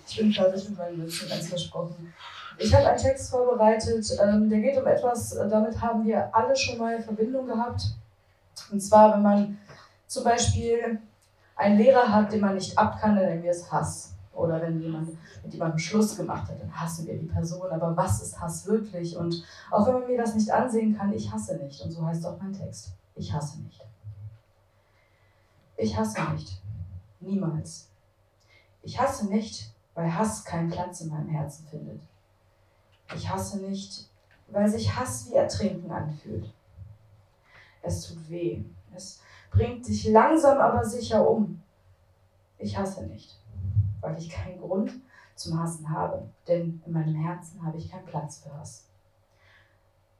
Ich 0.08 0.18
bin 0.18 0.34
fertig 0.34 0.70
mit 0.70 0.78
meinen 0.78 1.04
Witzen, 1.04 1.30
ganz 1.30 1.48
versprochen. 1.48 2.14
Ich 2.58 2.74
habe 2.74 2.88
einen 2.88 2.98
Text 2.98 3.30
vorbereitet, 3.30 4.10
ähm, 4.20 4.50
der 4.50 4.60
geht 4.60 4.78
um 4.78 4.88
etwas, 4.88 5.34
äh, 5.34 5.48
damit 5.48 5.80
haben 5.80 6.06
wir 6.06 6.36
alle 6.36 6.56
schon 6.56 6.80
mal 6.80 7.00
Verbindung 7.00 7.46
gehabt. 7.46 7.84
Und 8.72 8.82
zwar, 8.82 9.14
wenn 9.14 9.22
man 9.22 9.58
zum 10.08 10.24
Beispiel 10.24 11.00
einen 11.56 11.78
Lehrer 11.78 12.12
hat, 12.12 12.32
den 12.32 12.42
man 12.42 12.56
nicht 12.56 12.76
ab 12.78 13.00
kann, 13.00 13.16
dann 13.16 13.26
nennen 13.26 13.44
wir 13.44 13.52
es 13.52 13.72
Hass. 13.72 14.17
Oder 14.38 14.62
wenn 14.62 14.80
jemand 14.80 15.10
mit 15.44 15.52
jemandem 15.54 15.80
Schluss 15.80 16.16
gemacht 16.16 16.48
hat, 16.50 16.62
dann 16.62 16.80
hassen 16.80 17.08
wir 17.08 17.18
die 17.18 17.26
Person. 17.26 17.72
Aber 17.72 17.98
was 17.98 18.22
ist 18.22 18.40
Hass 18.40 18.68
wirklich? 18.68 19.18
Und 19.18 19.44
auch 19.72 19.88
wenn 19.88 19.96
man 19.96 20.08
mir 20.08 20.18
das 20.18 20.36
nicht 20.36 20.52
ansehen 20.52 20.96
kann, 20.96 21.12
ich 21.12 21.32
hasse 21.32 21.58
nicht. 21.58 21.82
Und 21.82 21.92
so 21.92 22.06
heißt 22.06 22.26
auch 22.26 22.40
mein 22.40 22.54
Text. 22.54 22.92
Ich 23.16 23.34
hasse 23.34 23.60
nicht. 23.62 23.82
Ich 25.76 25.98
hasse 25.98 26.22
nicht. 26.34 26.62
Niemals. 27.20 27.90
Ich 28.84 29.00
hasse 29.00 29.28
nicht, 29.28 29.74
weil 29.96 30.16
Hass 30.16 30.46
keinen 30.46 30.70
Platz 30.70 31.02
in 31.02 31.10
meinem 31.10 31.30
Herzen 31.30 31.66
findet. 31.68 32.02
Ich 33.16 33.28
hasse 33.28 33.58
nicht, 33.58 34.08
weil 34.50 34.70
sich 34.70 34.96
Hass 34.96 35.30
wie 35.30 35.36
Ertrinken 35.36 35.92
anfühlt. 35.92 36.54
Es 37.82 38.08
tut 38.08 38.30
weh. 38.30 38.64
Es 38.96 39.22
bringt 39.50 39.88
dich 39.88 40.08
langsam 40.10 40.60
aber 40.60 40.86
sicher 40.86 41.28
um. 41.28 41.62
Ich 42.60 42.78
hasse 42.78 43.06
nicht, 43.08 43.40
weil 44.08 44.18
ich 44.18 44.30
keinen 44.30 44.62
Grund 44.62 44.92
zum 45.36 45.62
Hassen 45.62 45.90
habe, 45.90 46.24
denn 46.48 46.82
in 46.86 46.94
meinem 46.94 47.16
Herzen 47.16 47.64
habe 47.66 47.78
ich 47.78 47.92
keinen 47.92 48.06
Platz 48.06 48.42
für 48.42 48.58
Hass. 48.58 48.86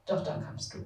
Doch 0.06 0.22
dann 0.22 0.44
kamst 0.44 0.74
du. 0.74 0.78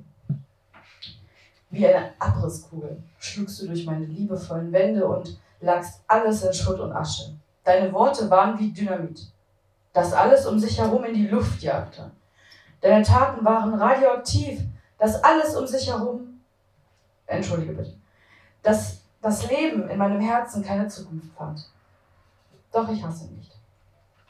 Wie 1.71 1.87
eine 1.87 2.13
Abrisskugel 2.19 3.03
schlugst 3.19 3.61
du 3.61 3.67
durch 3.67 3.85
meine 3.85 4.05
liebevollen 4.05 4.73
Wände 4.73 5.07
und 5.07 5.39
lagst 5.61 6.03
alles 6.07 6.43
in 6.43 6.53
Schutt 6.53 6.81
und 6.81 6.93
Asche. 6.93 7.35
Deine 7.65 7.93
Worte 7.93 8.29
waren 8.31 8.59
wie 8.59 8.73
Dynamit, 8.73 9.29
das 9.93 10.13
alles 10.13 10.47
um 10.47 10.59
sich 10.59 10.79
herum 10.79 11.05
in 11.05 11.15
die 11.15 11.29
Luft 11.29 11.63
jagte. 11.63 12.11
Deine 12.81 13.05
Taten 13.05 13.45
waren 13.45 13.75
radioaktiv, 13.75 14.61
das 14.99 15.23
alles 15.23 15.55
um 15.55 15.67
sich 15.67 15.89
herum. 15.89 16.41
Entschuldige 17.27 17.73
bitte. 17.73 17.95
Dass 18.63 19.03
das 19.21 19.49
Leben 19.49 19.89
in 19.89 19.99
meinem 19.99 20.21
Herzen 20.21 20.65
keine 20.65 20.89
Zukunft 20.89 21.33
fand. 21.37 21.65
Doch 22.73 22.89
ich 22.89 23.05
hasse 23.05 23.27
nicht. 23.27 23.53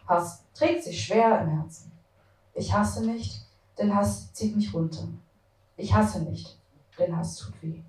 Hass 0.06 0.44
trägt 0.54 0.84
sich 0.84 1.04
schwer 1.04 1.42
im 1.42 1.48
Herzen. 1.48 1.92
Ich 2.54 2.72
hasse 2.72 3.06
nicht, 3.06 3.46
denn 3.78 3.94
Hass 3.94 4.32
zieht 4.32 4.54
mich 4.56 4.74
runter. 4.74 5.06
Ich 5.76 5.94
hasse 5.94 6.20
nicht, 6.22 6.58
denn 6.98 7.16
Hass 7.16 7.36
tut 7.36 7.62
weh. 7.62 7.80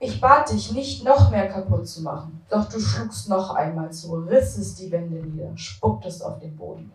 Ich 0.00 0.20
bat 0.20 0.52
dich, 0.52 0.72
nicht 0.72 1.04
noch 1.04 1.30
mehr 1.30 1.48
kaputt 1.48 1.88
zu 1.88 2.02
machen, 2.02 2.40
doch 2.48 2.68
du 2.68 2.78
schlugst 2.78 3.28
noch 3.28 3.50
einmal 3.50 3.90
zu, 3.92 4.14
rissest 4.14 4.78
die 4.78 4.92
Wände 4.92 5.16
nieder, 5.16 5.56
spucktest 5.56 6.24
auf 6.24 6.38
den 6.38 6.56
Boden. 6.56 6.92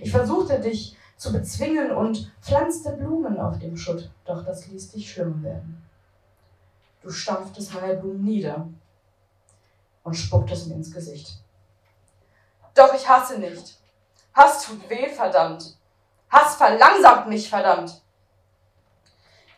Ich 0.00 0.10
versuchte 0.10 0.58
dich 0.58 0.96
zu 1.16 1.32
bezwingen 1.32 1.92
und 1.92 2.32
pflanzte 2.40 2.92
Blumen 2.92 3.38
auf 3.38 3.58
dem 3.60 3.76
Schutt, 3.76 4.10
doch 4.24 4.44
das 4.44 4.66
ließ 4.66 4.90
dich 4.90 5.12
schlimm 5.12 5.42
werden. 5.44 5.82
Du 7.02 7.10
stampftest 7.10 7.74
meine 7.74 7.94
Blumen 7.94 8.24
nieder 8.24 8.66
und 10.08 10.14
spucktest 10.14 10.68
mir 10.68 10.74
ins 10.74 10.90
Gesicht. 10.90 11.34
Doch 12.74 12.94
ich 12.94 13.06
hasse 13.06 13.38
nicht. 13.38 13.78
Hass 14.32 14.64
tut 14.64 14.88
weh, 14.88 15.10
verdammt. 15.10 15.76
Hass 16.30 16.56
verlangsamt 16.56 17.28
mich, 17.28 17.48
verdammt. 17.48 18.00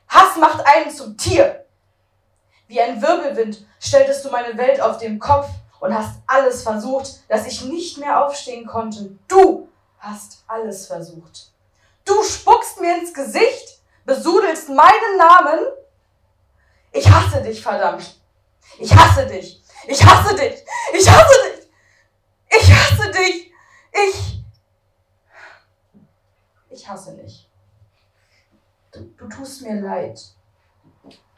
Hass 0.08 0.36
macht 0.38 0.66
einen 0.66 0.90
zum 0.90 1.16
Tier. 1.16 1.64
Wie 2.66 2.80
ein 2.80 3.00
Wirbelwind 3.00 3.64
stelltest 3.78 4.24
du 4.24 4.30
meine 4.30 4.56
Welt 4.58 4.80
auf 4.80 4.98
den 4.98 5.20
Kopf 5.20 5.48
und 5.78 5.94
hast 5.94 6.18
alles 6.26 6.64
versucht, 6.64 7.20
dass 7.28 7.46
ich 7.46 7.62
nicht 7.64 7.98
mehr 7.98 8.24
aufstehen 8.24 8.66
konnte. 8.66 9.16
Du 9.28 9.68
hast 10.00 10.42
alles 10.48 10.88
versucht. 10.88 11.52
Du 12.04 12.24
spuckst 12.24 12.80
mir 12.80 12.98
ins 12.98 13.14
Gesicht, 13.14 13.80
besudelst 14.04 14.68
meinen 14.68 15.16
Namen. 15.16 15.60
Ich 16.90 17.08
hasse 17.08 17.40
dich, 17.40 17.62
verdammt. 17.62 18.20
Ich 18.80 18.92
hasse 18.92 19.26
dich. 19.26 19.59
Ich 19.90 20.06
hasse 20.06 20.36
dich. 20.36 20.64
Ich 20.94 21.10
hasse 21.10 21.34
dich. 21.46 21.68
Ich 22.48 22.72
hasse 22.72 23.10
dich. 23.10 23.52
Ich. 23.92 24.44
Ich 26.70 26.88
hasse 26.88 27.16
dich. 27.16 27.50
Du, 28.92 29.00
du 29.00 29.28
tust 29.28 29.62
mir 29.62 29.80
leid. 29.80 30.20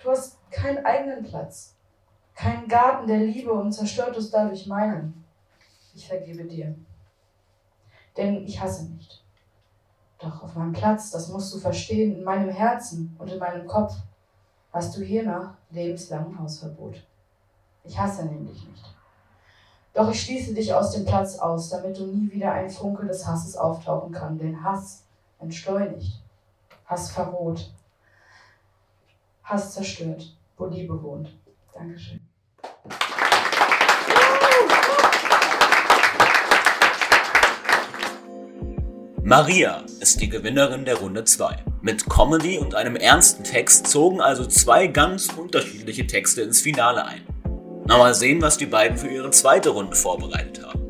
Du 0.02 0.10
hast 0.10 0.38
keinen 0.50 0.84
eigenen 0.84 1.24
Platz, 1.24 1.76
keinen 2.34 2.68
Garten 2.68 3.06
der 3.06 3.20
Liebe 3.20 3.52
und 3.52 3.72
zerstörtest 3.72 4.34
dadurch 4.34 4.66
meinen. 4.66 5.24
Ich 5.94 6.06
vergebe 6.06 6.44
dir. 6.44 6.74
Denn 8.18 8.44
ich 8.44 8.60
hasse 8.60 8.84
nicht. 8.84 9.24
Doch 10.18 10.42
auf 10.42 10.54
meinem 10.54 10.74
Platz, 10.74 11.10
das 11.10 11.28
musst 11.28 11.54
du 11.54 11.58
verstehen, 11.58 12.16
in 12.16 12.24
meinem 12.24 12.50
Herzen 12.50 13.16
und 13.18 13.32
in 13.32 13.38
meinem 13.38 13.66
Kopf, 13.66 13.94
hast 14.72 14.94
du 14.94 15.00
hiernach 15.00 15.54
lebenslang 15.70 16.38
Hausverbot. 16.38 17.02
Ich 17.84 17.98
hasse 17.98 18.24
nämlich 18.24 18.66
nicht. 18.68 18.84
Doch 19.94 20.10
ich 20.10 20.22
schließe 20.22 20.54
dich 20.54 20.72
aus 20.72 20.92
dem 20.92 21.04
Platz 21.04 21.38
aus, 21.38 21.68
damit 21.68 21.98
du 21.98 22.06
nie 22.06 22.30
wieder 22.32 22.52
ein 22.52 22.70
Funke 22.70 23.06
des 23.06 23.26
Hasses 23.26 23.56
auftauchen 23.56 24.12
kann. 24.12 24.38
Denn 24.38 24.62
Hass 24.62 25.02
entschleunigt, 25.38 26.22
Hass 26.86 27.10
verroht, 27.10 27.72
Hass 29.42 29.74
zerstört, 29.74 30.36
wo 30.56 30.66
Liebe 30.66 31.02
wohnt. 31.02 31.36
Dankeschön. 31.74 32.20
Maria 39.24 39.84
ist 40.00 40.20
die 40.20 40.28
Gewinnerin 40.28 40.84
der 40.84 40.96
Runde 40.96 41.24
2. 41.24 41.64
Mit 41.80 42.08
Comedy 42.08 42.58
und 42.58 42.74
einem 42.74 42.96
ernsten 42.96 43.44
Text 43.44 43.86
zogen 43.86 44.20
also 44.20 44.44
zwei 44.46 44.88
ganz 44.88 45.28
unterschiedliche 45.32 46.06
Texte 46.06 46.42
ins 46.42 46.60
Finale 46.60 47.04
ein. 47.04 47.31
Na 47.84 47.98
mal 47.98 48.14
sehen, 48.14 48.40
was 48.40 48.58
die 48.58 48.66
beiden 48.66 48.96
für 48.96 49.08
ihre 49.08 49.30
zweite 49.30 49.70
Runde 49.70 49.96
vorbereitet 49.96 50.64
haben. 50.64 50.80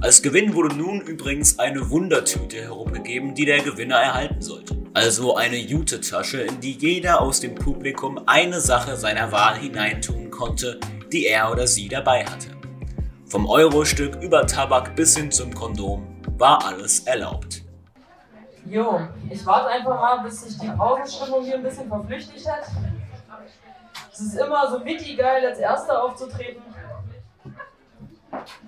Als 0.00 0.22
Gewinn 0.22 0.54
wurde 0.54 0.74
nun 0.74 1.02
übrigens 1.02 1.58
eine 1.58 1.90
Wundertüte 1.90 2.56
herumgegeben, 2.56 3.34
die 3.34 3.44
der 3.44 3.60
Gewinner 3.60 3.96
erhalten 3.96 4.40
sollte. 4.40 4.76
Also 4.94 5.36
eine 5.36 5.58
Jute-Tasche, 5.58 6.40
in 6.40 6.60
die 6.60 6.72
jeder 6.72 7.20
aus 7.20 7.40
dem 7.40 7.54
Publikum 7.54 8.18
eine 8.26 8.60
Sache 8.60 8.96
seiner 8.96 9.30
Wahl 9.30 9.56
hineintun 9.56 10.30
konnte, 10.30 10.80
die 11.12 11.26
er 11.26 11.52
oder 11.52 11.66
sie 11.66 11.88
dabei 11.88 12.24
hatte. 12.24 12.48
Vom 13.26 13.46
Eurostück 13.46 14.22
über 14.22 14.46
Tabak 14.46 14.96
bis 14.96 15.16
hin 15.16 15.30
zum 15.30 15.54
Kondom 15.54 16.16
war 16.38 16.64
alles 16.64 17.00
erlaubt. 17.00 17.62
Jo, 18.64 19.00
ich 19.28 19.44
warte 19.44 19.68
einfach 19.68 20.00
mal, 20.00 20.22
bis 20.22 20.40
sich 20.42 20.58
die 20.58 20.68
Pausenstimmung 20.68 21.44
hier 21.44 21.56
ein 21.56 21.62
bisschen 21.62 21.88
verflüchtigt 21.88 22.48
hat. 22.48 22.64
Es 24.12 24.20
ist 24.20 24.34
immer 24.34 24.68
so 24.68 24.84
witty 24.84 25.14
geil, 25.16 25.46
als 25.46 25.58
Erster 25.58 26.02
aufzutreten. 26.02 26.62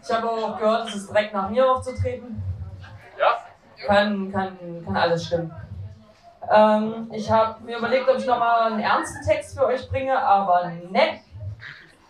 Ich 0.03 0.13
habe 0.13 0.31
auch 0.31 0.59
gehört, 0.59 0.89
es 0.89 0.95
ist 0.97 1.11
direkt 1.11 1.33
nach 1.33 1.49
mir 1.49 1.71
aufzutreten. 1.71 2.43
Ja. 3.19 3.39
Kann, 3.87 4.31
kann, 4.31 4.57
kann 4.85 4.97
alles 4.97 5.27
stimmen. 5.27 5.53
Ähm, 6.51 7.09
ich 7.13 7.31
habe 7.31 7.63
mir 7.65 7.79
überlegt, 7.79 8.09
ob 8.09 8.17
ich 8.17 8.27
nochmal 8.27 8.73
einen 8.73 8.81
ernsten 8.81 9.25
Text 9.25 9.57
für 9.57 9.67
euch 9.67 9.89
bringe, 9.89 10.19
aber 10.19 10.71
ne. 10.91 11.21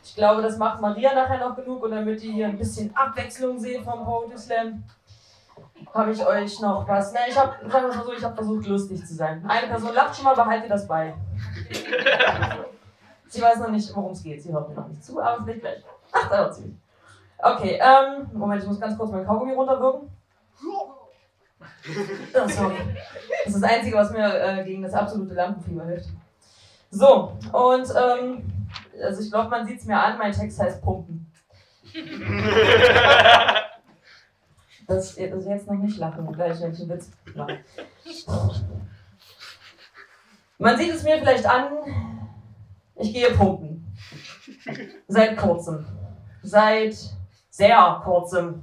Ich 0.04 0.16
glaube, 0.16 0.42
das 0.42 0.58
macht 0.58 0.80
Maria 0.80 1.14
nachher 1.14 1.38
noch 1.38 1.56
genug 1.56 1.82
und 1.82 1.92
damit 1.92 2.22
ihr 2.22 2.32
hier 2.32 2.46
ein 2.46 2.58
bisschen 2.58 2.94
Abwechslung 2.94 3.58
seht 3.58 3.82
vom 3.82 4.04
Poetry 4.04 4.36
Slam, 4.36 4.84
habe 5.94 6.12
ich 6.12 6.26
euch 6.26 6.60
noch 6.60 6.86
was. 6.88 7.12
Ne, 7.12 7.20
ich 7.28 7.38
habe, 7.38 7.54
sagen 7.70 7.88
wir 7.88 7.96
mal 7.96 8.04
so, 8.04 8.12
ich 8.12 8.24
habe 8.24 8.34
versucht, 8.34 8.66
lustig 8.66 9.06
zu 9.06 9.14
sein. 9.14 9.44
Eine 9.46 9.68
Person 9.68 9.94
lacht 9.94 10.14
schon 10.14 10.24
mal, 10.24 10.34
behaltet 10.34 10.70
das 10.70 10.86
bei. 10.86 11.14
Sie 13.32 13.40
weiß 13.40 13.60
noch 13.60 13.70
nicht, 13.70 13.96
worum 13.96 14.12
es 14.12 14.22
geht. 14.22 14.42
Sie 14.42 14.52
hört 14.52 14.68
mir 14.68 14.74
noch 14.74 14.88
nicht 14.88 15.02
zu, 15.02 15.18
aber 15.18 15.42
vielleicht 15.42 15.62
gleich. 15.62 15.82
Ach, 16.12 16.28
da 16.28 16.36
hört 16.36 16.54
sie. 16.54 16.76
Okay, 17.38 17.80
ähm, 17.80 18.28
Moment, 18.34 18.62
ich 18.62 18.68
muss 18.68 18.78
ganz 18.78 18.96
kurz 18.98 19.10
meinen 19.10 19.24
Kaugummi 19.24 19.54
runterwirken. 19.54 20.10
Oh, 20.62 22.48
sorry. 22.48 22.76
Das 23.44 23.54
ist 23.54 23.62
das 23.62 23.70
Einzige, 23.70 23.96
was 23.96 24.10
mir 24.10 24.34
äh, 24.34 24.64
gegen 24.64 24.82
das 24.82 24.92
absolute 24.92 25.32
Lampenfieber 25.32 25.86
hilft. 25.86 26.10
So, 26.90 27.38
und 27.52 27.88
ähm, 27.96 28.66
also 29.02 29.22
ich 29.22 29.30
glaube, 29.30 29.48
man 29.48 29.66
sieht 29.66 29.78
es 29.80 29.86
mir 29.86 29.98
an, 29.98 30.18
mein 30.18 30.32
Text 30.32 30.60
heißt 30.60 30.82
Pumpen. 30.82 31.32
Das, 34.88 35.14
das 35.14 35.16
ist 35.16 35.46
jetzt 35.46 35.66
noch 35.68 35.78
nicht 35.78 35.96
lachen, 35.96 36.30
gleich 36.32 36.60
wenn 36.60 36.72
ich 36.72 36.80
einen 36.80 36.90
Witz 36.90 37.10
mache. 37.34 37.60
Man 40.58 40.76
sieht 40.76 40.92
es 40.92 41.04
mir 41.04 41.18
vielleicht 41.18 41.46
an, 41.46 41.68
ich 42.97 43.12
gehe 43.12 43.30
pumpen. 43.32 43.86
Seit 45.09 45.36
kurzem. 45.36 45.86
Seit 46.43 46.97
sehr 47.51 48.01
kurzem. 48.05 48.62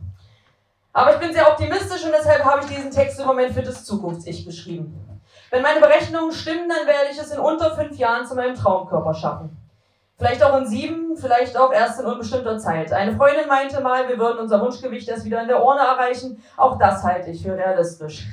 Aber 0.94 1.14
ich 1.14 1.20
bin 1.20 1.34
sehr 1.34 1.48
optimistisch 1.48 2.04
und 2.04 2.12
deshalb 2.12 2.44
habe 2.44 2.62
ich 2.64 2.76
diesen 2.76 2.92
Text 2.92 3.20
über 3.20 3.34
mein 3.34 3.54
fittes 3.54 3.86
Zukunfts-Ich 3.86 4.46
geschrieben. 4.46 5.22
Wenn 5.52 5.62
meine 5.62 5.80
Berechnungen 5.80 6.32
stimmen, 6.32 6.68
dann 6.70 6.88
werde 6.88 7.10
ich 7.12 7.20
es 7.20 7.32
in 7.32 7.40
unter 7.40 7.76
fünf 7.76 7.98
Jahren 7.98 8.26
zu 8.26 8.36
meinem 8.36 8.56
Traumkörper 8.56 9.14
schaffen. 9.14 9.56
Vielleicht 10.18 10.44
auch 10.44 10.58
in 10.58 10.68
sieben, 10.68 11.16
vielleicht 11.16 11.56
auch 11.58 11.72
erst 11.72 12.02
in 12.02 12.06
unbestimmter 12.06 12.58
Zeit. 12.58 12.92
Eine 12.92 13.16
Freundin 13.16 13.48
meinte 13.48 13.80
mal, 13.82 14.10
wir 14.10 14.18
würden 14.18 14.40
unser 14.40 14.62
Wunschgewicht 14.62 15.08
erst 15.08 15.24
wieder 15.24 15.42
in 15.42 15.48
der 15.48 15.64
Urne 15.64 15.80
erreichen. 15.80 16.44
Auch 16.58 16.78
das 16.78 17.04
halte 17.04 17.32
ich 17.32 17.42
für 17.42 17.56
realistisch. 17.56 18.28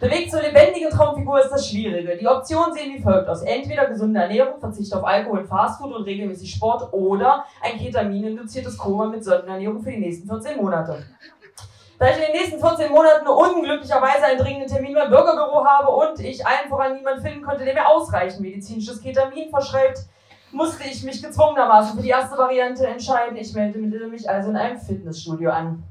Der 0.00 0.10
Weg 0.10 0.30
zur 0.30 0.40
lebendigen 0.40 0.88
Traumfigur 0.88 1.44
ist 1.44 1.50
das 1.50 1.68
Schwierige. 1.68 2.16
Die 2.16 2.26
Optionen 2.26 2.72
sehen 2.72 2.94
wie 2.94 3.02
folgt 3.02 3.28
aus. 3.28 3.42
Entweder 3.42 3.84
gesunde 3.84 4.20
Ernährung, 4.20 4.58
Verzicht 4.58 4.94
auf 4.94 5.04
Alkohol 5.04 5.44
Fastfood 5.44 5.92
und 5.92 6.04
regelmäßig 6.04 6.52
Sport 6.54 6.90
oder 6.94 7.44
ein 7.60 7.78
Ketamin-induziertes 7.78 8.78
Koma 8.78 9.08
mit 9.08 9.22
Sondenernährung 9.22 9.82
für 9.82 9.90
die 9.90 9.98
nächsten 9.98 10.26
14 10.26 10.56
Monate. 10.56 11.04
Da 11.98 12.08
ich 12.08 12.16
in 12.16 12.22
den 12.22 12.32
nächsten 12.32 12.58
14 12.58 12.90
Monaten 12.90 13.28
unglücklicherweise 13.28 14.24
einen 14.24 14.38
dringenden 14.38 14.70
Termin 14.70 14.94
beim 14.94 15.10
Bürgerbüro 15.10 15.66
habe 15.66 15.90
und 15.90 16.18
ich 16.20 16.46
allen 16.46 16.70
voran 16.70 16.94
niemanden 16.94 17.20
finden 17.20 17.42
konnte, 17.44 17.66
der 17.66 17.74
mir 17.74 17.86
ausreichend 17.86 18.40
medizinisches 18.40 19.02
Ketamin 19.02 19.50
verschreibt, 19.50 19.98
musste 20.50 20.82
ich 20.84 21.04
mich 21.04 21.22
gezwungenermaßen 21.22 21.98
für 21.98 22.02
die 22.02 22.08
erste 22.08 22.38
Variante 22.38 22.86
entscheiden. 22.86 23.36
Ich 23.36 23.52
meldete 23.52 24.06
mich 24.06 24.28
also 24.28 24.48
in 24.48 24.56
einem 24.56 24.78
Fitnessstudio 24.78 25.50
an. 25.50 25.82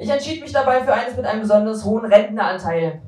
Ich 0.00 0.08
entschied 0.08 0.40
mich 0.40 0.52
dabei 0.52 0.80
für 0.82 0.94
eines 0.94 1.16
mit 1.16 1.26
einem 1.26 1.40
besonders 1.40 1.84
hohen 1.84 2.04
Rentneranteil. 2.04 3.02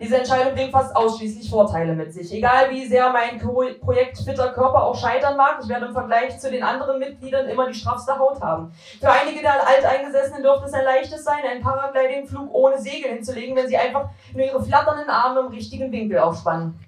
Diese 0.00 0.16
Entscheidung 0.16 0.54
bringt 0.54 0.70
fast 0.70 0.96
ausschließlich 0.96 1.50
Vorteile 1.50 1.92
mit 1.92 2.14
sich. 2.14 2.32
Egal 2.32 2.70
wie 2.70 2.86
sehr 2.86 3.12
mein 3.12 3.38
Projekt 3.38 4.16
Fitter 4.16 4.52
Körper 4.52 4.84
auch 4.84 4.96
scheitern 4.96 5.36
mag, 5.36 5.58
ich 5.62 5.68
werde 5.68 5.86
im 5.86 5.92
Vergleich 5.92 6.38
zu 6.38 6.50
den 6.50 6.62
anderen 6.62 6.98
Mitgliedern 6.98 7.46
immer 7.48 7.66
die 7.66 7.74
straffste 7.74 8.18
Haut 8.18 8.40
haben. 8.40 8.72
Für 9.00 9.10
einige 9.10 9.42
der 9.42 9.66
Alteingesessenen 9.66 10.42
dürfte 10.42 10.66
es 10.66 10.72
ein 10.72 10.84
leichtes 10.84 11.24
sein, 11.24 11.44
einen 11.50 11.62
Paragliding-Flug 11.62 12.54
ohne 12.54 12.78
Segel 12.78 13.12
hinzulegen, 13.12 13.54
wenn 13.56 13.68
sie 13.68 13.76
einfach 13.76 14.08
nur 14.32 14.46
ihre 14.46 14.62
flatternden 14.62 15.10
Arme 15.10 15.40
im 15.40 15.48
richtigen 15.48 15.92
Winkel 15.92 16.20
aufspannen. 16.20 16.78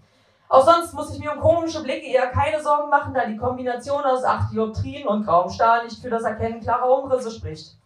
Auch 0.49 0.65
sonst 0.65 0.95
muss 0.95 1.13
ich 1.13 1.21
mir 1.21 1.33
um 1.33 1.41
komische 1.41 1.83
Blicke 1.83 2.07
eher 2.07 2.29
keine 2.29 2.63
Sorgen 2.63 2.89
machen, 2.89 3.13
da 3.13 3.27
die 3.27 3.37
Kombination 3.37 4.03
aus 4.03 4.25
acht 4.25 4.51
Dioptrien 4.53 5.07
und 5.07 5.27
grauem 5.27 5.51
Stahl 5.51 5.85
nicht 5.85 6.01
für 6.01 6.11
das 6.11 6.23
Erkennen 6.23 6.61
klarer 6.61 6.89
Umrisse 6.89 7.31
spricht. 7.31 7.77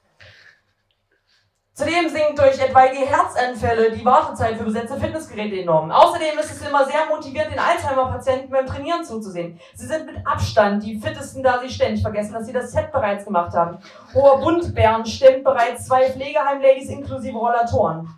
Zudem 1.77 2.09
sinkt 2.09 2.39
durch 2.39 2.57
etwaige 2.61 3.05
Herzanfälle 3.05 3.91
die 3.91 4.05
Wartezeit 4.05 4.57
für 4.57 4.62
besetzte 4.62 4.97
Fitnessgeräte 4.97 5.61
enorm. 5.61 5.91
Außerdem 5.91 6.39
ist 6.39 6.53
es 6.53 6.68
immer 6.68 6.85
sehr 6.85 7.05
motiviert, 7.11 7.51
den 7.51 7.59
Alzheimer-Patienten 7.59 8.49
beim 8.49 8.64
Trainieren 8.64 9.05
zuzusehen. 9.05 9.59
Sie 9.75 9.87
sind 9.87 10.07
mit 10.07 10.25
Abstand 10.25 10.85
die 10.85 10.97
fittesten, 10.97 11.43
da 11.43 11.59
sie 11.59 11.68
ständig 11.68 12.01
vergessen, 12.01 12.33
dass 12.33 12.47
sie 12.47 12.53
das 12.53 12.70
Set 12.70 12.93
bereits 12.93 13.25
gemacht 13.25 13.53
haben. 13.55 13.79
Hoher 14.14 14.39
Bundbären 14.39 15.05
stemmt 15.05 15.43
bereits 15.43 15.87
zwei 15.87 16.12
Pflegeheim-Ladies 16.12 16.91
inklusive 16.91 17.37
Rollatoren. 17.37 18.09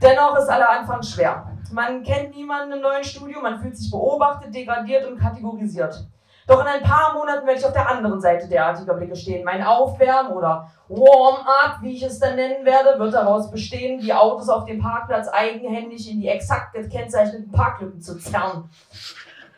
Dennoch 0.00 0.38
ist 0.38 0.48
aller 0.48 0.70
Anfang 0.70 1.02
schwer. 1.02 1.50
Man 1.72 2.04
kennt 2.04 2.36
niemanden 2.36 2.74
im 2.74 2.80
neuen 2.80 3.02
Studio, 3.02 3.40
man 3.40 3.58
fühlt 3.58 3.76
sich 3.76 3.90
beobachtet, 3.90 4.54
degradiert 4.54 5.04
und 5.04 5.18
kategorisiert. 5.18 6.06
Doch 6.48 6.62
in 6.62 6.66
ein 6.66 6.82
paar 6.82 7.12
Monaten 7.12 7.46
werde 7.46 7.60
ich 7.60 7.66
auf 7.66 7.74
der 7.74 7.86
anderen 7.86 8.18
Seite 8.22 8.48
derartiger 8.48 8.94
Blicke 8.94 9.14
stehen. 9.14 9.44
Mein 9.44 9.62
Aufwärmen 9.62 10.32
oder 10.32 10.70
Warm-up, 10.88 11.82
wie 11.82 11.94
ich 11.94 12.02
es 12.02 12.18
dann 12.18 12.36
nennen 12.36 12.64
werde, 12.64 12.98
wird 12.98 13.12
daraus 13.12 13.50
bestehen, 13.50 14.00
die 14.00 14.14
Autos 14.14 14.48
auf 14.48 14.64
dem 14.64 14.80
Parkplatz 14.80 15.28
eigenhändig 15.28 16.10
in 16.10 16.22
die 16.22 16.28
exakt 16.28 16.72
gekennzeichneten 16.72 17.52
Parklücken 17.52 18.00
zu 18.00 18.18
zerren. 18.18 18.70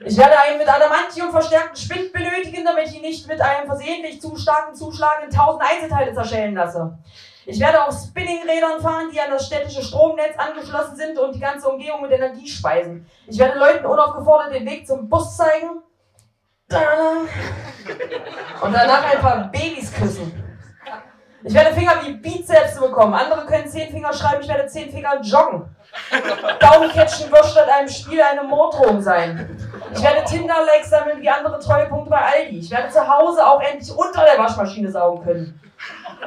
Ich 0.05 0.19
werde 0.19 0.33
einen 0.41 0.59
mit 0.59 0.69
Adamantium 0.69 1.31
verstärkten 1.31 1.77
Spind 1.77 2.13
benötigen, 2.13 2.65
damit 2.65 2.89
ich 2.89 2.97
ihn 2.97 3.03
nicht 3.03 3.29
mit 3.29 3.41
einem 3.41 3.67
versehentlich 3.67 4.21
zu 4.21 4.35
starken 4.35 4.75
Zuschlag 4.75 5.23
in 5.23 5.31
tausend 5.31 5.63
Einzelteile 5.63 6.13
zerschellen 6.13 6.57
lasse. 6.57 6.99
Ich 7.47 7.61
werde 7.61 7.85
auf 7.85 7.95
Spinningrädern 7.95 8.81
fahren, 8.81 9.11
die 9.13 9.21
an 9.21 9.31
das 9.31 9.47
städtische 9.47 9.83
Stromnetz 9.83 10.37
angeschlossen 10.37 10.97
sind 10.97 11.19
und 11.19 11.37
die 11.37 11.41
ganze 11.41 11.69
Umgebung 11.69 12.03
mit 12.03 12.11
Energie 12.11 12.49
speisen. 12.49 13.07
Ich 13.29 13.39
werde 13.39 13.61
Leuten 13.61 13.87
unaufgefordert 13.87 14.55
den 14.55 14.67
Weg 14.67 14.89
zum 14.89 15.09
Bus 15.09 15.37
zeigen. 15.37 15.83
Und 18.63 18.73
danach 18.73 19.13
ein 19.13 19.19
paar 19.19 19.51
Babys 19.51 19.93
küssen. 19.93 20.33
Ich 21.43 21.55
werde 21.55 21.75
Finger 21.75 21.95
wie 22.05 22.13
Bizeps 22.13 22.79
bekommen. 22.79 23.15
Andere 23.15 23.47
können 23.47 23.67
zehn 23.67 23.91
Finger 23.91 24.13
schreiben, 24.13 24.43
ich 24.43 24.49
werde 24.49 24.67
zehn 24.67 24.91
Finger 24.91 25.21
joggen. 25.23 25.65
Daumencatchen 26.61 27.33
wird 27.33 27.47
statt 27.47 27.69
einem 27.69 27.89
Spiel 27.89 28.21
eine 28.21 28.43
Morddrohung 28.45 29.01
sein. 29.01 29.57
Ich 29.93 30.03
werde 30.03 30.25
Tinder-Likes 30.25 30.91
sammeln 30.91 31.21
wie 31.21 31.29
andere 31.29 31.59
Treuepunkte 31.59 32.11
bei 32.11 32.21
Aldi. 32.21 32.59
Ich 32.59 32.71
werde 32.71 32.91
zu 32.91 33.09
Hause 33.09 33.45
auch 33.45 33.61
endlich 33.61 33.91
unter 33.91 34.25
der 34.25 34.39
Waschmaschine 34.39 34.91
saugen 34.91 35.25
können. 35.25 35.61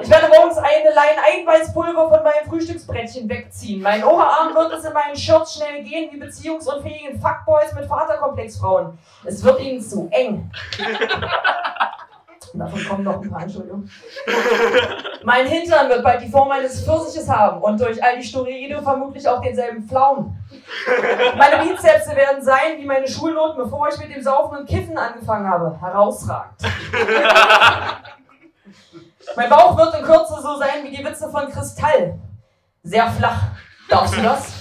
Ich 0.02 0.10
werde 0.10 0.28
morgens 0.28 0.58
eine 0.58 0.94
Lein 0.94 1.18
Einweißpulver 1.24 2.10
von 2.10 2.24
meinem 2.24 2.50
Frühstücksbrettchen 2.50 3.30
wegziehen. 3.30 3.82
Mein 3.82 4.04
Oberarm 4.04 4.54
wird 4.54 4.74
es 4.74 4.86
in 4.86 4.94
meinen 4.94 5.16
Shirts 5.16 5.56
schnell 5.56 5.84
gehen 5.84 6.12
wie 6.12 6.18
beziehungsunfähigen 6.18 7.20
Fuckboys 7.20 7.74
mit 7.74 7.86
Vaterkomplexfrauen. 7.86 8.98
Es 9.24 9.44
wird 9.44 9.60
ihnen 9.62 9.82
zu 9.82 10.08
eng. 10.12 10.52
Davon 12.56 12.86
kommen 12.88 13.04
noch 13.04 13.20
ein 13.20 13.32
paar, 13.32 13.41
Entschuldigung. 13.41 13.89
Mein 15.24 15.48
Hintern 15.48 15.89
wird 15.89 16.04
bald 16.04 16.22
die 16.22 16.30
Form 16.30 16.52
eines 16.52 16.86
Pfirsiches 16.86 17.28
haben 17.28 17.62
und 17.62 17.80
durch 17.80 18.04
all 18.04 18.18
die 18.18 18.24
Steroide 18.24 18.80
vermutlich 18.82 19.28
auch 19.28 19.41
denselben 19.41 19.88
Pflaumen. 19.88 20.38
Meine 21.36 21.66
Bizepse 21.66 22.16
werden 22.16 22.44
sein 22.44 22.78
wie 22.78 22.86
meine 22.86 23.08
Schulnoten, 23.08 23.64
bevor 23.64 23.88
ich 23.89 23.98
mit 23.98 24.16
dem 24.16 24.22
Saufen 24.22 24.60
und 24.60 24.68
Kiffen 24.68 24.96
angefangen 24.96 25.50
habe. 25.50 25.76
Herausragend. 25.82 26.62
Mein 29.36 29.49
Bauch 29.49 29.78
wird 29.78 29.95
in 29.95 30.03
Kürze 30.03 30.41
so 30.41 30.57
sein 30.57 30.84
wie 30.84 30.95
die 30.95 31.03
Witze 31.03 31.30
von 31.30 31.49
Kristall. 31.49 32.19
Sehr 32.84 33.09
flach. 33.11 33.41
Darfst 33.89 34.17
du 34.17 34.21
das? 34.21 34.53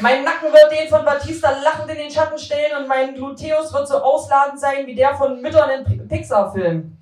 Mein 0.00 0.24
Nacken 0.24 0.52
wird 0.52 0.70
den 0.72 0.88
von 0.88 1.04
Batista 1.04 1.50
lachend 1.50 1.90
in 1.90 1.96
den 1.96 2.10
Schatten 2.10 2.38
stellen 2.38 2.76
und 2.82 2.88
mein 2.88 3.14
Gluteus 3.14 3.72
wird 3.72 3.88
so 3.88 3.98
ausladend 3.98 4.60
sein 4.60 4.86
wie 4.86 4.94
der 4.94 5.14
von 5.14 5.40
Müttern 5.40 5.70
in 5.70 6.08
Pixar-Filmen. 6.08 6.98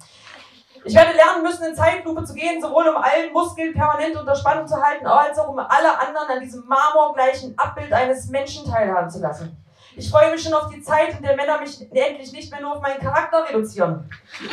Ich 0.84 0.95
werde 0.95 1.12
lernen 1.12 1.43
müssen, 1.43 1.64
in 1.64 1.74
Zeitlupe 1.74 2.24
zu 2.24 2.34
gehen, 2.34 2.61
sowohl 2.61 2.88
um 2.88 2.97
allen 2.97 3.32
Muskeln 3.32 3.74
permanent 3.74 4.16
unter 4.16 4.34
Spannung 4.34 4.66
zu 4.66 4.80
halten, 4.80 5.07
als 5.07 5.38
auch 5.38 5.49
um 5.49 5.59
alle 5.59 5.99
anderen 5.99 6.28
an 6.28 6.41
diesem 6.41 6.64
marmorgleichen 6.66 7.59
Abbild 7.59 7.93
eines 7.93 8.28
Menschen 8.28 8.64
teilhaben 8.64 9.11
zu 9.11 9.20
lassen. 9.20 9.60
Ich 9.97 10.11
freue 10.11 10.30
mich 10.30 10.43
schon 10.43 10.55
auf 10.55 10.70
die 10.72 10.80
Zeit, 10.82 11.16
in 11.16 11.22
der 11.22 11.36
Männer 11.36 11.59
mich 11.61 11.80
endlich 11.93 12.32
nicht 12.32 12.51
mehr 12.51 12.61
nur 12.61 12.76
auf 12.76 12.82
meinen 12.82 13.01
Charakter 13.01 13.45
reduzieren. 13.49 14.09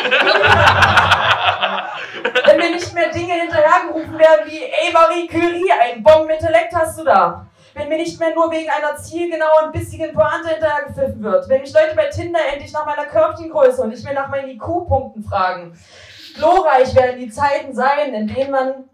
Wenn 2.45 2.57
mir 2.57 2.71
nicht 2.71 2.93
mehr 2.93 3.11
Dinge 3.11 3.33
hinterhergerufen 3.33 4.17
werden 4.17 4.47
wie, 4.47 4.63
ey 4.63 4.91
Marie 4.91 5.27
Curie, 5.27 5.71
ein 5.71 6.01
Bombenintellekt 6.03 6.73
hast 6.73 6.99
du 6.99 7.03
da 7.03 7.47
wenn 7.77 7.89
mir 7.89 7.97
nicht 7.97 8.19
mehr 8.19 8.33
nur 8.33 8.51
wegen 8.51 8.69
einer 8.69 8.95
zielgenauen, 8.95 9.71
bissigen 9.71 10.13
Pointe 10.13 10.49
hinterhergepfiffen 10.49 11.21
wird, 11.21 11.47
wenn 11.47 11.61
mich 11.61 11.73
Leute 11.73 11.95
bei 11.95 12.07
Tinder 12.07 12.39
endlich 12.51 12.73
nach 12.73 12.85
meiner 12.85 13.05
Körbchengröße 13.05 13.83
und 13.83 13.89
nicht 13.89 14.03
mehr 14.03 14.13
nach 14.13 14.29
meinen 14.29 14.49
IQ-Punkten 14.49 15.23
fragen. 15.23 15.77
Glorreich 16.35 16.93
werden 16.95 17.19
die 17.19 17.29
Zeiten 17.29 17.73
sein, 17.73 18.13
in 18.13 18.27
denen 18.27 18.51
man 18.51 18.89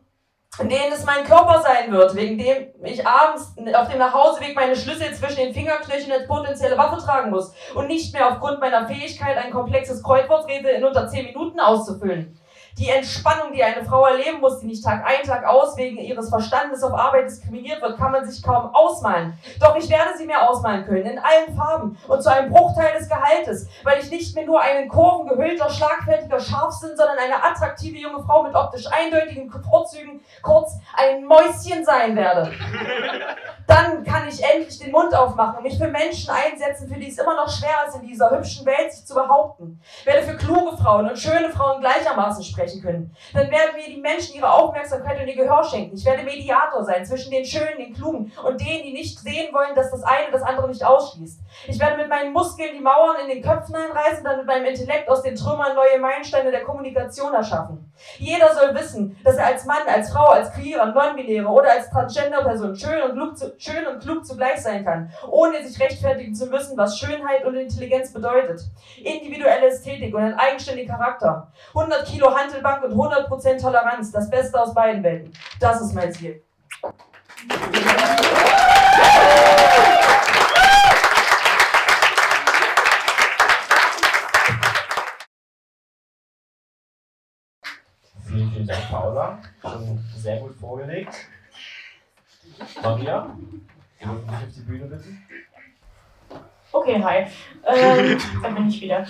in 0.60 0.70
denen 0.70 0.94
es 0.94 1.04
mein 1.04 1.24
Körper 1.24 1.62
sein 1.62 1.92
wird, 1.92 2.16
wegen 2.16 2.38
dem 2.38 2.68
ich 2.84 3.06
abends 3.06 3.56
auf 3.74 3.90
dem 3.90 3.98
Nachhauseweg 3.98 4.56
meine 4.56 4.76
Schlüssel 4.76 5.14
zwischen 5.14 5.38
den 5.38 5.54
Fingerknöcheln 5.54 6.12
als 6.12 6.28
potenzielle 6.28 6.78
Waffe 6.78 7.04
tragen 7.04 7.32
muss 7.32 7.54
und 7.74 7.88
nicht 7.88 8.14
mehr 8.14 8.30
aufgrund 8.30 8.60
meiner 8.60 8.88
Fähigkeit, 8.88 9.38
ein 9.38 9.52
komplexes 9.52 10.04
Kreuzworträtsel 10.04 10.76
in 10.76 10.84
unter 10.84 11.08
10 11.08 11.26
Minuten 11.26 11.60
auszufüllen. 11.60 12.40
Die 12.78 12.90
Entspannung, 12.90 13.54
die 13.54 13.64
eine 13.64 13.86
Frau 13.86 14.06
erleben 14.06 14.40
muss, 14.40 14.60
die 14.60 14.66
nicht 14.66 14.84
Tag 14.84 15.06
ein, 15.06 15.26
Tag 15.26 15.46
aus 15.46 15.78
wegen 15.78 15.98
ihres 15.98 16.30
Verstandes 16.30 16.84
auf 16.84 16.94
Arbeit 16.94 17.26
diskriminiert 17.26 17.82
wird, 17.82 17.98
kann 17.98 18.12
man 18.12 18.28
sich 18.28 18.42
kaum 18.42 18.74
ausmalen. 18.74 19.38
Doch 19.60 19.76
ich 19.76 19.90
werde 19.90 20.18
sie 20.18 20.26
mir 20.26 20.42
ausmalen 20.42 20.86
können, 20.86 21.06
in 21.06 21.20
allen 21.20 21.56
Farben 21.56 21.98
und 22.08 22.24
zu 22.24 22.32
einem 22.32 22.52
Bruchteil 22.52 22.98
des 22.98 23.08
Gehaltes, 23.08 23.68
weil 23.84 24.00
ich 24.00 24.10
nicht 24.10 24.36
mehr 24.36 24.46
nur 24.46 24.60
ein 24.60 24.88
kurvengehüllter, 24.88 25.70
schlagfertiger 25.70 26.40
Scharfsinn, 26.40 26.98
sondern 26.98 27.18
eine 27.18 27.44
attraktive 27.44 27.98
junge 27.98 28.24
Frau 28.24 28.44
mit 28.44 28.56
optisch 28.56 28.88
eindeutigen 28.92 29.52
Vorzügen, 29.52 30.22
kurz 30.42 30.74
ein 30.98 31.26
Mäuschen 31.26 31.86
sein 31.86 32.16
werde. 32.16 32.52
Dann 33.68 34.04
kann 34.04 34.28
ich 34.28 34.44
endlich 34.44 34.80
den 34.80 34.92
Mund 34.92 35.14
aufmachen 35.14 35.58
und 35.58 35.64
mich 35.64 35.78
für 35.78 35.88
Menschen 35.88 36.32
einsetzen, 36.32 36.88
für 36.88 37.00
die 37.00 37.10
es 37.10 37.18
immer 37.18 37.36
noch 37.36 37.50
schwer 37.50 37.86
ist, 37.88 37.96
in 37.96 38.08
dieser 38.08 38.32
hübschen 38.32 38.66
Welt 38.66 38.92
sich 38.92 39.06
zu 39.06 39.14
behaupten. 39.14 39.80
Ich 40.00 40.06
werde 40.06 40.24
für 40.24 40.36
kluge 40.36 40.76
Frauen 40.78 41.10
und 41.10 41.18
schöne 41.18 41.50
Frauen 41.50 41.82
gleichermaßen 41.82 42.44
sprechen 42.44 42.64
sprechen 42.64 42.82
können. 42.82 43.16
Dann 43.34 43.50
werden 43.52 43.76
mir 43.76 43.94
die 43.94 44.02
Menschen 44.02 44.36
ihre 44.36 44.52
Aufmerksamkeit 44.52 45.20
und 45.22 45.28
ihr 45.28 45.36
Gehör 45.36 45.64
schenken. 45.64 45.96
Ich 45.96 46.06
werde 46.06 46.24
Mediator 46.24 46.84
sein 46.84 47.06
zwischen 47.06 47.32
den 47.32 47.46
Schönen, 47.46 47.78
den 47.78 47.94
Klugen 47.94 48.32
und 48.44 48.60
denen, 48.60 48.84
die 48.84 48.94
nicht 48.94 49.20
sehen 49.20 49.54
wollen, 49.54 49.76
dass 49.76 49.92
das 49.92 50.04
eine 50.04 50.32
das 50.32 50.44
andere 50.44 50.68
nicht 50.68 50.84
ausschließt. 50.84 51.40
Ich 51.68 51.80
werde 51.80 51.98
mit 51.98 52.10
meinen 52.10 52.34
Muskeln 52.34 52.74
die 52.74 52.82
Mauern 52.82 53.18
in 53.22 53.30
den 53.30 53.42
Köpfen 53.42 53.76
einreißen 53.76 54.20
und 54.20 54.26
dann 54.26 54.38
mit 54.38 54.48
meinem 54.48 54.66
Intellekt 54.66 55.10
aus 55.10 55.22
den 55.22 55.36
Trümmern 55.36 55.76
neue 55.76 56.00
Meilensteine 56.00 56.52
der 56.52 56.64
Kommunikation 56.64 57.34
erschaffen. 57.34 57.94
Jeder 58.18 58.54
soll 58.54 58.74
wissen, 58.76 59.18
dass 59.24 59.38
er 59.38 59.48
als 59.48 59.66
Mann, 59.66 59.88
als 59.88 60.12
Frau, 60.12 60.28
als 60.28 60.52
Queer, 60.54 60.86
Non-Binäre 60.86 61.48
oder 61.48 61.72
als 61.72 61.90
Transgender-Person 61.90 62.76
schön 62.76 63.02
und, 63.04 63.14
klug 63.14 63.38
zu, 63.38 63.54
schön 63.58 63.88
und 63.88 64.02
klug 64.02 64.26
zugleich 64.26 64.62
sein 64.62 64.84
kann, 64.86 65.12
ohne 65.30 65.64
sich 65.66 65.80
rechtfertigen 65.80 66.36
zu 66.36 66.48
müssen, 66.48 66.78
was 66.78 66.98
Schönheit 66.98 67.46
und 67.46 67.56
Intelligenz 67.56 68.12
bedeutet. 68.12 68.62
Individuelle 68.98 69.68
Ästhetik 69.68 70.14
und 70.14 70.22
ein 70.22 70.38
eigenständiger 70.38 70.94
Charakter. 70.94 71.52
100 71.76 72.06
Kilo 72.06 72.36
Handelbank 72.36 72.84
und 72.84 72.94
100% 72.94 73.62
Toleranz, 73.62 74.12
das 74.12 74.30
Beste 74.30 74.62
aus 74.62 74.74
beiden 74.74 75.04
Welten. 75.04 75.34
Das 75.60 75.82
ist 75.82 75.94
mein 75.94 76.12
Ziel. 76.12 76.42
Vielen 88.64 88.80
Dank, 88.80 88.90
Paula. 88.90 89.40
Schon 89.62 90.00
sehr 90.16 90.38
gut 90.38 90.56
vorgelegt. 90.56 91.14
Maria, 92.82 93.28
ich 94.00 94.08
würde 94.08 94.22
dich 94.22 94.32
auf 94.32 94.54
die 94.56 94.62
Bühne 94.62 94.86
bitten. 94.86 95.28
Okay, 96.72 97.04
hi. 97.04 97.26
Ähm, 97.66 98.18
da 98.42 98.50
bin 98.52 98.70
ich 98.70 98.80
wieder. 98.80 99.06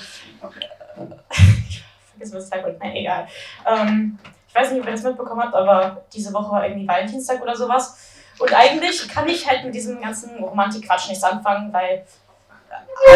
Ich 1.30 1.84
vergesse 2.10 2.34
das 2.34 2.50
Zeitpunkt. 2.50 2.80
Nein, 2.80 2.96
egal. 2.96 3.28
Ähm, 3.68 4.18
ich 4.48 4.56
weiß 4.56 4.72
nicht, 4.72 4.82
ob 4.82 4.88
ihr 4.88 4.94
das 4.94 5.04
mitbekommen 5.04 5.44
habt, 5.44 5.54
aber 5.54 6.04
diese 6.12 6.34
Woche 6.34 6.52
war 6.52 6.66
irgendwie 6.66 6.88
Valentinstag 6.88 7.40
oder 7.40 7.56
sowas. 7.56 8.24
Und 8.40 8.52
eigentlich 8.56 9.08
kann 9.08 9.30
ich 9.30 9.48
halt 9.48 9.66
mit 9.66 9.76
diesem 9.76 10.02
ganzen 10.02 10.44
Romantik-Quatsch 10.44 11.10
nichts 11.10 11.24
anfangen, 11.24 11.72
weil 11.72 12.08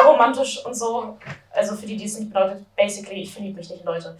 romantisch 0.05 0.65
und 0.65 0.75
so, 0.75 1.17
also 1.51 1.75
für 1.75 1.85
die, 1.85 1.97
die 1.97 2.05
es 2.05 2.19
nicht 2.19 2.33
bedeutet, 2.33 2.65
basically, 2.75 3.21
ich 3.21 3.33
verliebe 3.33 3.57
mich 3.57 3.69
nicht 3.69 3.81
in 3.81 3.85
Leute. 3.85 4.17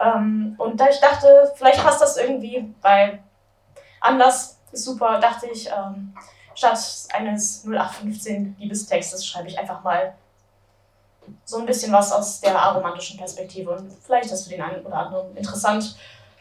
Ähm, 0.00 0.54
und 0.58 0.80
da 0.80 0.88
ich 0.88 0.98
dachte, 1.00 1.52
vielleicht 1.56 1.82
passt 1.82 2.00
das 2.00 2.16
irgendwie, 2.16 2.72
weil 2.80 3.22
anders 4.00 4.58
ist 4.72 4.84
super, 4.84 5.18
dachte 5.20 5.46
ich, 5.46 5.68
ähm, 5.68 6.14
statt 6.54 6.78
eines 7.12 7.64
0815 7.64 8.56
Liebestextes 8.58 9.26
schreibe 9.26 9.48
ich 9.48 9.58
einfach 9.58 9.82
mal 9.82 10.14
so 11.44 11.58
ein 11.58 11.66
bisschen 11.66 11.92
was 11.92 12.12
aus 12.12 12.40
der 12.40 12.58
aromantischen 12.58 13.18
Perspektive 13.18 13.70
und 13.70 13.92
vielleicht 14.02 14.26
ist 14.26 14.32
das 14.32 14.44
für 14.44 14.50
den 14.50 14.62
einen 14.62 14.84
oder 14.84 14.96
anderen 14.96 15.36
interessant, 15.36 15.96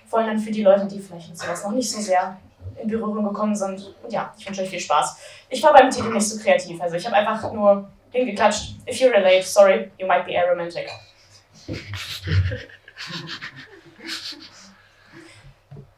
vor 0.07 0.19
allem 0.19 0.29
dann 0.29 0.39
für 0.39 0.51
die 0.51 0.63
Leute, 0.63 0.85
die 0.87 0.99
vielleicht 0.99 1.29
mit 1.29 1.37
sowas 1.37 1.63
noch 1.63 1.71
nicht 1.71 1.91
so 1.91 1.99
sehr 1.99 2.37
in 2.81 2.87
Berührung 2.87 3.25
gekommen 3.25 3.55
sind. 3.55 3.93
Und 4.01 4.11
ja, 4.11 4.33
ich 4.37 4.47
wünsche 4.47 4.61
euch 4.61 4.69
viel 4.69 4.79
Spaß. 4.79 5.17
Ich 5.49 5.61
war 5.61 5.73
beim 5.73 5.89
Titel 5.89 6.11
nicht 6.11 6.27
so 6.27 6.41
kreativ, 6.41 6.81
also 6.81 6.95
ich 6.95 7.05
habe 7.05 7.15
einfach 7.15 7.51
nur 7.51 7.89
hingeklatscht. 8.11 8.75
If 8.87 8.99
you 8.99 9.09
relate, 9.09 9.43
sorry, 9.43 9.91
you 9.97 10.07
might 10.07 10.25
be 10.25 10.37
aromantic. 10.37 10.89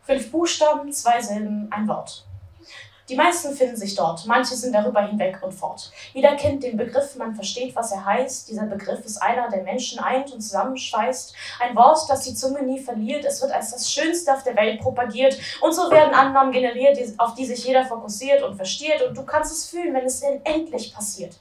Fünf 0.03 0.31
Buchstaben, 0.31 0.91
zwei 0.91 1.21
Silben, 1.21 1.67
ein 1.71 1.87
Wort. 1.87 2.25
Die 3.11 3.17
meisten 3.17 3.53
finden 3.53 3.75
sich 3.75 3.93
dort, 3.95 4.25
manche 4.25 4.55
sind 4.55 4.73
darüber 4.73 5.05
hinweg 5.05 5.37
und 5.41 5.51
fort. 5.51 5.91
Jeder 6.13 6.35
kennt 6.37 6.63
den 6.63 6.77
Begriff, 6.77 7.15
man 7.17 7.35
versteht, 7.35 7.75
was 7.75 7.91
er 7.91 8.05
heißt. 8.05 8.47
Dieser 8.47 8.67
Begriff 8.67 9.03
ist 9.03 9.17
einer, 9.17 9.49
der 9.49 9.63
Menschen 9.63 9.99
eint 9.99 10.31
und 10.31 10.39
zusammenschweißt. 10.39 11.35
Ein 11.59 11.75
Wort, 11.75 12.09
das 12.09 12.21
die 12.21 12.33
Zunge 12.33 12.63
nie 12.63 12.79
verliert. 12.79 13.25
Es 13.25 13.41
wird 13.41 13.51
als 13.51 13.71
das 13.71 13.91
Schönste 13.91 14.33
auf 14.33 14.43
der 14.43 14.55
Welt 14.55 14.79
propagiert. 14.79 15.37
Und 15.59 15.73
so 15.73 15.91
werden 15.91 16.13
Annahmen 16.13 16.53
generiert, 16.53 16.97
auf 17.17 17.33
die 17.33 17.45
sich 17.45 17.65
jeder 17.65 17.83
fokussiert 17.83 18.43
und 18.43 18.55
versteht. 18.55 19.01
Und 19.01 19.17
du 19.17 19.25
kannst 19.25 19.51
es 19.51 19.69
fühlen, 19.69 19.93
wenn 19.93 20.05
es 20.05 20.21
endlich 20.21 20.93
passiert. 20.93 21.35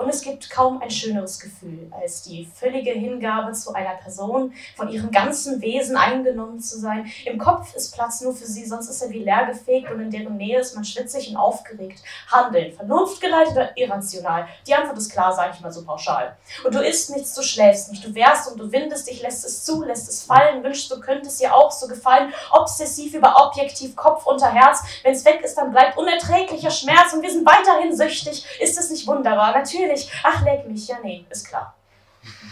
Und 0.00 0.08
es 0.08 0.22
gibt 0.22 0.48
kaum 0.48 0.80
ein 0.80 0.90
schöneres 0.90 1.38
Gefühl, 1.38 1.90
als 1.90 2.22
die 2.22 2.48
völlige 2.54 2.92
Hingabe 2.92 3.52
zu 3.52 3.74
einer 3.74 3.96
Person, 3.96 4.54
von 4.74 4.88
ihrem 4.88 5.10
ganzen 5.10 5.60
Wesen 5.60 5.94
eingenommen 5.94 6.58
zu 6.58 6.78
sein. 6.78 7.10
Im 7.26 7.36
Kopf 7.36 7.74
ist 7.74 7.94
Platz 7.94 8.22
nur 8.22 8.34
für 8.34 8.46
sie, 8.46 8.64
sonst 8.64 8.88
ist 8.88 9.02
er 9.02 9.10
wie 9.10 9.22
leergefegt 9.22 9.90
und 9.90 10.00
in 10.00 10.10
deren 10.10 10.38
Nähe 10.38 10.58
ist 10.58 10.74
man 10.74 10.84
schwitzig 10.86 11.28
und 11.28 11.36
aufgeregt. 11.36 12.00
Handeln, 12.32 12.72
vernunftgeleitet 12.72 13.52
oder 13.52 13.76
irrational? 13.76 14.46
Die 14.66 14.74
Antwort 14.74 14.96
ist 14.96 15.12
klar, 15.12 15.34
sage 15.34 15.52
ich 15.54 15.60
mal 15.60 15.70
so 15.70 15.84
pauschal. 15.84 16.34
Und 16.64 16.74
du 16.74 16.80
isst 16.80 17.10
nichts, 17.14 17.34
du 17.34 17.42
schläfst 17.42 17.90
nicht, 17.90 18.02
du 18.02 18.14
wehrst 18.14 18.50
und 18.50 18.58
du 18.58 18.72
windest 18.72 19.06
dich, 19.06 19.20
lässt 19.20 19.44
es 19.44 19.64
zu, 19.64 19.82
lässt 19.82 20.08
es 20.08 20.22
fallen, 20.22 20.64
wünschst, 20.64 20.90
du 20.90 20.98
könntest 20.98 21.42
dir 21.42 21.54
auch 21.54 21.70
so 21.70 21.86
gefallen, 21.86 22.32
obsessiv 22.52 23.12
über 23.12 23.36
objektiv, 23.46 23.94
Kopf 23.96 24.24
unter 24.24 24.50
Herz. 24.50 24.82
Wenn 25.02 25.12
es 25.12 25.26
weg 25.26 25.42
ist, 25.44 25.56
dann 25.56 25.72
bleibt 25.72 25.98
unerträglicher 25.98 26.70
Schmerz 26.70 27.12
und 27.12 27.20
wir 27.20 27.30
sind 27.30 27.44
weiterhin 27.44 27.94
süchtig. 27.94 28.46
Ist 28.60 28.78
es 28.78 28.90
nicht 28.90 29.06
wunderbar? 29.06 29.52
Natürlich 29.52 29.89
natürlich. 29.90 30.12
Ach, 30.22 30.44
leck 30.44 30.66
mich. 30.68 30.88
Ja, 30.88 30.96
nee, 31.02 31.24
ist 31.28 31.48
klar. 31.48 31.74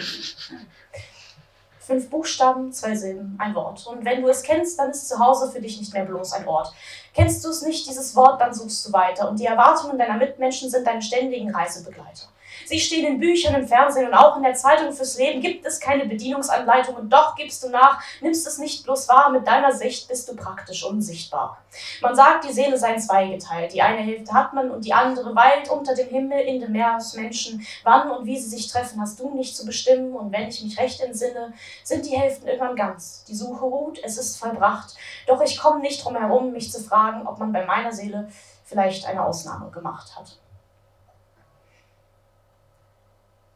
Fünf 1.81 2.11
Buchstaben, 2.11 2.73
zwei 2.73 2.95
Silben, 2.95 3.37
ein 3.39 3.55
Wort. 3.55 3.87
Und 3.87 4.05
wenn 4.05 4.23
du 4.23 4.29
es 4.29 4.43
kennst, 4.43 4.79
dann 4.79 4.91
ist 4.91 5.09
zu 5.09 5.19
Hause 5.19 5.51
für 5.51 5.61
dich 5.61 5.79
nicht 5.79 5.93
mehr 5.93 6.05
bloß 6.05 6.35
ein 6.35 6.47
Ort. 6.47 6.73
Kennst 7.15 7.45
du 7.45 7.51
es 7.51 7.63
nicht, 7.63 7.89
dieses 7.89 8.15
Wort, 8.15 8.41
dann 8.41 8.55
suchst 8.55 8.87
du 8.87 8.93
weiter. 8.93 9.29
Und 9.29 9.41
die 9.41 9.47
Erwartungen 9.47 9.99
deiner 9.99 10.17
Mitmenschen 10.17 10.71
sind 10.71 10.87
deine 10.87 11.03
ständigen 11.03 11.53
Reisebegleiter. 11.53 12.29
Sie 12.71 12.79
stehen 12.79 13.05
in 13.05 13.19
Büchern, 13.19 13.57
im 13.57 13.67
Fernsehen 13.67 14.07
und 14.07 14.15
auch 14.15 14.37
in 14.37 14.45
der 14.45 14.55
Zeitung 14.55 14.93
fürs 14.93 15.19
Leben 15.19 15.41
gibt 15.41 15.67
es 15.67 15.81
keine 15.81 16.07
Bedienungsanleitung 16.07 16.95
und 16.95 17.13
doch 17.13 17.35
gibst 17.35 17.65
du 17.65 17.69
nach, 17.69 18.01
nimmst 18.21 18.47
es 18.47 18.59
nicht 18.59 18.85
bloß 18.85 19.09
wahr, 19.09 19.31
mit 19.31 19.45
deiner 19.45 19.73
Sicht 19.73 20.07
bist 20.07 20.29
du 20.29 20.37
praktisch 20.37 20.85
unsichtbar. 20.85 21.59
Man 22.01 22.15
sagt, 22.15 22.45
die 22.45 22.53
Seele 22.53 22.79
sei 22.79 22.95
in 22.95 23.01
zwei 23.01 23.27
geteilt. 23.27 23.73
Die 23.73 23.83
eine 23.83 24.03
Hälfte 24.03 24.33
hat 24.33 24.53
man 24.53 24.71
und 24.71 24.85
die 24.85 24.95
andere 24.95 25.35
weilt 25.35 25.69
unter 25.69 25.97
dem 25.97 26.11
Himmel 26.11 26.39
in 26.43 26.61
dem 26.61 26.71
Meer 26.71 26.95
aus 26.97 27.15
Menschen. 27.15 27.67
Wann 27.83 28.09
und 28.09 28.25
wie 28.25 28.39
sie 28.39 28.51
sich 28.51 28.69
treffen, 28.69 29.01
hast 29.01 29.19
du 29.19 29.35
nicht 29.35 29.57
zu 29.57 29.67
bestimmen 29.67 30.15
und 30.15 30.31
wenn 30.31 30.47
ich 30.47 30.63
mich 30.63 30.79
recht 30.79 31.01
entsinne, 31.01 31.53
sind 31.83 32.07
die 32.07 32.17
Hälften 32.17 32.47
irgendwann 32.47 32.77
ganz. 32.77 33.25
Die 33.25 33.35
Suche 33.35 33.65
ruht, 33.65 33.99
es 34.05 34.17
ist 34.17 34.37
vollbracht. 34.37 34.95
Doch 35.27 35.41
ich 35.41 35.59
komme 35.59 35.81
nicht 35.81 36.05
drum 36.05 36.15
herum, 36.15 36.53
mich 36.53 36.71
zu 36.71 36.81
fragen, 36.81 37.27
ob 37.27 37.41
man 37.41 37.53
bei 37.53 37.67
meiner 37.67 37.91
Seele 37.91 38.29
vielleicht 38.65 39.07
eine 39.07 39.25
Ausnahme 39.25 39.73
gemacht 39.73 40.15
hat. 40.17 40.37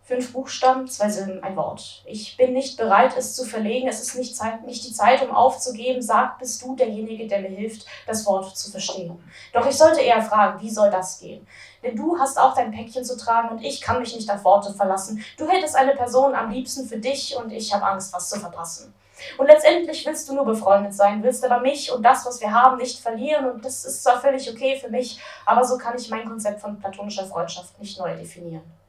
Fünf 0.07 0.35
Buchstaben, 0.35 0.87
zwei 0.87 1.09
Silben, 1.09 1.43
ein 1.43 1.57
Wort. 1.57 2.03
Ich 2.05 2.37
bin 2.37 2.53
nicht 2.53 2.77
bereit, 2.77 3.17
es 3.17 3.35
zu 3.35 3.43
verlegen. 3.47 3.89
Es 3.89 4.03
ist 4.03 4.15
nicht, 4.17 4.37
Zeit, 4.37 4.63
nicht 4.67 4.87
die 4.87 4.93
Zeit, 4.93 5.27
um 5.27 5.35
aufzugeben. 5.35 6.03
Sag, 6.03 6.39
bist 6.39 6.61
du 6.61 6.77
derjenige, 6.77 7.27
der 7.27 7.41
mir 7.41 7.49
hilft, 7.49 7.87
das 8.07 8.27
Wort 8.27 8.55
zu 8.55 8.71
verstehen. 8.71 9.19
Doch 9.55 9.67
ich 9.67 9.79
sollte 9.79 10.03
eher 10.03 10.21
fragen, 10.21 10.61
wie 10.61 10.69
soll 10.69 10.91
das 10.91 11.21
gehen? 11.21 11.47
Denn 11.83 11.97
du 11.97 12.19
hast 12.19 12.39
auch 12.39 12.55
dein 12.55 12.71
Päckchen 12.71 13.03
zu 13.03 13.17
tragen 13.17 13.49
und 13.49 13.65
ich 13.65 13.81
kann 13.81 13.99
mich 13.99 14.15
nicht 14.15 14.31
auf 14.31 14.45
Worte 14.45 14.75
verlassen. 14.75 15.25
Du 15.39 15.49
hättest 15.49 15.75
eine 15.75 15.95
Person 15.95 16.35
am 16.35 16.51
liebsten 16.51 16.87
für 16.87 16.99
dich 16.99 17.35
und 17.35 17.51
ich 17.51 17.73
habe 17.73 17.87
Angst, 17.87 18.13
was 18.13 18.29
zu 18.29 18.39
verpassen. 18.39 18.93
Und 19.39 19.47
letztendlich 19.47 20.05
willst 20.05 20.29
du 20.29 20.35
nur 20.35 20.45
befreundet 20.45 20.93
sein, 20.93 21.23
willst 21.23 21.43
aber 21.47 21.61
mich 21.63 21.91
und 21.91 22.03
das, 22.03 22.27
was 22.27 22.43
wir 22.43 22.53
haben, 22.53 22.77
nicht 22.77 23.01
verlieren. 23.01 23.51
Und 23.51 23.65
das 23.65 23.87
ist 23.87 24.03
zwar 24.03 24.21
völlig 24.21 24.51
okay 24.51 24.79
für 24.79 24.91
mich, 24.91 25.19
aber 25.47 25.65
so 25.65 25.79
kann 25.79 25.97
ich 25.97 26.11
mein 26.11 26.29
Konzept 26.29 26.61
von 26.61 26.79
platonischer 26.79 27.25
Freundschaft 27.25 27.79
nicht 27.81 27.99
neu 27.99 28.15
definieren. 28.15 28.84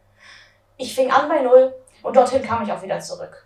Ich 0.78 0.94
fing 0.94 1.12
an 1.12 1.30
bei 1.30 1.42
Null 1.42 1.74
und 2.04 2.16
dorthin 2.16 2.44
kam 2.44 2.64
ich 2.64 2.72
auch 2.72 2.82
wieder 2.82 3.00
zurück. 3.00 3.46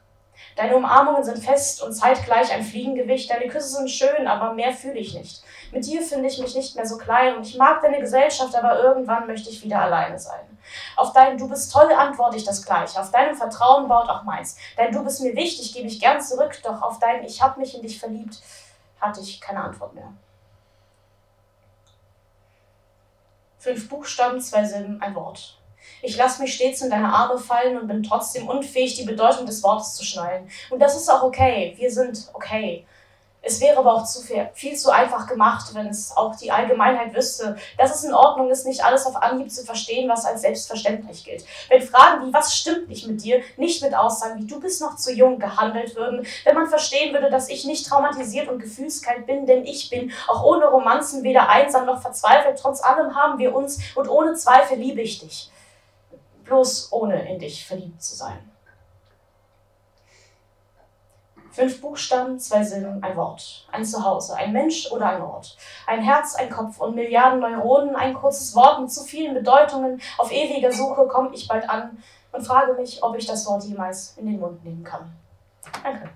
Deine 0.55 0.75
Umarmungen 0.75 1.23
sind 1.23 1.43
fest 1.43 1.81
und 1.83 1.93
zeitgleich 1.93 2.51
ein 2.51 2.63
Fliegengewicht. 2.63 3.29
Deine 3.29 3.47
Küsse 3.47 3.77
sind 3.77 3.89
schön, 3.89 4.27
aber 4.27 4.53
mehr 4.53 4.73
fühle 4.73 4.97
ich 4.97 5.13
nicht. 5.13 5.43
Mit 5.71 5.85
dir 5.85 6.01
finde 6.01 6.27
ich 6.27 6.39
mich 6.39 6.55
nicht 6.55 6.75
mehr 6.75 6.85
so 6.85 6.97
klein 6.97 7.35
und 7.35 7.45
ich 7.45 7.57
mag 7.57 7.81
deine 7.81 7.99
Gesellschaft, 7.99 8.55
aber 8.55 8.81
irgendwann 8.81 9.27
möchte 9.27 9.49
ich 9.49 9.63
wieder 9.63 9.81
alleine 9.81 10.17
sein. 10.17 10.57
Auf 10.95 11.13
dein 11.13 11.37
Du 11.37 11.47
bist 11.47 11.71
toll 11.71 11.91
antworte 11.91 12.37
ich 12.37 12.43
das 12.43 12.65
gleiche. 12.65 12.99
Auf 12.99 13.11
deinem 13.11 13.35
Vertrauen 13.35 13.87
baut 13.87 14.09
auch 14.09 14.23
meins. 14.23 14.57
Dein 14.75 14.91
Du 14.91 15.03
bist 15.03 15.21
mir 15.21 15.35
wichtig, 15.35 15.73
gebe 15.73 15.87
ich 15.87 15.99
gern 15.99 16.21
zurück, 16.21 16.57
doch 16.63 16.81
auf 16.81 16.99
dein 16.99 17.23
Ich 17.23 17.41
hab 17.41 17.57
mich 17.57 17.75
in 17.75 17.81
dich 17.81 17.99
verliebt 17.99 18.39
hatte 18.99 19.21
ich 19.21 19.39
keine 19.39 19.63
Antwort 19.63 19.93
mehr. 19.93 20.11
Fünf 23.59 23.89
Buchstaben, 23.89 24.39
zwei 24.39 24.63
Silben, 24.65 25.01
ein 25.01 25.15
Wort. 25.15 25.58
Ich 26.01 26.17
lasse 26.17 26.41
mich 26.41 26.53
stets 26.53 26.81
in 26.81 26.89
deine 26.89 27.13
Arme 27.13 27.37
fallen 27.37 27.77
und 27.77 27.87
bin 27.87 28.03
trotzdem 28.03 28.47
unfähig, 28.47 28.95
die 28.95 29.05
Bedeutung 29.05 29.45
des 29.45 29.63
Wortes 29.63 29.95
zu 29.95 30.05
schnallen. 30.05 30.49
Und 30.69 30.79
das 30.79 30.95
ist 30.95 31.09
auch 31.09 31.23
okay. 31.23 31.73
Wir 31.77 31.91
sind 31.91 32.29
okay. 32.33 32.85
Es 33.41 33.61
wäre 33.61 33.77
aber 33.77 33.93
auch 33.93 34.03
zu 34.03 34.21
viel, 34.21 34.49
viel 34.53 34.75
zu 34.75 34.91
einfach 34.91 35.25
gemacht, 35.25 35.73
wenn 35.73 35.87
es 35.87 36.15
auch 36.15 36.35
die 36.35 36.51
Allgemeinheit 36.51 37.15
wüsste, 37.15 37.55
dass 37.77 37.95
es 37.95 38.03
in 38.03 38.13
Ordnung 38.13 38.49
ist, 38.49 38.65
nicht 38.65 38.83
alles 38.83 39.05
auf 39.05 39.15
Anhieb 39.15 39.49
zu 39.49 39.63
verstehen, 39.63 40.09
was 40.09 40.25
als 40.25 40.41
selbstverständlich 40.41 41.23
gilt. 41.23 41.45
Wenn 41.69 41.81
Fragen 41.81 42.27
wie, 42.27 42.33
was 42.33 42.55
stimmt 42.55 42.89
nicht 42.89 43.07
mit 43.07 43.23
dir, 43.23 43.41
nicht 43.55 43.81
mit 43.81 43.95
Aussagen 43.95 44.41
wie, 44.41 44.47
du 44.47 44.59
bist 44.59 44.81
noch 44.81 44.97
zu 44.97 45.13
jung 45.13 45.39
gehandelt 45.39 45.95
würden, 45.95 46.27
wenn 46.43 46.55
man 46.55 46.67
verstehen 46.67 47.13
würde, 47.13 47.29
dass 47.29 47.47
ich 47.47 47.63
nicht 47.63 47.87
traumatisiert 47.87 48.49
und 48.49 48.59
gefühlskalt 48.59 49.25
bin, 49.25 49.45
denn 49.45 49.65
ich 49.65 49.89
bin, 49.89 50.11
auch 50.27 50.43
ohne 50.43 50.65
Romanzen, 50.65 51.23
weder 51.23 51.47
einsam 51.47 51.85
noch 51.85 52.01
verzweifelt, 52.01 52.59
trotz 52.61 52.83
allem 52.83 53.15
haben 53.15 53.39
wir 53.39 53.55
uns 53.55 53.79
und 53.95 54.09
ohne 54.09 54.33
Zweifel 54.35 54.77
liebe 54.77 55.01
ich 55.01 55.19
dich 55.19 55.49
bloß 56.49 56.91
ohne 56.91 57.31
in 57.31 57.39
dich 57.39 57.65
verliebt 57.65 58.01
zu 58.01 58.15
sein. 58.15 58.39
Fünf 61.51 61.81
Buchstaben, 61.81 62.39
zwei 62.39 62.63
Silben, 62.63 63.03
ein 63.03 63.15
Wort. 63.15 63.67
Ein 63.71 63.83
Zuhause, 63.83 64.35
ein 64.35 64.53
Mensch 64.53 64.91
oder 64.91 65.09
ein 65.09 65.21
Ort. 65.21 65.57
Ein 65.87 66.01
Herz, 66.01 66.35
ein 66.35 66.49
Kopf 66.49 66.79
und 66.79 66.95
Milliarden 66.95 67.39
Neuronen, 67.39 67.95
ein 67.95 68.13
kurzes 68.13 68.55
Wort 68.55 68.79
mit 68.79 68.91
zu 68.91 69.03
vielen 69.03 69.33
Bedeutungen. 69.33 70.01
Auf 70.17 70.31
ewiger 70.31 70.71
Suche 70.71 71.07
komme 71.07 71.31
ich 71.33 71.47
bald 71.47 71.69
an 71.69 72.01
und 72.31 72.45
frage 72.45 72.73
mich, 72.73 73.03
ob 73.03 73.15
ich 73.17 73.25
das 73.25 73.45
Wort 73.45 73.63
jemals 73.63 74.15
in 74.17 74.27
den 74.27 74.39
Mund 74.39 74.63
nehmen 74.63 74.83
kann. 74.83 75.11
Danke. 75.83 76.09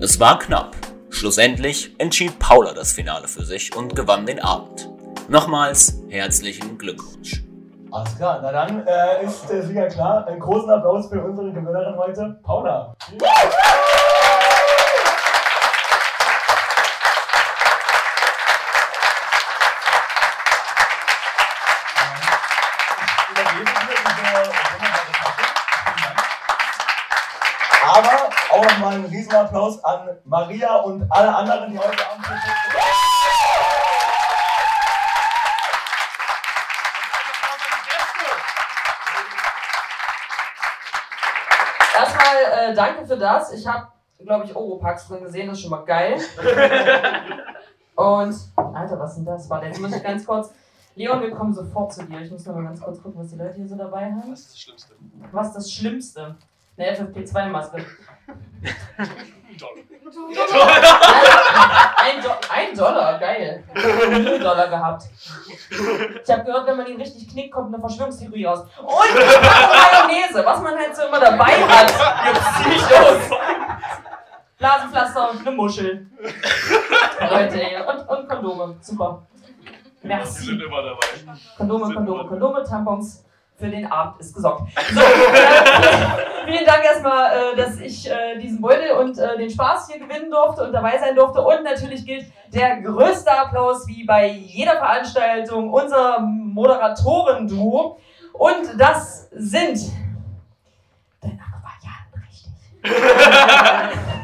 Es 0.00 0.18
war 0.20 0.38
knapp. 0.38 0.87
Schlussendlich 1.18 1.92
entschied 1.98 2.38
Paula 2.38 2.72
das 2.72 2.92
Finale 2.92 3.26
für 3.26 3.42
sich 3.42 3.74
und 3.74 3.96
gewann 3.96 4.24
den 4.24 4.38
Abend. 4.38 4.88
Nochmals 5.28 6.00
herzlichen 6.08 6.78
Glückwunsch. 6.78 7.42
Alles 7.90 8.16
klar, 8.16 8.38
na 8.40 8.52
dann 8.52 8.86
äh, 8.86 9.24
ist 9.24 9.50
der 9.50 9.64
Sieger 9.64 9.88
klar. 9.88 10.28
Einen 10.28 10.38
großen 10.38 10.70
Applaus 10.70 11.08
für 11.08 11.20
unsere 11.20 11.50
Gewinnerin 11.50 11.96
heute, 11.96 12.38
Paula. 12.44 12.94
Auch 28.58 28.64
nochmal 28.64 28.94
einen 28.94 29.04
Riesenapplaus 29.04 29.84
an 29.84 30.08
Maria 30.24 30.76
und 30.76 31.06
alle 31.10 31.34
anderen, 31.34 31.70
die 31.70 31.78
heute 31.78 32.10
Abend 32.10 32.26
hier 32.26 32.36
sind. 32.36 32.54
Erstmal 41.96 42.70
äh, 42.70 42.74
danke 42.74 43.06
für 43.06 43.16
das. 43.16 43.52
Ich 43.52 43.66
habe, 43.66 43.88
glaube 44.18 44.44
ich, 44.44 44.54
Oropax 44.54 45.08
drin 45.08 45.22
gesehen, 45.22 45.48
das 45.48 45.58
ist 45.58 45.62
schon 45.62 45.70
mal 45.70 45.84
geil. 45.84 46.18
Und, 47.94 48.36
Alter, 48.54 48.98
was 49.00 49.10
ist 49.10 49.16
denn 49.16 49.24
das? 49.24 49.50
Warte, 49.50 49.66
jetzt 49.66 49.80
muss 49.80 49.92
ich 49.92 50.02
ganz 50.02 50.24
kurz. 50.24 50.52
Leon, 50.94 51.20
wir 51.20 51.32
kommen 51.32 51.52
sofort 51.52 51.92
zu 51.92 52.04
dir. 52.04 52.20
Ich 52.20 52.30
muss 52.30 52.46
noch 52.46 52.54
mal 52.54 52.62
ganz 52.62 52.80
kurz 52.80 53.02
gucken, 53.02 53.20
was 53.20 53.30
die 53.30 53.36
Leute 53.36 53.54
hier 53.56 53.66
so 53.66 53.74
dabei 53.74 54.04
haben. 54.04 54.30
Was 54.30 54.40
ist 54.40 54.50
das 54.52 54.60
Schlimmste? 54.60 54.94
Was 55.32 55.46
ist 55.48 55.56
das 55.56 55.72
Schlimmste? 55.72 56.36
Eine 56.76 56.96
FFP2-Maske. 56.96 57.84
Ein, 61.96 62.22
Do 62.22 62.28
ein 62.50 62.74
Dollar, 62.76 63.18
geil. 63.18 63.64
Null 63.74 64.38
Dollar 64.38 64.68
gehabt. 64.68 65.02
Ich 65.70 66.30
habe 66.32 66.44
gehört, 66.44 66.66
wenn 66.66 66.76
man 66.76 66.86
ihn 66.86 67.00
richtig 67.00 67.28
knickt, 67.30 67.52
kommt 67.52 67.72
eine 67.74 67.80
Verschwörungstheorie 67.80 68.44
raus. 68.46 68.60
Und 68.78 68.88
Mayonnaise, 69.14 70.42
was 70.44 70.60
man 70.62 70.76
halt 70.76 70.96
so 70.96 71.02
immer 71.02 71.20
dabei 71.20 71.62
hat. 71.68 71.92
Jetzt 72.26 72.56
zieh 72.62 72.70
ich 72.76 72.90
los. 72.90 73.38
Blasenpflaster 74.58 75.30
und 75.30 75.40
eine 75.46 75.50
Muschel. 75.56 76.06
Leute. 77.20 77.86
Und, 77.86 78.08
und 78.08 78.28
Kondome. 78.28 78.76
Super. 78.80 79.22
Merci. 80.02 80.44
sind 80.46 80.62
immer 80.62 80.82
dabei. 80.82 81.06
Kondome, 81.56 81.94
Kondome, 81.94 82.20
immer- 82.20 82.28
Kondome, 82.28 82.64
Tampons. 82.64 83.24
Für 83.58 83.68
den 83.68 83.90
Abend 83.90 84.20
ist 84.20 84.32
gesorgt. 84.32 84.70
So, 84.92 85.00
äh, 85.00 85.04
vielen 86.46 86.64
Dank 86.64 86.84
erstmal, 86.84 87.52
äh, 87.52 87.56
dass 87.56 87.80
ich 87.80 88.08
äh, 88.08 88.38
diesen 88.38 88.60
Beutel 88.60 88.92
und 88.92 89.18
äh, 89.18 89.36
den 89.36 89.50
Spaß 89.50 89.90
hier 89.90 89.98
gewinnen 89.98 90.30
durfte 90.30 90.62
und 90.62 90.72
dabei 90.72 90.96
sein 90.96 91.16
durfte. 91.16 91.42
Und 91.42 91.64
natürlich 91.64 92.06
gilt 92.06 92.26
der 92.54 92.80
größte 92.82 93.32
Applaus, 93.32 93.88
wie 93.88 94.04
bei 94.04 94.28
jeder 94.28 94.76
Veranstaltung, 94.76 95.72
unser 95.72 96.20
Moderatoren-Duo. 96.20 97.98
Und 98.34 98.78
das 98.78 99.28
sind. 99.32 99.90
Dein 101.20 101.36
Name 101.36 101.60
war 101.60 101.74
Jan, 101.82 102.22
richtig. 102.30 104.08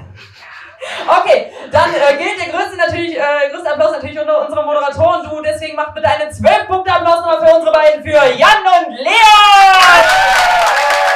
Okay, 1.07 1.53
dann 1.71 1.91
äh, 1.93 2.17
gilt 2.17 2.41
der 2.41 2.53
größte 2.53 2.77
natürlich, 2.77 3.19
äh, 3.19 3.51
größte 3.51 3.73
Applaus 3.73 3.93
natürlich 3.93 4.19
unter 4.19 4.45
unserem 4.47 4.65
Moderatoren-Duo. 4.65 5.43
Deswegen 5.43 5.77
macht 5.77 5.95
bitte 5.95 6.09
einen 6.09 6.31
12-Punkte-Applaus 6.31 7.21
nochmal 7.21 7.47
für 7.47 7.55
unsere 7.55 7.73
beiden, 7.73 8.03
für 8.03 8.11
Jan 8.11 8.65
und 8.65 8.95
Leon! 8.97 10.05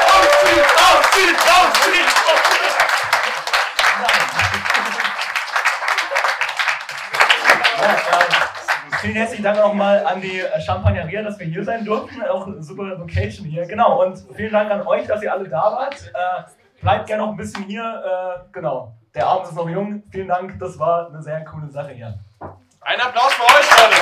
Aufstieg, 0.09 0.65
Aufstieg, 0.77 1.37
Aufstieg, 1.37 2.09
Vielen 9.01 9.15
herzlichen 9.15 9.45
Dank 9.45 9.59
nochmal 9.59 10.05
an 10.05 10.21
die 10.21 10.43
Champagneria, 10.61 11.23
dass 11.23 11.39
wir 11.39 11.47
hier 11.47 11.65
sein 11.65 11.85
durften. 11.85 12.21
Auch 12.23 12.47
eine 12.47 12.61
super 12.63 12.83
Location 12.83 13.47
hier. 13.47 13.65
Genau, 13.65 14.05
und 14.05 14.19
vielen 14.35 14.53
Dank 14.53 14.71
an 14.71 14.87
euch, 14.87 15.07
dass 15.07 15.23
ihr 15.23 15.33
alle 15.33 15.49
da 15.49 15.63
wart. 15.73 15.95
Äh, 16.13 16.83
bleibt 16.83 17.07
gerne 17.07 17.23
noch 17.23 17.31
ein 17.31 17.37
bisschen 17.37 17.63
hier. 17.65 17.83
Äh, 17.83 18.41
genau, 18.53 18.98
der 19.19 19.27
Abend 19.27 19.49
ist 19.49 19.57
noch 19.57 19.69
jung. 19.69 20.05
Vielen 20.13 20.29
Dank, 20.29 20.61
das 20.61 20.79
war 20.79 21.09
eine 21.09 21.21
sehr 21.21 21.45
coole 21.45 21.69
Sache 21.73 21.91
hier. 21.91 22.17
Ein 22.81 23.01
Applaus 23.01 23.33
für 23.33 23.43
euch, 23.43 23.71
Leute. 23.77 23.97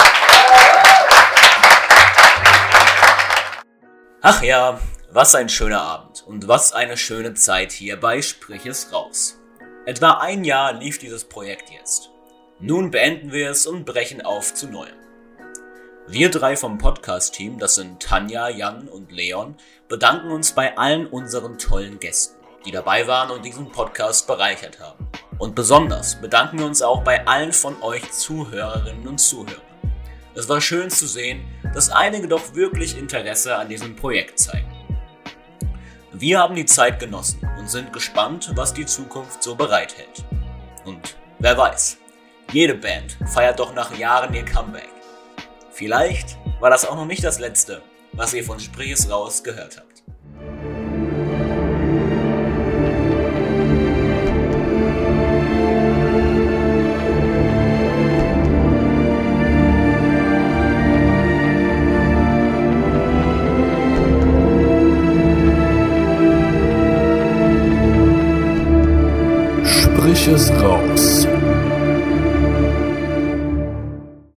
Ach 4.20 4.42
ja, 4.42 4.78
was 5.10 5.34
ein 5.34 5.48
schöner 5.48 5.80
Abend 5.80 6.22
und 6.26 6.48
was 6.48 6.74
eine 6.74 6.98
schöne 6.98 7.32
Zeit 7.32 7.72
hier 7.72 7.98
bei 7.98 8.20
Sprich 8.20 8.66
es 8.66 8.92
raus. 8.92 9.38
Etwa 9.86 10.18
ein 10.20 10.44
Jahr 10.44 10.74
lief 10.74 10.98
dieses 10.98 11.24
Projekt 11.24 11.70
jetzt. 11.70 12.10
Nun 12.60 12.90
beenden 12.90 13.32
wir 13.32 13.50
es 13.50 13.66
und 13.66 13.86
brechen 13.86 14.20
auf 14.20 14.52
zu 14.52 14.68
neuem. 14.68 14.96
Wir 16.08 16.30
drei 16.30 16.56
vom 16.56 16.76
Podcast-Team, 16.76 17.58
das 17.58 17.76
sind 17.76 18.02
Tanja, 18.02 18.50
Jan 18.50 18.86
und 18.86 19.10
Leon, 19.10 19.56
bedanken 19.88 20.30
uns 20.30 20.52
bei 20.52 20.76
allen 20.76 21.06
unseren 21.06 21.58
tollen 21.58 22.00
Gästen, 22.00 22.35
die 22.66 22.72
dabei 22.72 23.06
waren 23.06 23.30
und 23.30 23.44
diesen 23.44 23.70
Podcast 23.70 24.26
bereichert 24.26 24.80
haben. 24.80 25.08
Und 25.38 25.54
besonders 25.54 26.20
bedanken 26.20 26.58
wir 26.58 26.66
uns 26.66 26.82
auch 26.82 27.02
bei 27.02 27.26
allen 27.26 27.52
von 27.52 27.80
euch 27.82 28.10
Zuhörerinnen 28.10 29.06
und 29.06 29.18
Zuhörern. 29.18 29.60
Es 30.34 30.48
war 30.48 30.60
schön 30.60 30.90
zu 30.90 31.06
sehen, 31.06 31.46
dass 31.72 31.88
einige 31.88 32.28
doch 32.28 32.54
wirklich 32.54 32.98
Interesse 32.98 33.56
an 33.56 33.68
diesem 33.68 33.96
Projekt 33.96 34.38
zeigen. 34.38 34.70
Wir 36.12 36.38
haben 36.38 36.54
die 36.54 36.66
Zeit 36.66 36.98
genossen 36.98 37.46
und 37.58 37.70
sind 37.70 37.92
gespannt, 37.92 38.50
was 38.54 38.74
die 38.74 38.86
Zukunft 38.86 39.42
so 39.42 39.54
bereithält. 39.54 40.24
Und 40.84 41.16
wer 41.38 41.56
weiß, 41.56 41.98
jede 42.52 42.74
Band 42.74 43.16
feiert 43.26 43.60
doch 43.60 43.74
nach 43.74 43.96
Jahren 43.96 44.34
ihr 44.34 44.44
Comeback. 44.44 44.88
Vielleicht 45.70 46.38
war 46.60 46.70
das 46.70 46.86
auch 46.86 46.96
noch 46.96 47.06
nicht 47.06 47.22
das 47.22 47.38
letzte, 47.38 47.82
was 48.12 48.32
ihr 48.32 48.44
von 48.44 48.58
Sprich 48.58 48.92
es 48.92 49.10
raus 49.10 49.42
gehört 49.44 49.76
habt. 49.76 49.85
precious 70.26 70.50
gods. 70.50 71.25